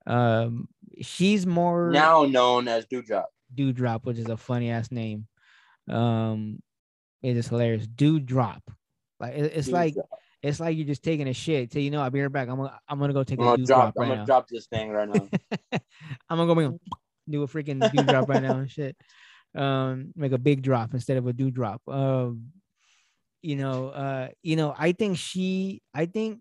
[0.07, 0.69] Um
[1.03, 3.25] she's more Now known as Doudrop.
[3.55, 5.27] dewdrop which is a funny ass name.
[5.89, 6.61] Um
[7.23, 7.87] it is hilarious.
[7.87, 8.63] Dewdrop.
[9.21, 9.95] Like it- it's like
[10.43, 12.49] it's like you're just taking a shit so you know i'll be right back.
[12.49, 14.25] I'm gonna i'm gonna go take I'm a dewdrop I'm gonna now.
[14.25, 15.29] drop this thing right now.
[16.29, 16.79] i'm gonna go make a,
[17.31, 18.97] do a freaking dewdrop right now and shit
[19.57, 21.81] um make a big drop instead of a dew drop.
[21.89, 22.53] um
[23.43, 26.41] you know uh you know i think she i think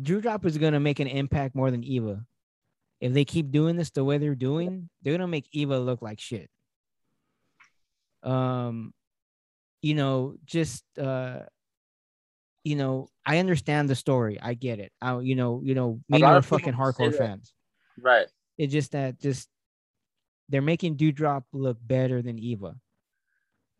[0.00, 2.24] dewdrop is gonna make an impact more than eva.
[3.00, 6.20] If they keep doing this the way they're doing they're gonna make eva look like
[6.20, 6.48] shit.
[8.22, 8.94] Um
[9.82, 11.40] you know just uh
[12.62, 14.38] you know i understand the story.
[14.40, 14.92] I get it.
[15.00, 17.52] I you know you know me are fucking hardcore fans.
[18.00, 18.26] Right.
[18.56, 19.48] it's just that just
[20.52, 22.76] they're making Doudrop look better than Eva.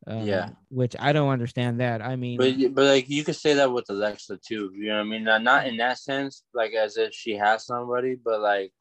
[0.06, 0.48] Um, Yeah.
[0.70, 2.00] Which I don't understand that.
[2.02, 4.72] I mean, But but like you could say that with Alexa too.
[4.74, 5.24] You know what I mean?
[5.24, 8.72] Not, not in that sense, like as if she has somebody, but like,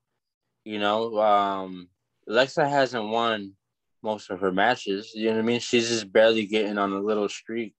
[0.63, 1.89] you know, um,
[2.27, 3.53] Alexa hasn't won
[4.01, 5.11] most of her matches.
[5.13, 5.59] You know what I mean?
[5.59, 7.76] She's just barely getting on a little streak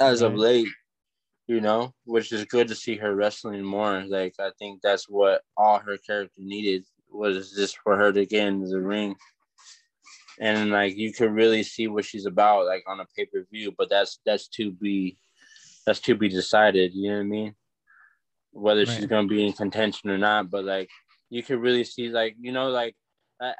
[0.00, 0.68] as of late.
[1.46, 4.04] You know, which is good to see her wrestling more.
[4.06, 8.46] Like I think that's what all her character needed was just for her to get
[8.46, 9.16] into the ring.
[10.40, 14.20] And like you could really see what she's about like on a pay-per-view but that's
[14.24, 15.18] that's to be
[15.84, 17.54] that's to be decided you know what i mean?
[18.52, 20.88] Whether she's going to be in contention or not but like
[21.28, 22.96] you could really see like you know like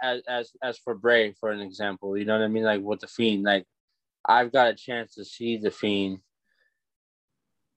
[0.03, 2.65] as as as for bray for an example you know what i mean?
[2.65, 3.67] Like with the fiend like
[4.27, 6.21] i've got a chance to see the fiend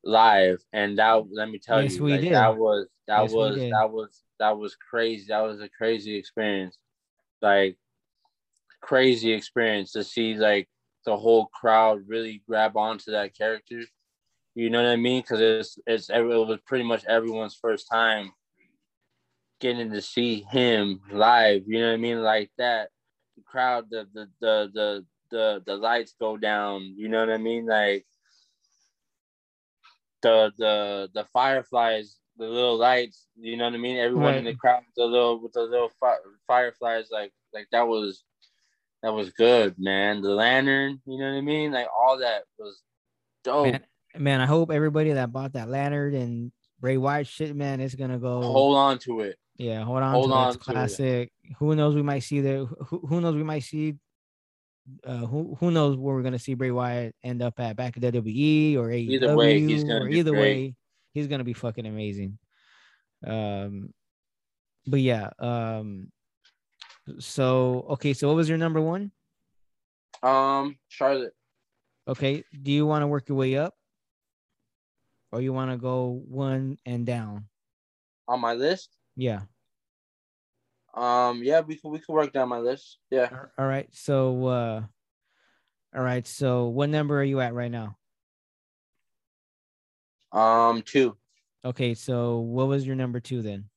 [0.04, 3.92] live and that let me tell Yes, you like, that was that Yes, was that
[3.92, 5.26] was that was crazy.
[5.30, 6.78] That was a crazy experience.
[7.42, 7.78] Like
[8.82, 10.68] crazy experience to see like
[11.06, 13.82] the whole crowd really grab onto that character.
[14.56, 15.22] You know what i mean?
[15.22, 18.32] Because it's it's it was pretty much everyone's first time
[19.60, 22.22] getting to see him live you know what i mean?
[22.22, 22.90] Like that
[23.38, 27.38] the crowd the the the the the, the lights go down you know what i
[27.38, 27.66] mean?
[27.66, 28.06] Like
[30.24, 34.56] the the the fireflies the little lights you know what i mean everyone in the
[34.56, 36.16] crowd with the little with the little fi-
[36.48, 38.24] fireflies like like that was
[39.04, 42.82] that was good man the lantern you know what i mean like all that was
[43.44, 43.84] dope man,
[44.18, 48.18] man, I hope everybody that bought that lantern and Bray Wyatt shit, man, is gonna
[48.18, 48.42] go.
[48.42, 50.12] hold on to it yeah, hold on.
[50.12, 50.38] hold to it.
[50.38, 50.74] on It's to it.
[50.74, 51.32] classic.
[51.60, 51.96] Who knows?
[51.96, 52.66] We might see there.
[52.66, 53.36] Who, who knows?
[53.36, 53.96] We might see.
[55.06, 58.04] Uh, who who knows where we're gonna see Bray Wyatt end up at back at
[58.04, 60.42] WWE or AEW Either way, he's gonna either great.
[60.42, 60.76] way,
[61.14, 62.38] he's gonna be fucking amazing.
[63.26, 63.94] Um,
[64.86, 65.30] but yeah.
[65.40, 66.12] Um,
[67.20, 69.12] so okay, so what was your number one?
[70.22, 71.34] um charlotte
[72.08, 73.74] Okay, do you want to work your way up,
[75.32, 77.48] or you want to go one and down?
[78.28, 79.42] on my list Yeah,
[80.94, 83.00] Um, yeah, we can we can work down my list.
[83.10, 83.30] Yeah.
[83.58, 83.88] All right.
[83.92, 84.82] So uh
[85.96, 86.26] all right.
[86.28, 87.98] So what number are you at right now?
[90.32, 91.16] Um, two.
[91.66, 93.70] Okay, so what was your number two then?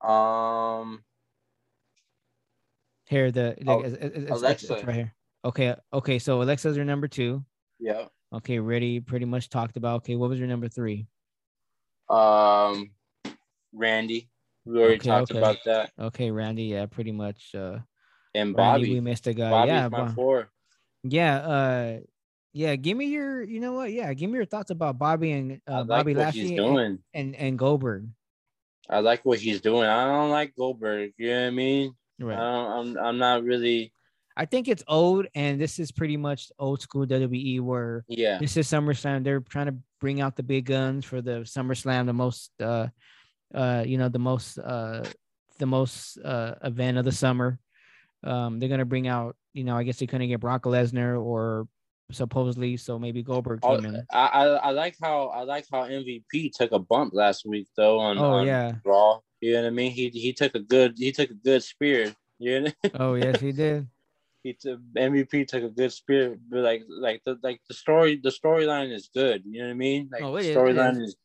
[0.00, 1.02] Um,
[3.06, 4.74] Here, the, the Oh, it's- it's- it's- it's Alexa.
[4.86, 5.14] right here.
[5.44, 6.18] Okay, okay.
[6.20, 7.44] So Alexa's your number two.
[7.80, 8.06] yeah.
[8.32, 9.00] Okay, ready.
[9.00, 9.96] Pretty much talked about.
[10.02, 11.08] Okay, what was your number three?
[12.08, 12.92] Um,
[13.72, 14.30] Randy.
[14.64, 15.38] We already Okay, talked okay.
[15.38, 15.90] about that.
[15.98, 16.64] Okay, Randy.
[16.64, 17.54] Yeah, pretty much.
[17.54, 17.78] Uh,
[18.34, 19.50] And Randy, we missed a guy.
[19.50, 20.50] Bobby's yeah, my Bo- four.
[21.02, 21.36] yeah.
[21.38, 21.98] Uh,
[22.52, 22.76] yeah.
[22.76, 23.42] Give me your.
[23.42, 23.92] You know what?
[23.92, 26.98] Yeah, give me your thoughts about Bobby and uh, like Bobby Lashley he's and, doing.
[27.14, 28.08] and and Goldberg.
[28.88, 29.84] I like what he's doing.
[29.88, 31.12] I don't like Goldberg.
[31.16, 31.94] You know what I mean?
[32.20, 32.36] Right.
[32.36, 33.92] I don't, I'm I'm not really.
[34.36, 38.38] I think it's old, and this is pretty much old school WWE where Yeah.
[38.38, 39.22] this is SummerSlam.
[39.24, 42.86] They're trying to bring out the big guns for the SummerSlam, the most, uh,
[43.54, 45.04] uh, you know, the most, uh,
[45.58, 47.58] the most uh, event of the summer.
[48.22, 51.66] Um, they're gonna bring out, you know, I guess they couldn't get Brock Lesnar or
[52.12, 54.06] supposedly, so maybe Goldberg Oh, came in.
[54.10, 57.98] I, I I like how I like how MVP took a bump last week though
[57.98, 59.20] on, Oh on yeah, Raw.
[59.40, 59.92] You know what I mean?
[59.92, 62.14] He he took a good he took a good spear.
[62.38, 62.72] You know?
[62.94, 63.88] oh yes, he did.
[64.42, 68.30] he took MVP took a good spear, but like like the like the story the
[68.30, 69.42] storyline is good.
[69.44, 70.08] You know what I mean?
[70.12, 71.16] Like Oh, it the is, storyline is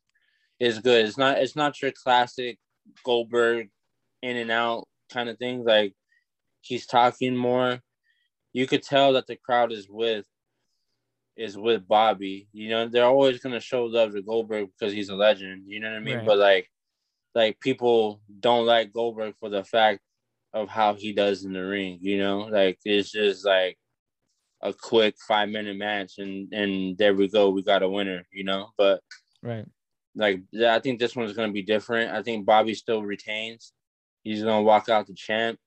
[0.58, 1.06] is good.
[1.06, 2.58] It's not it's not your classic
[3.04, 3.68] Goldberg
[4.22, 5.64] in and out kind of thing.
[5.64, 5.94] Like
[6.60, 7.80] he's talking more.
[8.52, 10.26] You could tell that the crowd is with
[11.36, 12.48] is with Bobby.
[12.52, 15.64] You know, they're always gonna show love to Goldberg because he's a legend.
[15.66, 16.16] You know what I mean?
[16.16, 16.26] Right.
[16.26, 16.70] But like
[17.34, 20.00] like people don't like Goldberg for the fact
[20.54, 22.48] of how he does in the ring, you know?
[22.50, 23.76] Like it's just like
[24.62, 28.42] a quick five minute match and and there we go, we got a winner, you
[28.42, 28.70] know?
[28.78, 29.02] But
[29.42, 29.66] Right.
[30.16, 32.10] Like yeah, I think this one's gonna be different.
[32.12, 33.72] I think Bobby still retains.
[34.24, 35.58] He's gonna walk out the champ.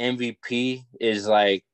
[0.00, 1.64] MVP is like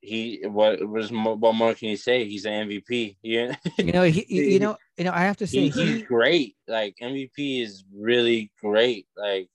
[0.00, 2.24] he what was what more can you say?
[2.24, 3.16] He's an MVP.
[3.22, 5.96] Yeah, You know, he, you- you know, you know, I have to say he, he's
[5.98, 6.56] he, great.
[6.66, 9.06] Like MVP is really great.
[9.16, 9.48] Like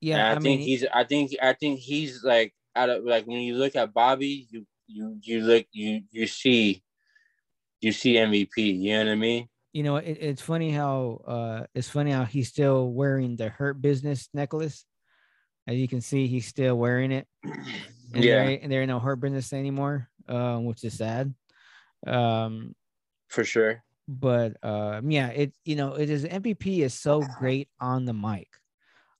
[0.00, 3.26] yeah, I, I, think mean, he's I think I think he's like out of like
[3.26, 6.82] when you look at Bobby, you you you look you you see
[7.80, 8.48] you see MVP.
[8.56, 9.48] You know what I mean?
[9.72, 13.80] You know, it, it's funny how uh it's funny how he's still wearing the Hurt
[13.80, 14.84] Business necklace.
[15.66, 17.26] As you can see, he's still wearing it.
[18.14, 21.34] And yeah, there, there ain't no Hurt Business anymore, um, which is sad.
[22.06, 22.74] Um,
[23.28, 23.82] for sure.
[24.06, 28.48] but um, yeah, it you know, it is MVP is so great on the mic.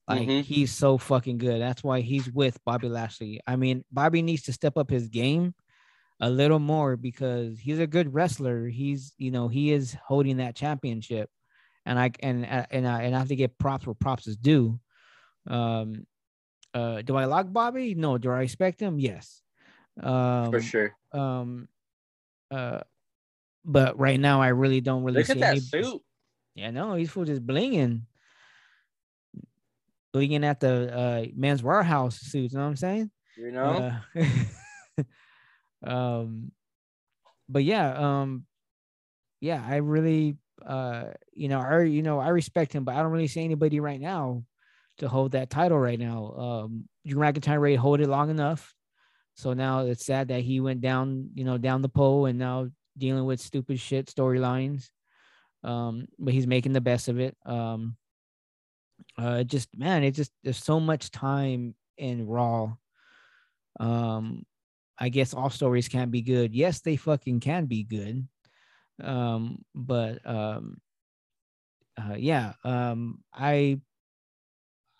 [0.07, 0.43] Like Mhm.
[0.43, 1.59] he's so fucking good.
[1.59, 3.39] That's why he's with Bobby Lashley.
[3.47, 5.55] I mean, Bobby needs to step up his game
[6.23, 8.67] a little more because he's a good wrestler.
[8.67, 11.29] He's, you know, he is holding that championship,
[11.85, 14.79] and I and and I and I have to get props where props is due.
[15.47, 16.07] Um,
[16.73, 17.93] uh, do I like Bobby?
[17.93, 18.17] No.
[18.17, 18.99] Do I respect him?
[18.99, 19.41] Yes.
[20.01, 20.95] Um, For sure.
[21.11, 21.67] Um,
[22.49, 22.79] uh,
[23.65, 25.59] but right now I really don't really Look at that any.
[25.59, 26.01] suit.
[26.55, 28.03] Yeah, no, he's full just blinging,
[30.15, 32.53] blinging at the uh man's Wearhouse suits.
[32.53, 33.11] You know what I'm saying?
[33.35, 33.99] You know?
[34.15, 34.23] Uh,
[35.83, 36.51] um,
[37.49, 38.45] but yeah, um,
[39.41, 43.11] yeah, I really, uh, you know, I, you know, I respect him, but I don't
[43.11, 44.43] really see anybody right now
[44.99, 46.33] to hold that title right now.
[46.37, 48.73] Um, Drew McIntyre hold it long enough,
[49.35, 52.69] so now it's sad that he went down, you know, down the pole and now
[52.97, 54.89] dealing with stupid shit storylines.
[55.63, 57.35] Um, but he's making the best of it.
[57.45, 57.95] Um,
[59.17, 62.73] uh, just man, it just there's so much time in Raw.
[63.79, 64.45] Um,
[64.97, 66.53] I guess all stories can't be good.
[66.53, 68.27] Yes, they fucking can be good.
[69.01, 70.79] Um, but um,
[71.97, 73.79] uh, yeah, um, I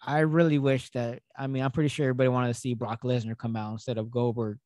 [0.05, 1.19] I really wish that.
[1.37, 4.09] I mean, I'm pretty sure everybody wanted to see Brock Lesnar come out instead of
[4.11, 4.57] Goldberg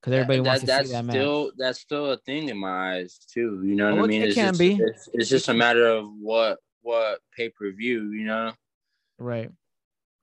[0.00, 1.14] because everybody That- wants to that's see that match.
[1.16, 3.62] still that's still a thing in my eyes too.
[3.64, 4.22] You know what Oh, I mean?
[4.22, 4.74] it it's can just, be.
[4.82, 8.10] It's, it's just a matter of what what pay per view.
[8.12, 8.52] You know.
[9.18, 9.50] Right.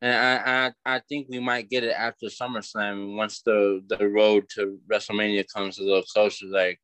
[0.02, 4.45] And I, I I think we might get it after SummerSlam once the the road
[4.56, 6.48] to WrestleMania comes a little closer.
[6.48, 6.80] Like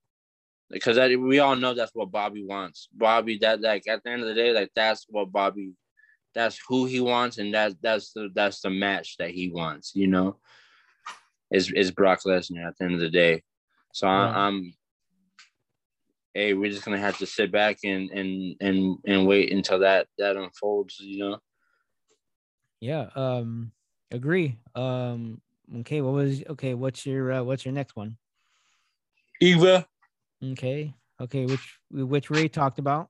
[0.70, 2.90] because that, we all know that's what Bobby wants.
[2.94, 5.72] Bobby that like at the end of the day, like that's what Bobby
[6.36, 10.08] that's who he wants and that that's the that's the match that he wants, you
[10.08, 10.38] know.
[11.52, 13.44] Is is Brock Lesnar at the end of the day.
[13.94, 14.28] So Right.
[14.28, 14.74] I, I'm
[16.36, 20.08] hey, we're just gonna have to sit back and and and and wait until that
[20.20, 21.40] that unfolds, you know.
[22.80, 23.10] Yeah.
[23.16, 23.72] Um.
[24.12, 24.60] Agree.
[24.76, 25.42] Um.
[25.80, 26.02] Okay.
[26.02, 26.74] What was okay?
[26.74, 28.18] What's your uh, What's your next one?
[29.42, 29.88] Eva.
[30.44, 30.94] Okay.
[31.22, 31.46] Okay.
[31.46, 33.10] Which which Ray talked about.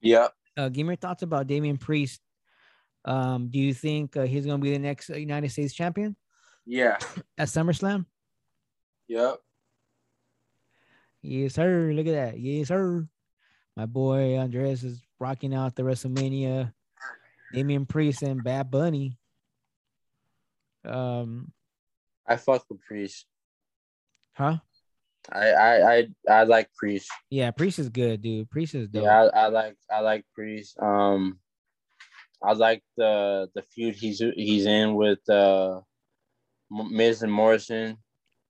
[0.00, 0.28] Yeah.
[0.56, 2.20] Uh, give me your thoughts about Damian Priest
[3.04, 6.16] Um, do you think uh, he's gonna be the next United States champion
[6.64, 6.96] Yeah.
[7.38, 8.06] at SummerSlam?
[9.08, 9.36] Yep.
[11.22, 11.92] Yes, sir.
[11.92, 12.40] Look at that.
[12.40, 13.06] Yes, sir.
[13.76, 16.72] My boy Andreas is rocking out the WrestleMania.
[17.56, 19.18] Damian Priest and Bad Bunny.
[20.84, 21.52] Um,
[22.26, 23.24] I fuck with Priest.
[24.34, 24.58] huh?
[25.32, 27.10] I I I, I like Priest.
[27.30, 28.50] Yeah, Priest is good, dude.
[28.50, 29.04] Priest is dope.
[29.04, 30.78] Yeah, I, I like I like Priest.
[30.80, 31.38] Um,
[32.44, 35.80] I like the the feud he's he's in with uh
[36.70, 37.96] Miz and Morrison.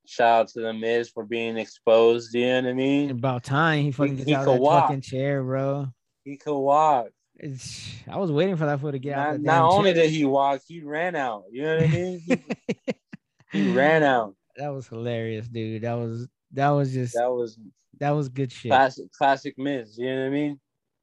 [0.05, 2.35] Shout out to the Miz for being exposed.
[2.35, 3.11] You know what I mean?
[3.11, 4.89] About time he fucking gets he out of that walk.
[4.89, 5.89] fucking chair, bro.
[6.25, 7.09] He could walk.
[7.39, 9.17] It's, I was waiting for that fool to get.
[9.17, 10.05] Not, the not only chair.
[10.05, 11.45] did he walk, he ran out.
[11.51, 12.23] You know what I mean?
[13.53, 14.35] He, ran out.
[14.57, 15.83] that was hilarious, dude.
[15.83, 17.57] That was that was just that, was
[18.01, 18.71] That was was good shit.
[18.71, 19.97] classic, classic Miz.
[19.97, 20.61] You know what I mean?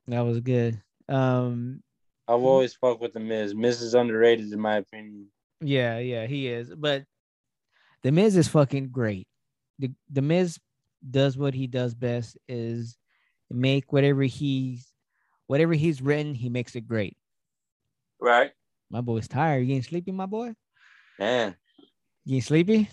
[0.07, 0.80] That was good.
[1.07, 1.81] Um,
[2.27, 3.55] I've always fucked with the Miz.
[3.55, 5.27] Miz is underrated in my opinion.
[5.61, 6.69] yeah, yeah, he is.
[6.76, 7.05] But
[8.03, 9.26] the Miz is fucking great.
[9.80, 10.60] The the Miz
[11.10, 12.97] does what he does best is
[13.49, 14.93] make whatever he's
[15.54, 17.16] whatever he's written, he makes it great.
[18.20, 18.50] Right?
[18.90, 19.68] My boy's tired.
[19.68, 20.56] You ain't sleepy, my boy?
[21.20, 21.56] Man.
[22.26, 22.90] You ain't sleepy?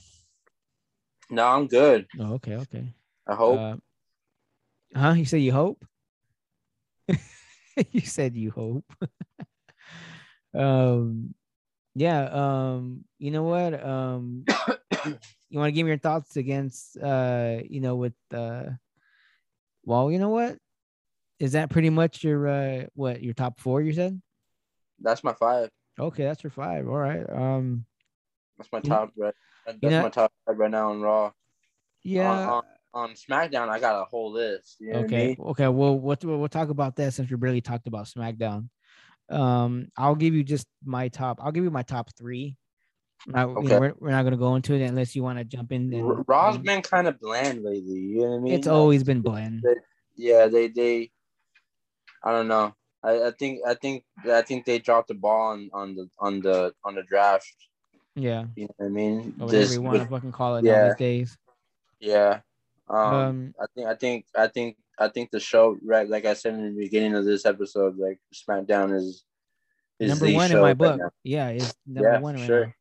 [1.31, 2.07] No, I'm good.
[2.21, 2.93] Oh, okay, okay.
[3.27, 3.59] I hope.
[3.59, 3.77] Uh,
[4.95, 5.13] huh?
[5.13, 5.83] You say you hope?
[7.93, 8.85] you said you hope.
[10.55, 11.35] um,
[11.95, 12.25] yeah.
[12.25, 13.83] Um, you know what?
[13.83, 14.45] Um,
[15.49, 18.65] you want to give me your thoughts against, uh, you know, with, uh,
[19.83, 20.59] well, you know what?
[21.41, 23.81] Is that pretty much your, uh, what your top four?
[23.81, 24.21] You said.
[25.01, 25.71] That's my five.
[25.99, 26.87] Okay, that's your five.
[26.87, 27.29] All right.
[27.29, 27.87] Um,
[28.59, 29.35] That's my top right.
[29.67, 31.33] That's you know- my top five right now on Raw.
[32.03, 32.31] yeah.
[32.31, 32.63] On, on,
[32.93, 34.77] on SmackDown, I got a whole list.
[34.81, 35.27] You know what I Okay.
[35.29, 35.37] mean?
[35.41, 35.69] Okay.
[35.69, 38.69] Well, what we'll talk about that since we barely talked about SmackDown.
[39.31, 41.39] Um, I'll give you just my top.
[41.43, 42.57] I'll give you my top three.
[43.27, 43.79] Not, you know, Okay.
[43.79, 45.93] we're, we're not gonna go into it unless you want to jump in.
[45.93, 47.99] And, R- Raw's and- been kind of bland lately.
[48.01, 48.53] You know what I mean?
[48.55, 49.65] it's Like, always been bland.
[50.17, 51.11] yeah, they they.
[52.23, 52.75] I don't know.
[53.03, 56.41] I, I think I think I think they dropped the ball on, on the on
[56.41, 57.55] the on the draft.
[58.15, 58.45] Yeah.
[58.57, 59.35] You know what I mean?
[59.41, 60.89] Or whatever Just you want to fucking call it yeah.
[60.89, 60.99] nowadays.
[60.99, 61.39] days.
[62.01, 62.41] yeah.
[62.89, 66.35] Um, Um, I think I think I think I think the show right like I
[66.35, 69.25] said in the beginning of this episode like SmackDown is
[69.99, 70.99] is number one in my book.
[70.99, 71.11] now.
[71.25, 72.75] yeah, it's number Yeah, one for right sure.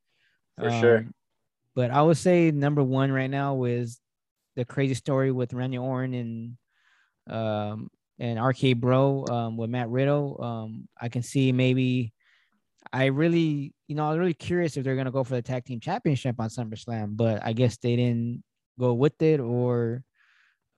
[0.57, 0.64] now.
[0.64, 0.98] For sure.
[0.98, 1.14] Um,
[1.76, 3.99] But I would say number one right now is
[4.56, 6.57] the crazy story with Randy Orton and
[7.34, 7.90] um
[8.20, 10.41] and RK Bro um with Matt Riddle.
[10.44, 12.14] Um I can see maybe
[12.91, 15.80] I really you know I'm really curious if they're gonna go for the tag team
[15.80, 18.44] championship on SummerSlam, but I guess they didn't
[18.80, 20.04] go with it or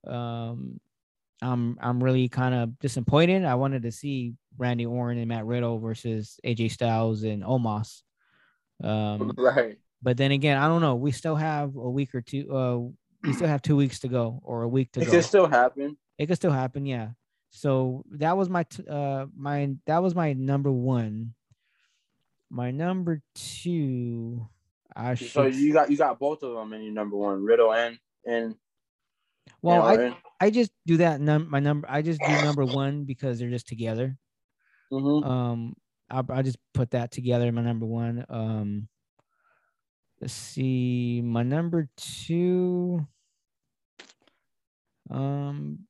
[0.06, 0.80] um
[1.40, 3.44] I'm I'm really kind of disappointed.
[3.44, 8.02] I wanted to see Randy Orton and Matt Riddle versus AJ Styles and Omos.
[8.82, 9.78] Um right.
[10.02, 10.94] but then again, I don't know.
[10.94, 12.52] We still have a week or two.
[12.54, 12.78] Uh,
[13.24, 15.12] we still have two weeks to go, or a week to It go.
[15.12, 15.96] can still happen.
[16.18, 17.10] it could still happen, yeah.
[17.54, 21.34] So that was my t- uh my that was my number one.
[22.50, 24.46] My number two,
[24.96, 25.28] I should.
[25.30, 28.56] So you got you got both of them in your number one, Riddle and and
[29.60, 30.16] well, I and Orton.
[30.40, 31.20] I just do that.
[31.20, 34.16] Num- my number, I just do number one because they're just together.
[34.90, 35.24] Mhm.
[35.24, 35.76] Um,
[36.10, 37.48] I I just put that together.
[37.48, 38.24] in My number one.
[38.28, 38.88] Um,
[40.20, 41.20] let's see.
[41.22, 43.06] My number two.
[45.10, 45.86] Um,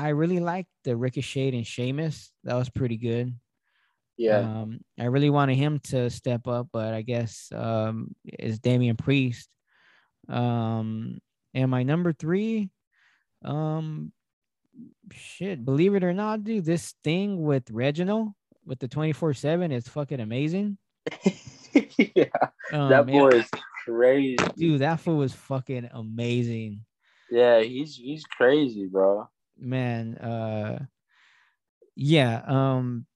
[0.00, 2.32] I really liked the Ricochet and Sheamus.
[2.44, 3.34] That was pretty good.
[4.16, 4.38] yeah.
[4.38, 9.48] Um, I really wanted him to step up, but I guess um is Damian Priest.
[10.28, 11.18] Um,
[11.54, 12.70] and my number three,
[13.44, 14.12] um,
[15.12, 18.28] shit, believe it or not, dude, this thing with Reginald
[18.64, 20.78] with the 24-7 is fucking amazing.
[22.14, 22.24] yeah.
[22.72, 23.48] Um, that boy is
[23.84, 24.36] crazy.
[24.56, 26.84] dude, that fool was fucking amazing.
[27.30, 29.28] Yeah, he's he's crazy, bro.
[29.60, 30.84] Man uh
[31.96, 33.06] yeah um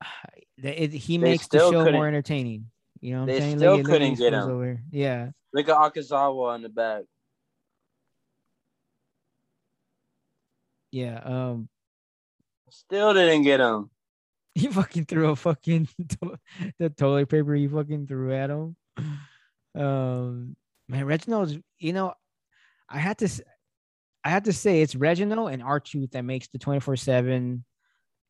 [0.62, 2.70] it, he They makes the show more entertaining
[3.00, 4.42] you know what they i'm saying still couldn't get him.
[4.42, 7.04] over yeah Look at Akazawa in the back.
[10.90, 11.68] yeah um
[12.70, 13.88] Still didn't get him.
[14.54, 15.88] he fucking threw a fucking
[16.20, 16.38] to-
[16.78, 18.76] the toilet paper he fucking threw at him
[19.74, 20.56] um
[20.88, 22.12] man reginald's you know
[22.88, 23.28] i had to
[24.28, 27.62] i have to say it's reginald and truth that makes the 24-7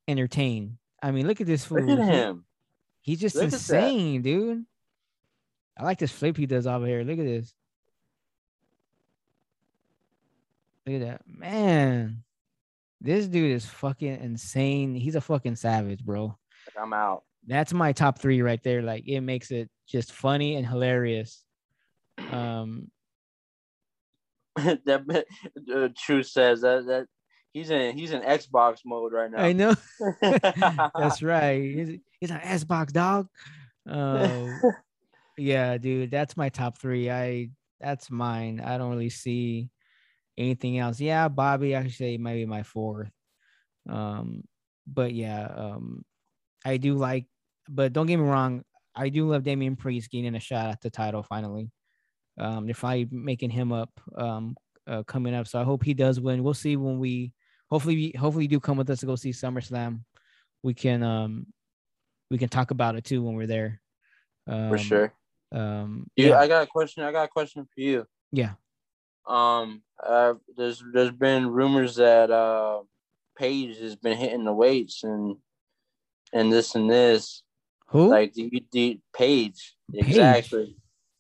[0.07, 2.45] entertain i mean look at this fool Look at him.
[3.09, 4.67] He's just Look insane, dude.
[5.79, 7.05] I like this flip he does over here.
[7.05, 7.55] Look at this.
[10.87, 11.23] Look at that.
[11.27, 12.23] Man.
[13.01, 14.95] This dude is fucking insane.
[14.95, 16.37] He's a fucking savage, bro.
[16.79, 17.23] I'm out.
[17.47, 18.83] That's my top three right there.
[18.83, 21.43] Like it makes it just funny and hilarious.
[22.31, 22.91] Um,
[24.85, 25.25] that
[25.75, 27.07] uh, True says that that
[27.53, 29.43] he's in he's in Xbox mode right now.
[29.43, 29.75] I know.
[30.99, 31.63] That's right.
[31.63, 33.29] He's, he's an Xbox dog.
[33.89, 34.49] Uh,
[35.39, 37.11] yeah, dude, that's my top three.
[37.11, 38.61] I that's mine.
[38.61, 39.71] I don't really see
[40.37, 41.01] anything else.
[41.01, 43.11] Yeah, Bobby, I should say maybe my fourth.
[43.89, 44.45] Um,
[44.87, 46.05] but yeah, um,
[46.65, 47.27] I do like,
[47.69, 48.63] but don't get me wrong,
[48.95, 51.71] I do love Damian Priest getting a shot at the title finally.
[52.39, 54.57] Um, they're finally making him up um
[54.87, 55.47] uh, coming up.
[55.47, 56.43] So I hope he does win.
[56.43, 57.33] We'll see when we
[57.71, 60.01] hopefully hopefully you do come with us to go see SummerSlam.
[60.63, 61.47] We can um
[62.31, 63.81] we can talk about it too when we're there.
[64.47, 65.13] Um, For sure.
[65.53, 67.03] Um You, yeah, I got a question.
[67.03, 68.07] I got a question for you.
[68.33, 68.53] yeah.
[69.27, 72.81] Um, uh, there's there's been rumors that uh,
[73.37, 75.37] Paige has been hitting the weights and
[76.33, 77.43] and this and this.
[77.89, 78.09] Who?
[78.09, 80.09] Like do you do Paige Paige.
[80.09, 80.77] exactly?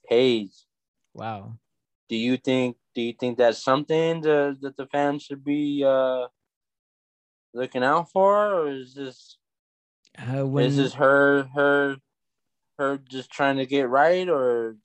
[0.08, 0.52] Paige.
[1.18, 1.58] Wow.
[2.08, 6.26] Do you think do you think that's something to, that the fans should be uh
[7.52, 9.36] looking out for, or is this
[10.16, 11.96] Uh, when is this her her
[12.78, 14.76] her just trying to get right, or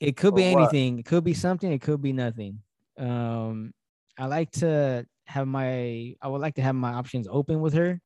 [0.00, 0.70] it could be what?
[0.70, 0.98] anything.
[0.98, 1.70] It could be something.
[1.70, 2.60] It could be nothing.
[2.98, 3.72] Um,
[4.18, 6.14] I like to have my.
[6.20, 8.00] I would like to have my options open with her.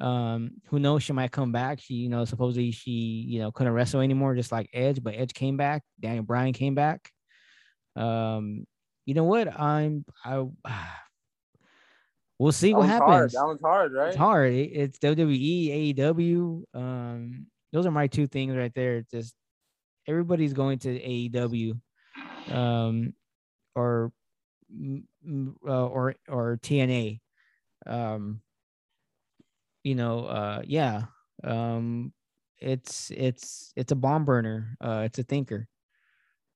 [0.00, 1.02] Um, who knows?
[1.02, 1.80] She might come back.
[1.80, 2.90] She, you know, supposedly she,
[3.28, 5.02] you know, couldn't wrestle anymore, just like Edge.
[5.02, 5.82] But Edge came back.
[6.00, 7.10] Daniel Bryan came back.
[7.96, 8.66] Um,
[9.06, 9.48] you know what?
[9.58, 10.04] I'm.
[10.24, 10.44] I.
[12.38, 13.12] We'll see that what one's hard.
[13.12, 13.32] happens.
[13.34, 14.08] That one's hard, right?
[14.08, 14.52] It's hard.
[14.54, 16.62] It- It's WWE, AEW.
[16.72, 19.02] Um, those are my two things right there.
[19.10, 19.34] Just
[20.08, 21.78] everybody's going to AEW,
[22.50, 23.12] um,
[23.74, 24.10] or
[25.68, 27.20] uh, or or TNA.
[27.86, 28.40] Um,
[29.82, 31.04] you know, uh, yeah.
[31.42, 32.12] Um,
[32.58, 34.76] it's it's it's a bomb burner.
[34.80, 35.66] Uh, it's a thinker.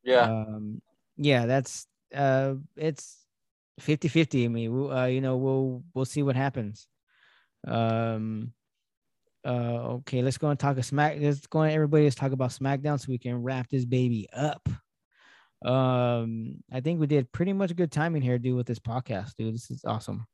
[0.02, 0.22] Yeah.
[0.22, 0.82] Um,
[1.16, 3.24] yeah, that's uh, it's
[3.80, 4.44] 50-50.
[4.44, 6.86] I mean, we'll, uh, you know, we'll we'll see what happens.
[7.66, 8.52] Um,
[9.44, 11.16] uh, okay, let's go and talk a smack.
[11.20, 14.68] Let's go and everybody let's talk about SmackDown so we can wrap this baby up.
[15.64, 19.54] Um, I think we did pretty much good timing here, dude, with this podcast, dude.
[19.54, 20.26] This is awesome.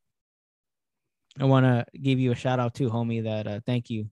[1.39, 3.25] I want to give you a shout out too, homie.
[3.25, 4.07] That uh, thank you.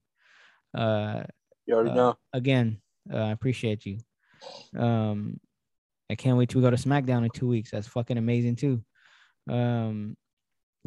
[0.76, 1.24] Uh,
[1.66, 2.18] you already uh, know.
[2.32, 2.80] again,
[3.12, 3.98] uh, I appreciate you.
[4.76, 5.40] Um,
[6.10, 7.70] I can't wait to go to SmackDown in two weeks.
[7.70, 8.82] That's fucking amazing too.
[9.50, 10.16] Um,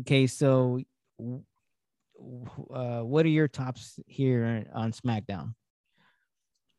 [0.02, 0.80] okay, so
[1.20, 5.54] uh, what are your tops here on SmackDown?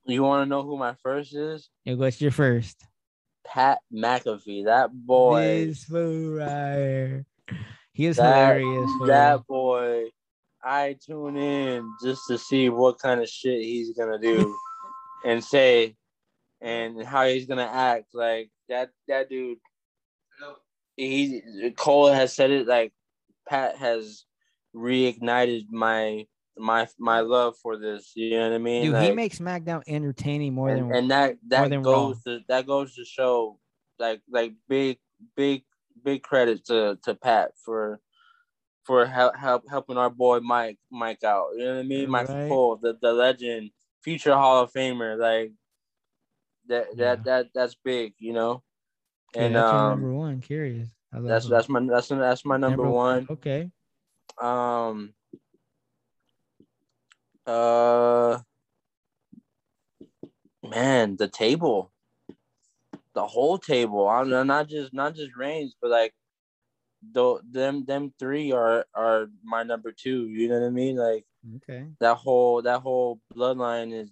[0.04, 1.68] You want to know who my first is?
[1.84, 2.84] Yeah, What's your first?
[3.44, 4.64] Pat McAfee.
[4.64, 5.66] That boy.
[5.66, 7.26] This fool right here.
[7.92, 8.90] He is That- hilarious.
[9.06, 10.10] That boy.
[10.64, 14.56] I tune in just to see what kind of shit he's gonna do
[15.26, 15.96] and say
[16.60, 18.14] and how he's gonna act.
[18.14, 19.58] Like that that dude
[20.96, 21.42] he
[21.76, 22.92] Cole has said it like
[23.48, 24.24] Pat has
[24.74, 28.12] reignited my my my love for this.
[28.14, 28.84] You know what I mean?
[28.84, 32.66] Dude, Like, he makes SmackDown entertaining more and, than and that that goes to that
[32.66, 33.58] goes to show
[33.98, 34.98] like like big
[35.36, 35.64] big
[36.02, 38.00] big credit to to Pat for
[38.84, 41.50] for help, help helping our boy Mike Mike out.
[41.56, 42.10] You know what I mean?
[42.10, 42.48] Mike Right.
[42.48, 43.70] Cole, the, the legend,
[44.02, 45.18] future Hall of Famer.
[45.18, 45.52] Like
[46.68, 47.14] that Yeah.
[47.16, 48.14] that that that's big.
[48.18, 48.62] You know.
[49.34, 50.40] And that's um, number one.
[50.40, 50.88] Curious.
[51.12, 53.26] That's that's my that's that's my number, one.
[53.30, 53.70] Okay.
[54.40, 55.14] Um.
[57.46, 58.38] Uh.
[60.64, 61.91] Man, the table,
[63.14, 64.08] the whole table.
[64.08, 66.14] I'm not- just not just Reigns, but like,
[67.12, 70.28] the them them three are are my number two.
[70.28, 70.96] You know what I mean?
[70.96, 71.24] Like
[71.56, 71.88] Okay.
[71.98, 74.10] that whole that whole bloodline is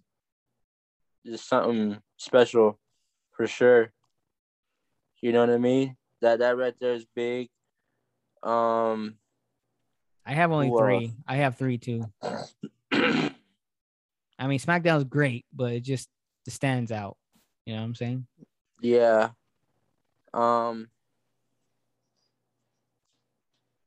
[1.25, 2.81] is something special,
[3.31, 3.93] for sure.
[5.21, 5.97] You know what I mean?
[6.21, 7.49] That that right there is big.
[8.43, 9.17] Um.
[10.27, 11.15] I have only uh, three.
[11.27, 12.03] I have three too.
[12.93, 16.09] I mean, SmackDown's great, but it just
[16.47, 17.17] it stands out.
[17.67, 18.27] You know what I'm saying?
[18.81, 19.31] Yeah.
[20.32, 20.89] Um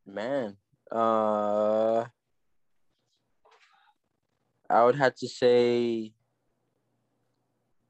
[0.06, 0.58] man.
[0.92, 2.06] Uh
[4.70, 6.14] I would have to say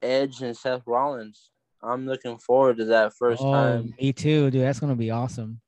[0.02, 1.50] Edge and Seth Rollins.
[1.82, 3.94] I'm looking forward to that first oh, time.
[4.00, 4.64] me too, dude.
[4.64, 5.60] That's gonna be awesome.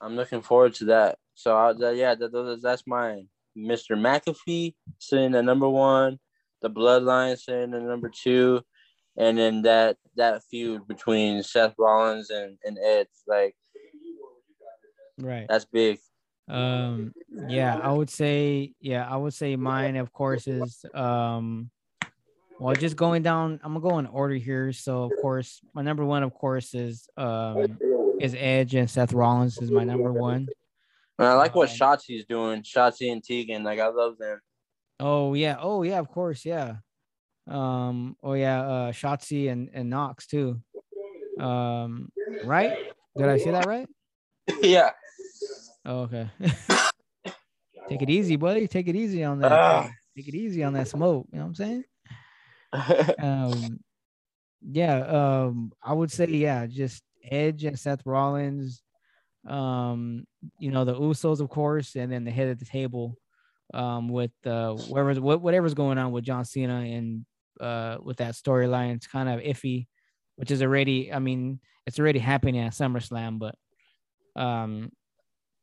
[0.00, 1.18] I'm looking forward to that.
[1.34, 3.28] So I, that, yeah, that, that, that's mine.
[3.56, 3.96] Mr.
[3.96, 6.18] McAfee sitting at number one,
[6.62, 8.62] the Bloodline sitting at number two,
[9.18, 13.54] and then that that feud between Seth Rollins and, and Edge, like
[15.20, 15.46] Right.
[15.48, 15.98] that's big.
[16.48, 17.12] Um,
[17.48, 21.70] yeah, I would say, yeah, I would say mine, of course, is um,
[22.58, 23.60] well, just going down.
[23.62, 24.72] I'm gonna go in order here.
[24.72, 27.78] So, of course, my number one, of course, is um,
[28.20, 30.48] is Edge and Seth Rollins is my number one.
[31.18, 32.62] And I like what Um, Shotzi's doing.
[32.62, 34.40] Shotzi and Tegan, like I love them.
[35.00, 36.76] Oh yeah, oh yeah, of course, yeah.
[37.48, 40.60] Um, oh yeah, uh, Shotzi and and Nox too.
[41.40, 42.10] Um,
[42.44, 42.76] right?
[43.16, 43.88] Did I say that right?
[44.62, 44.90] yeah.
[45.84, 46.28] Oh, okay.
[47.88, 48.68] Take it easy, buddy.
[48.68, 49.52] Take it easy on that.
[49.52, 49.90] Ah.
[50.16, 51.26] Take it easy on that smoke.
[51.32, 51.84] You know what I'm saying?
[53.22, 53.80] um
[54.62, 54.98] yeah
[55.46, 58.82] um i would say yeah just edge and seth rollins
[59.48, 60.24] um
[60.58, 63.16] you know the usos of course and then the head of the table
[63.72, 67.24] um with uh whatever's what, whatever's going on with john cena and
[67.60, 69.86] uh with that storyline it's kind of iffy
[70.36, 73.54] which is already i mean it's already happening at summerslam but
[74.40, 74.90] um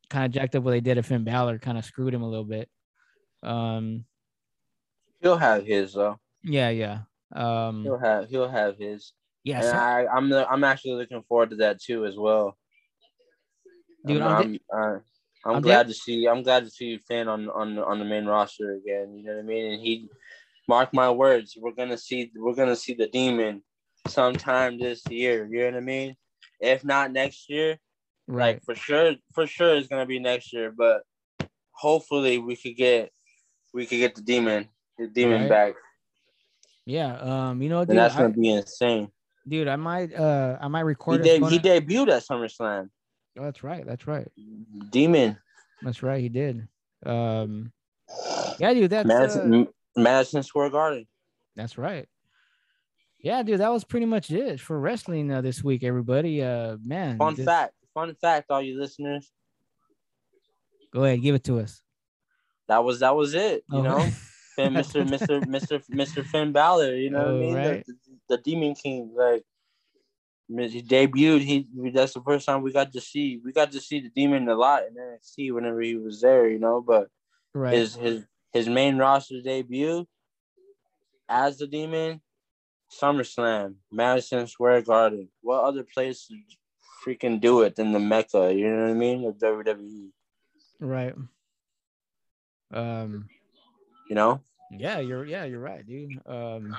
[0.09, 2.29] kind of jacked up what they did at finn Balor kind of screwed him a
[2.29, 2.69] little bit
[3.43, 4.05] um
[5.21, 6.19] he'll have his though.
[6.43, 6.99] yeah yeah
[7.35, 9.13] um He'll have he'll have his.
[9.43, 12.57] yeah and I, I'm the, I'm actually looking forward to that too as well.
[14.05, 14.99] Dude, I'm, I'm I'm, uh,
[15.45, 18.25] I'm I'm glad to see I'm glad to see Finn on on on the main
[18.25, 19.15] roster again.
[19.17, 19.73] You know what I mean?
[19.73, 20.09] And he,
[20.67, 23.63] mark my words, we're gonna see we're gonna see the demon
[24.07, 25.47] sometime this year.
[25.51, 26.15] You know what I mean?
[26.59, 27.77] If not next year,
[28.27, 30.71] right like for sure, for sure it's gonna be next year.
[30.75, 31.03] But
[31.71, 33.11] hopefully we could get
[33.73, 35.49] we could get the demon the demon Right.
[35.49, 35.73] back,
[36.85, 39.11] Yeah, um, you know, dude, that's gonna be insane.
[39.45, 41.21] dude, I might, uh, I might He, record.
[41.21, 42.89] de- he debuted at SummerSlam.
[43.37, 44.27] Oh, that's right, that's right,
[44.91, 45.37] Demon.
[45.81, 46.21] that's right.
[46.21, 46.65] He did.
[47.05, 47.73] Um,
[48.57, 49.65] yeah, dude, that's Madison, uh,
[49.95, 51.07] Madison Square Garden.
[51.55, 52.07] that's right.
[53.19, 55.83] Yeah, dude, that was pretty much it for wrestling uh, this week.
[55.83, 59.31] Everybody, uh, man, Fun this- fact, fun fact, all you listeners.
[60.93, 61.81] Go ahead, give it to us.
[62.67, 63.63] That was that was it.
[63.71, 63.81] You Oh.
[63.81, 63.99] know,
[64.55, 65.05] Finn, Mr.
[65.07, 65.43] Mr.
[65.45, 65.83] Mr.
[65.89, 66.23] Mr.
[66.25, 66.95] Finn Balor.
[66.95, 67.53] You know what I Oh, mean?
[67.55, 67.85] right.
[67.85, 69.43] The, the, the Demon King, like
[70.47, 71.41] he debuted.
[71.41, 74.47] He that's the first time we got to see we got to see the Demon
[74.47, 76.47] a lot in NXT whenever he was there.
[76.47, 77.07] You know, but
[77.53, 77.73] right.
[77.73, 78.23] his his
[78.55, 80.07] his main roster debut
[81.27, 82.21] as the Demon,
[82.89, 85.27] SummerSlam, Madison Square Garden.
[85.41, 86.39] What other place would
[87.05, 88.53] freaking do it than the Mecca?
[88.53, 89.25] You know what I mean?
[89.25, 90.11] Of WWE.
[90.79, 91.13] right.
[92.73, 93.27] Um.
[94.09, 94.39] You know.
[94.71, 95.25] Yeah, you're.
[95.25, 96.17] Yeah, you're right, dude.
[96.25, 96.77] Um.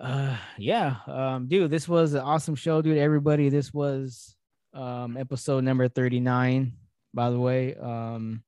[0.00, 0.38] Uh.
[0.56, 0.96] Yeah.
[1.06, 1.48] Um.
[1.48, 2.96] Dude, this was an awesome show, dude.
[2.96, 4.36] Everybody, this was
[4.72, 6.72] um episode number thirty nine.
[7.12, 8.42] By the way, um,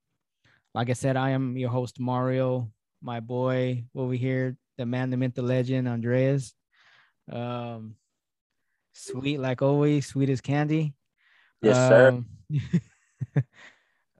[0.77, 2.71] like I said, I am your host Mario.
[3.01, 6.53] My boy over here, the man, the myth, the legend, Andreas.
[7.31, 7.95] Um.
[8.93, 10.95] Sweet like always, sweet as candy.
[11.61, 12.07] Yes, sir.
[12.09, 12.25] Um,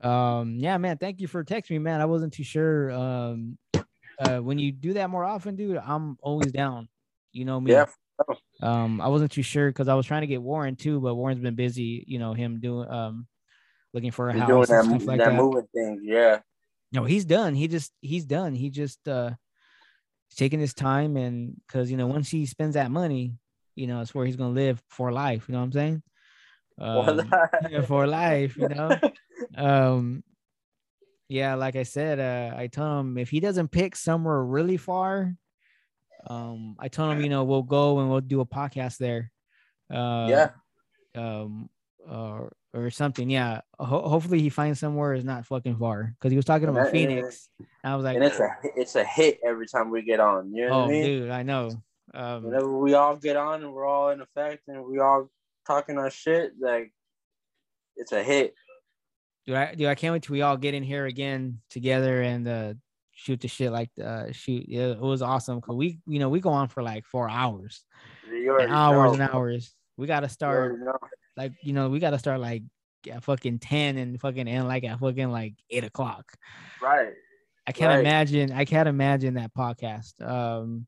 [0.10, 0.98] um, yeah, man.
[0.98, 2.00] Thank you for texting me, man.
[2.00, 2.92] I wasn't too sure.
[2.92, 3.58] Um,
[4.20, 6.90] uh, when you do that more often, dude, I'm always down.
[7.32, 7.72] You know me.
[7.72, 7.86] Yeah.
[8.62, 11.40] Um, I wasn't too sure because I was trying to get Warren too, but Warren's
[11.40, 12.04] been busy.
[12.08, 13.28] You know him doing um,
[13.94, 15.36] looking for a He's house doing and that, stuff like that that.
[15.36, 16.02] moving thing.
[16.04, 16.40] Yeah.
[16.92, 17.54] No, he's done.
[17.54, 18.56] He just he's done.
[18.56, 19.32] He just uh
[20.36, 23.34] taking his time and because you know once he spends that money,
[23.76, 25.46] you know it's where he's gonna live for life.
[25.48, 26.04] You know what I'm saying?
[26.80, 27.32] Um,
[27.70, 28.98] yeah, for life, you know.
[29.58, 30.24] um,
[31.28, 35.36] yeah, like I said, uh, I told him if he doesn't pick somewhere really far,
[36.28, 39.32] um, I told him, you know, we'll go and we'll do a podcast there.
[39.92, 40.50] Uh, yeah.
[41.16, 41.70] um
[42.08, 46.36] or or something yeah Ho- hopefully he finds somewhere is not fucking far because he
[46.36, 49.40] was talking about and- phoenix and i was like and it's a it's a hit
[49.46, 50.54] every time we get on.
[50.54, 51.04] You know oh what I mean?
[51.06, 51.72] dude i know
[52.14, 55.30] um Whenever we all get on and we're all in effect and we all
[55.66, 56.94] talking our shit, like
[57.98, 58.54] it's a hit.
[59.46, 62.48] dude I, dude I can't wait till we all get in here again together and
[62.48, 62.74] uh
[63.12, 66.40] shoot the shit like uh shoot yeah it was awesome because we you know we
[66.40, 67.84] go on for like four hours
[68.30, 69.24] and hours know.
[69.24, 70.98] and hours we gotta start already know.
[71.38, 72.64] Like you know we gotta start like
[73.10, 76.26] at fucking 10 and fucking end like at fucking like eight o'clock
[76.82, 77.14] Right.
[77.68, 78.00] I can't Right.
[78.00, 78.52] imagine.
[78.54, 80.22] I can't imagine that podcast.
[80.26, 80.88] Um,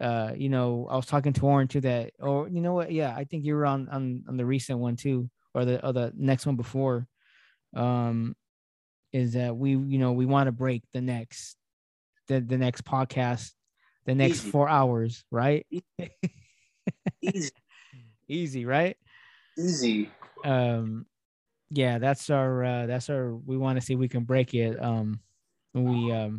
[0.00, 2.92] uh, you know, I was talking to Warren too that, or you know what?
[2.92, 5.92] Yeah, I think you were on on on the recent one too, or the or
[5.92, 7.08] the next one before.
[7.74, 8.36] Um,
[9.12, 11.56] is that we you know we want to break the next
[12.28, 13.50] the the next podcast,
[14.06, 14.50] the next Easy.
[14.50, 15.66] four hours, right?
[17.20, 17.50] Easy.
[18.28, 18.96] Easy, right?
[19.58, 20.10] Easy.
[20.44, 21.06] um
[21.70, 24.82] yeah that's our uh that's our we want to see if we can break it
[24.82, 25.20] um
[25.74, 26.38] we um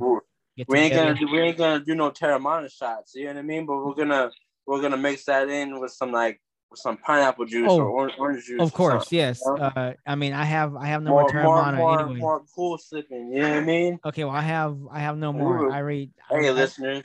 [0.55, 3.39] get We ain't gonna do we ain't gonna do no Teremana shots, you know what
[3.39, 3.65] I mean?
[3.65, 4.29] But we're gonna
[4.67, 8.13] we're gonna mix that in with some like with some pineapple juice Oh, or orange,
[8.19, 8.61] orange juice.
[8.61, 9.41] Of course, yes.
[9.45, 9.63] you know?
[9.63, 12.19] Uh, I mean, I have I have no more more, Teremana more, anyway.
[12.19, 13.31] more cool sipping.
[13.31, 13.99] You know what I mean?
[14.05, 15.65] Okay, well, I have I have no more.
[15.67, 15.71] Ooh.
[15.71, 16.11] I read.
[16.29, 17.03] Hey, I- listeners,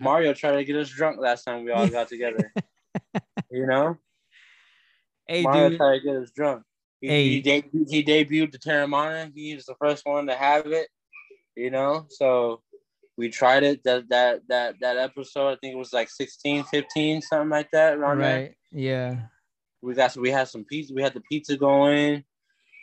[0.00, 2.52] Mario tried to get us drunk last time we all got together.
[3.50, 3.98] you know,
[5.26, 5.78] Hey, Mario dude.
[5.78, 6.62] tried to get us drunk.
[7.00, 7.28] He, Hey.
[7.28, 9.30] he, debuted, he debuted the Teremana.
[9.34, 10.88] He was the first one to have it.
[11.56, 12.62] You know, so
[13.16, 13.82] we tried it.
[13.84, 17.94] That that that that episode, I think it was like 16, 15, something like that.
[17.96, 18.36] Around there.
[18.40, 18.54] Right.
[18.72, 19.16] Yeah.
[19.80, 20.92] We got we had some pizza.
[20.94, 22.24] We had the pizza going,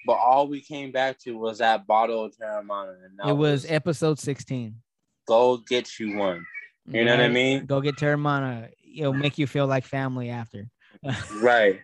[0.07, 2.95] but all we came back to was that bottle of Teremana.
[3.27, 4.75] It was episode 16.
[5.27, 6.45] go get you one.
[6.87, 7.65] You know what I mean?
[7.65, 8.69] Go get Teremana.
[8.97, 10.69] It'll make you feel like family after.
[11.41, 11.81] Right.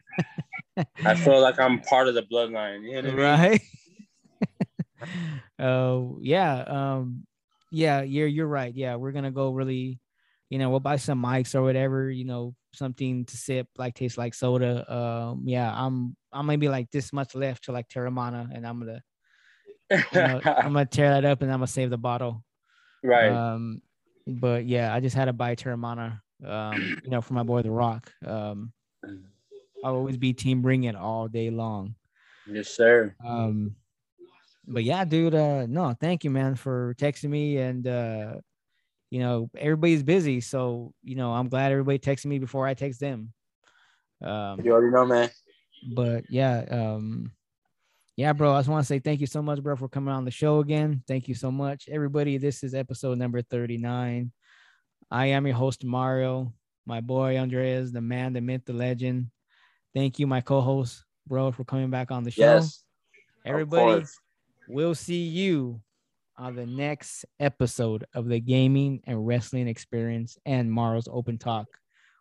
[1.06, 2.84] I feel like I'm part of the bloodline.
[2.84, 3.62] You know right?
[5.60, 7.26] Oh yeah um
[7.72, 8.74] yeah you're you're right.
[8.74, 10.00] Yeah we're gonna go really
[10.50, 14.18] you know we'll buy some mics or whatever you know something to sip like tastes
[14.18, 14.92] like soda.
[14.94, 18.80] Um yeah i'm i'm gonna be like this much left to like Teremana and i'm
[18.80, 19.02] gonna
[19.92, 22.44] you know, i'm gonna tear that up and i'm gonna save the bottle.
[23.04, 23.30] Right.
[23.30, 23.82] um
[24.28, 27.72] but yeah i just had to buy Teremana um you know for my boy the
[27.72, 28.12] rock.
[28.26, 28.72] Um
[29.84, 31.96] i'll always be team bring it all day long
[32.48, 33.16] yes, sir.
[33.26, 33.76] um,
[34.70, 35.34] but yeah, dude.
[35.34, 37.58] Uh, no, thank you, man, for texting me.
[37.58, 38.36] And uh,
[39.10, 43.00] you know, everybody's busy, so you know, I'm glad everybody texted me before I text
[43.00, 43.34] them.
[44.24, 45.30] Um, You already know, man.
[45.96, 47.32] but yeah, um,
[48.16, 48.54] yeah, bro.
[48.54, 50.60] I just want to say thank you so much, bro, for coming on the show
[50.60, 51.04] again.
[51.08, 52.38] Thank you so much, everybody.
[52.38, 54.32] This is episode number 39.
[55.10, 56.54] I am your host, Mario.
[56.86, 59.32] My boy Andreas, the man, the myth, the legend.
[59.96, 62.42] Thank you, my co-host, bro, for coming back on the show.
[62.42, 62.84] Yes.
[63.46, 64.06] Everybody,
[64.68, 65.82] we'll see you
[66.38, 71.68] on the next episode of the gaming and wrestling experience and Mario's open talk.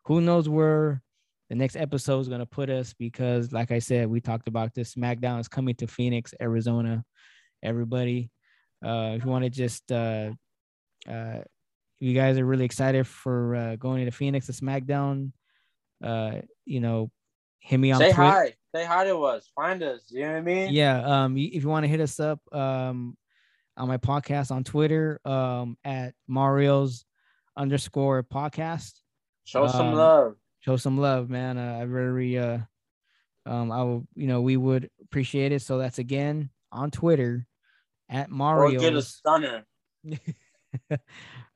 [0.07, 1.03] Who knows where
[1.51, 4.75] the next episode is going to put us because, like I said, we talked about
[4.75, 4.95] this.
[4.95, 7.05] SmackDown is coming to Phoenix, Arizona.
[7.63, 8.31] Everybody,
[8.85, 10.31] uh, if you want to just, uh,
[11.09, 11.41] uh,
[12.01, 15.33] you guys are really excited for uh, going to Phoenix to SmackDown,
[16.03, 17.11] uh, you know,
[17.59, 18.55] hit me on Say Twitter hi.
[18.75, 19.51] Say hi to us.
[19.55, 20.07] Find us.
[20.11, 20.73] You know what I mean?
[20.73, 23.17] yeah um if you want to hit us up um
[23.77, 27.05] on my podcast on twitter um at mario's
[27.57, 28.95] underscore podcast
[29.45, 30.37] Show some Um, love.
[30.61, 32.59] show some love man uh, i very uh
[33.47, 37.47] um i will you know we would appreciate it so that's again on twitter
[38.11, 39.65] at Mario Or get a stunner.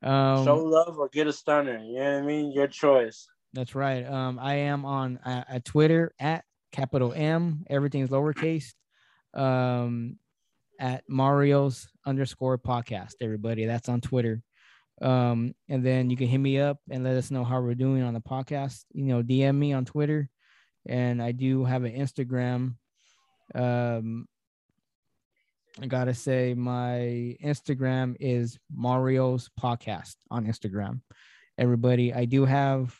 [0.02, 1.78] um Show love or get a stunner.
[1.78, 2.52] You know what I mean?
[2.52, 3.26] Your choice.
[3.54, 4.04] That's right.
[4.06, 7.64] Um, I am on uh, at Twitter at capital M.
[7.68, 8.72] Everything's lowercase.
[9.34, 10.18] Um,
[10.80, 13.12] at Mario's underscore podcast.
[13.20, 14.42] Everybody, that's on Twitter.
[15.00, 18.02] Um, and then you can hit me up and let us know how we're doing
[18.02, 18.84] on the podcast.
[18.92, 20.28] You know, DM me on Twitter,
[20.86, 22.74] and I do have an Instagram.
[23.54, 24.26] Um,
[25.80, 31.00] I gotta say, my Instagram is Mario's podcast on Instagram.
[31.58, 32.94] Everybody, I do have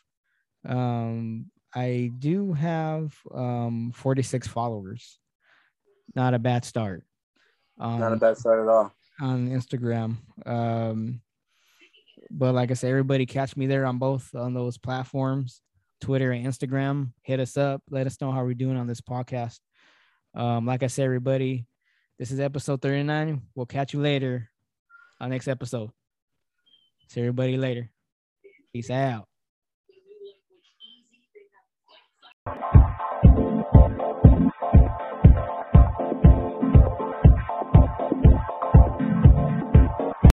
[0.68, 5.18] um i do have um 46 followers.
[6.14, 7.04] Not a bad start
[7.80, 8.92] um, Not a bad start at all.
[9.20, 10.16] on instagram.
[10.46, 11.20] Um
[12.30, 15.60] but like i said everybody catch me there on both on those platforms
[16.00, 17.12] twitter and instagram.
[17.22, 17.82] Hit us up.
[17.90, 19.58] Let us know how we're doing on this podcast.
[20.34, 21.66] Um like i said everybody
[22.18, 24.48] this is episode 39 we'll catch you later
[25.20, 25.90] on next episode.
[27.08, 27.90] See everybody later.
[28.72, 29.26] Peace out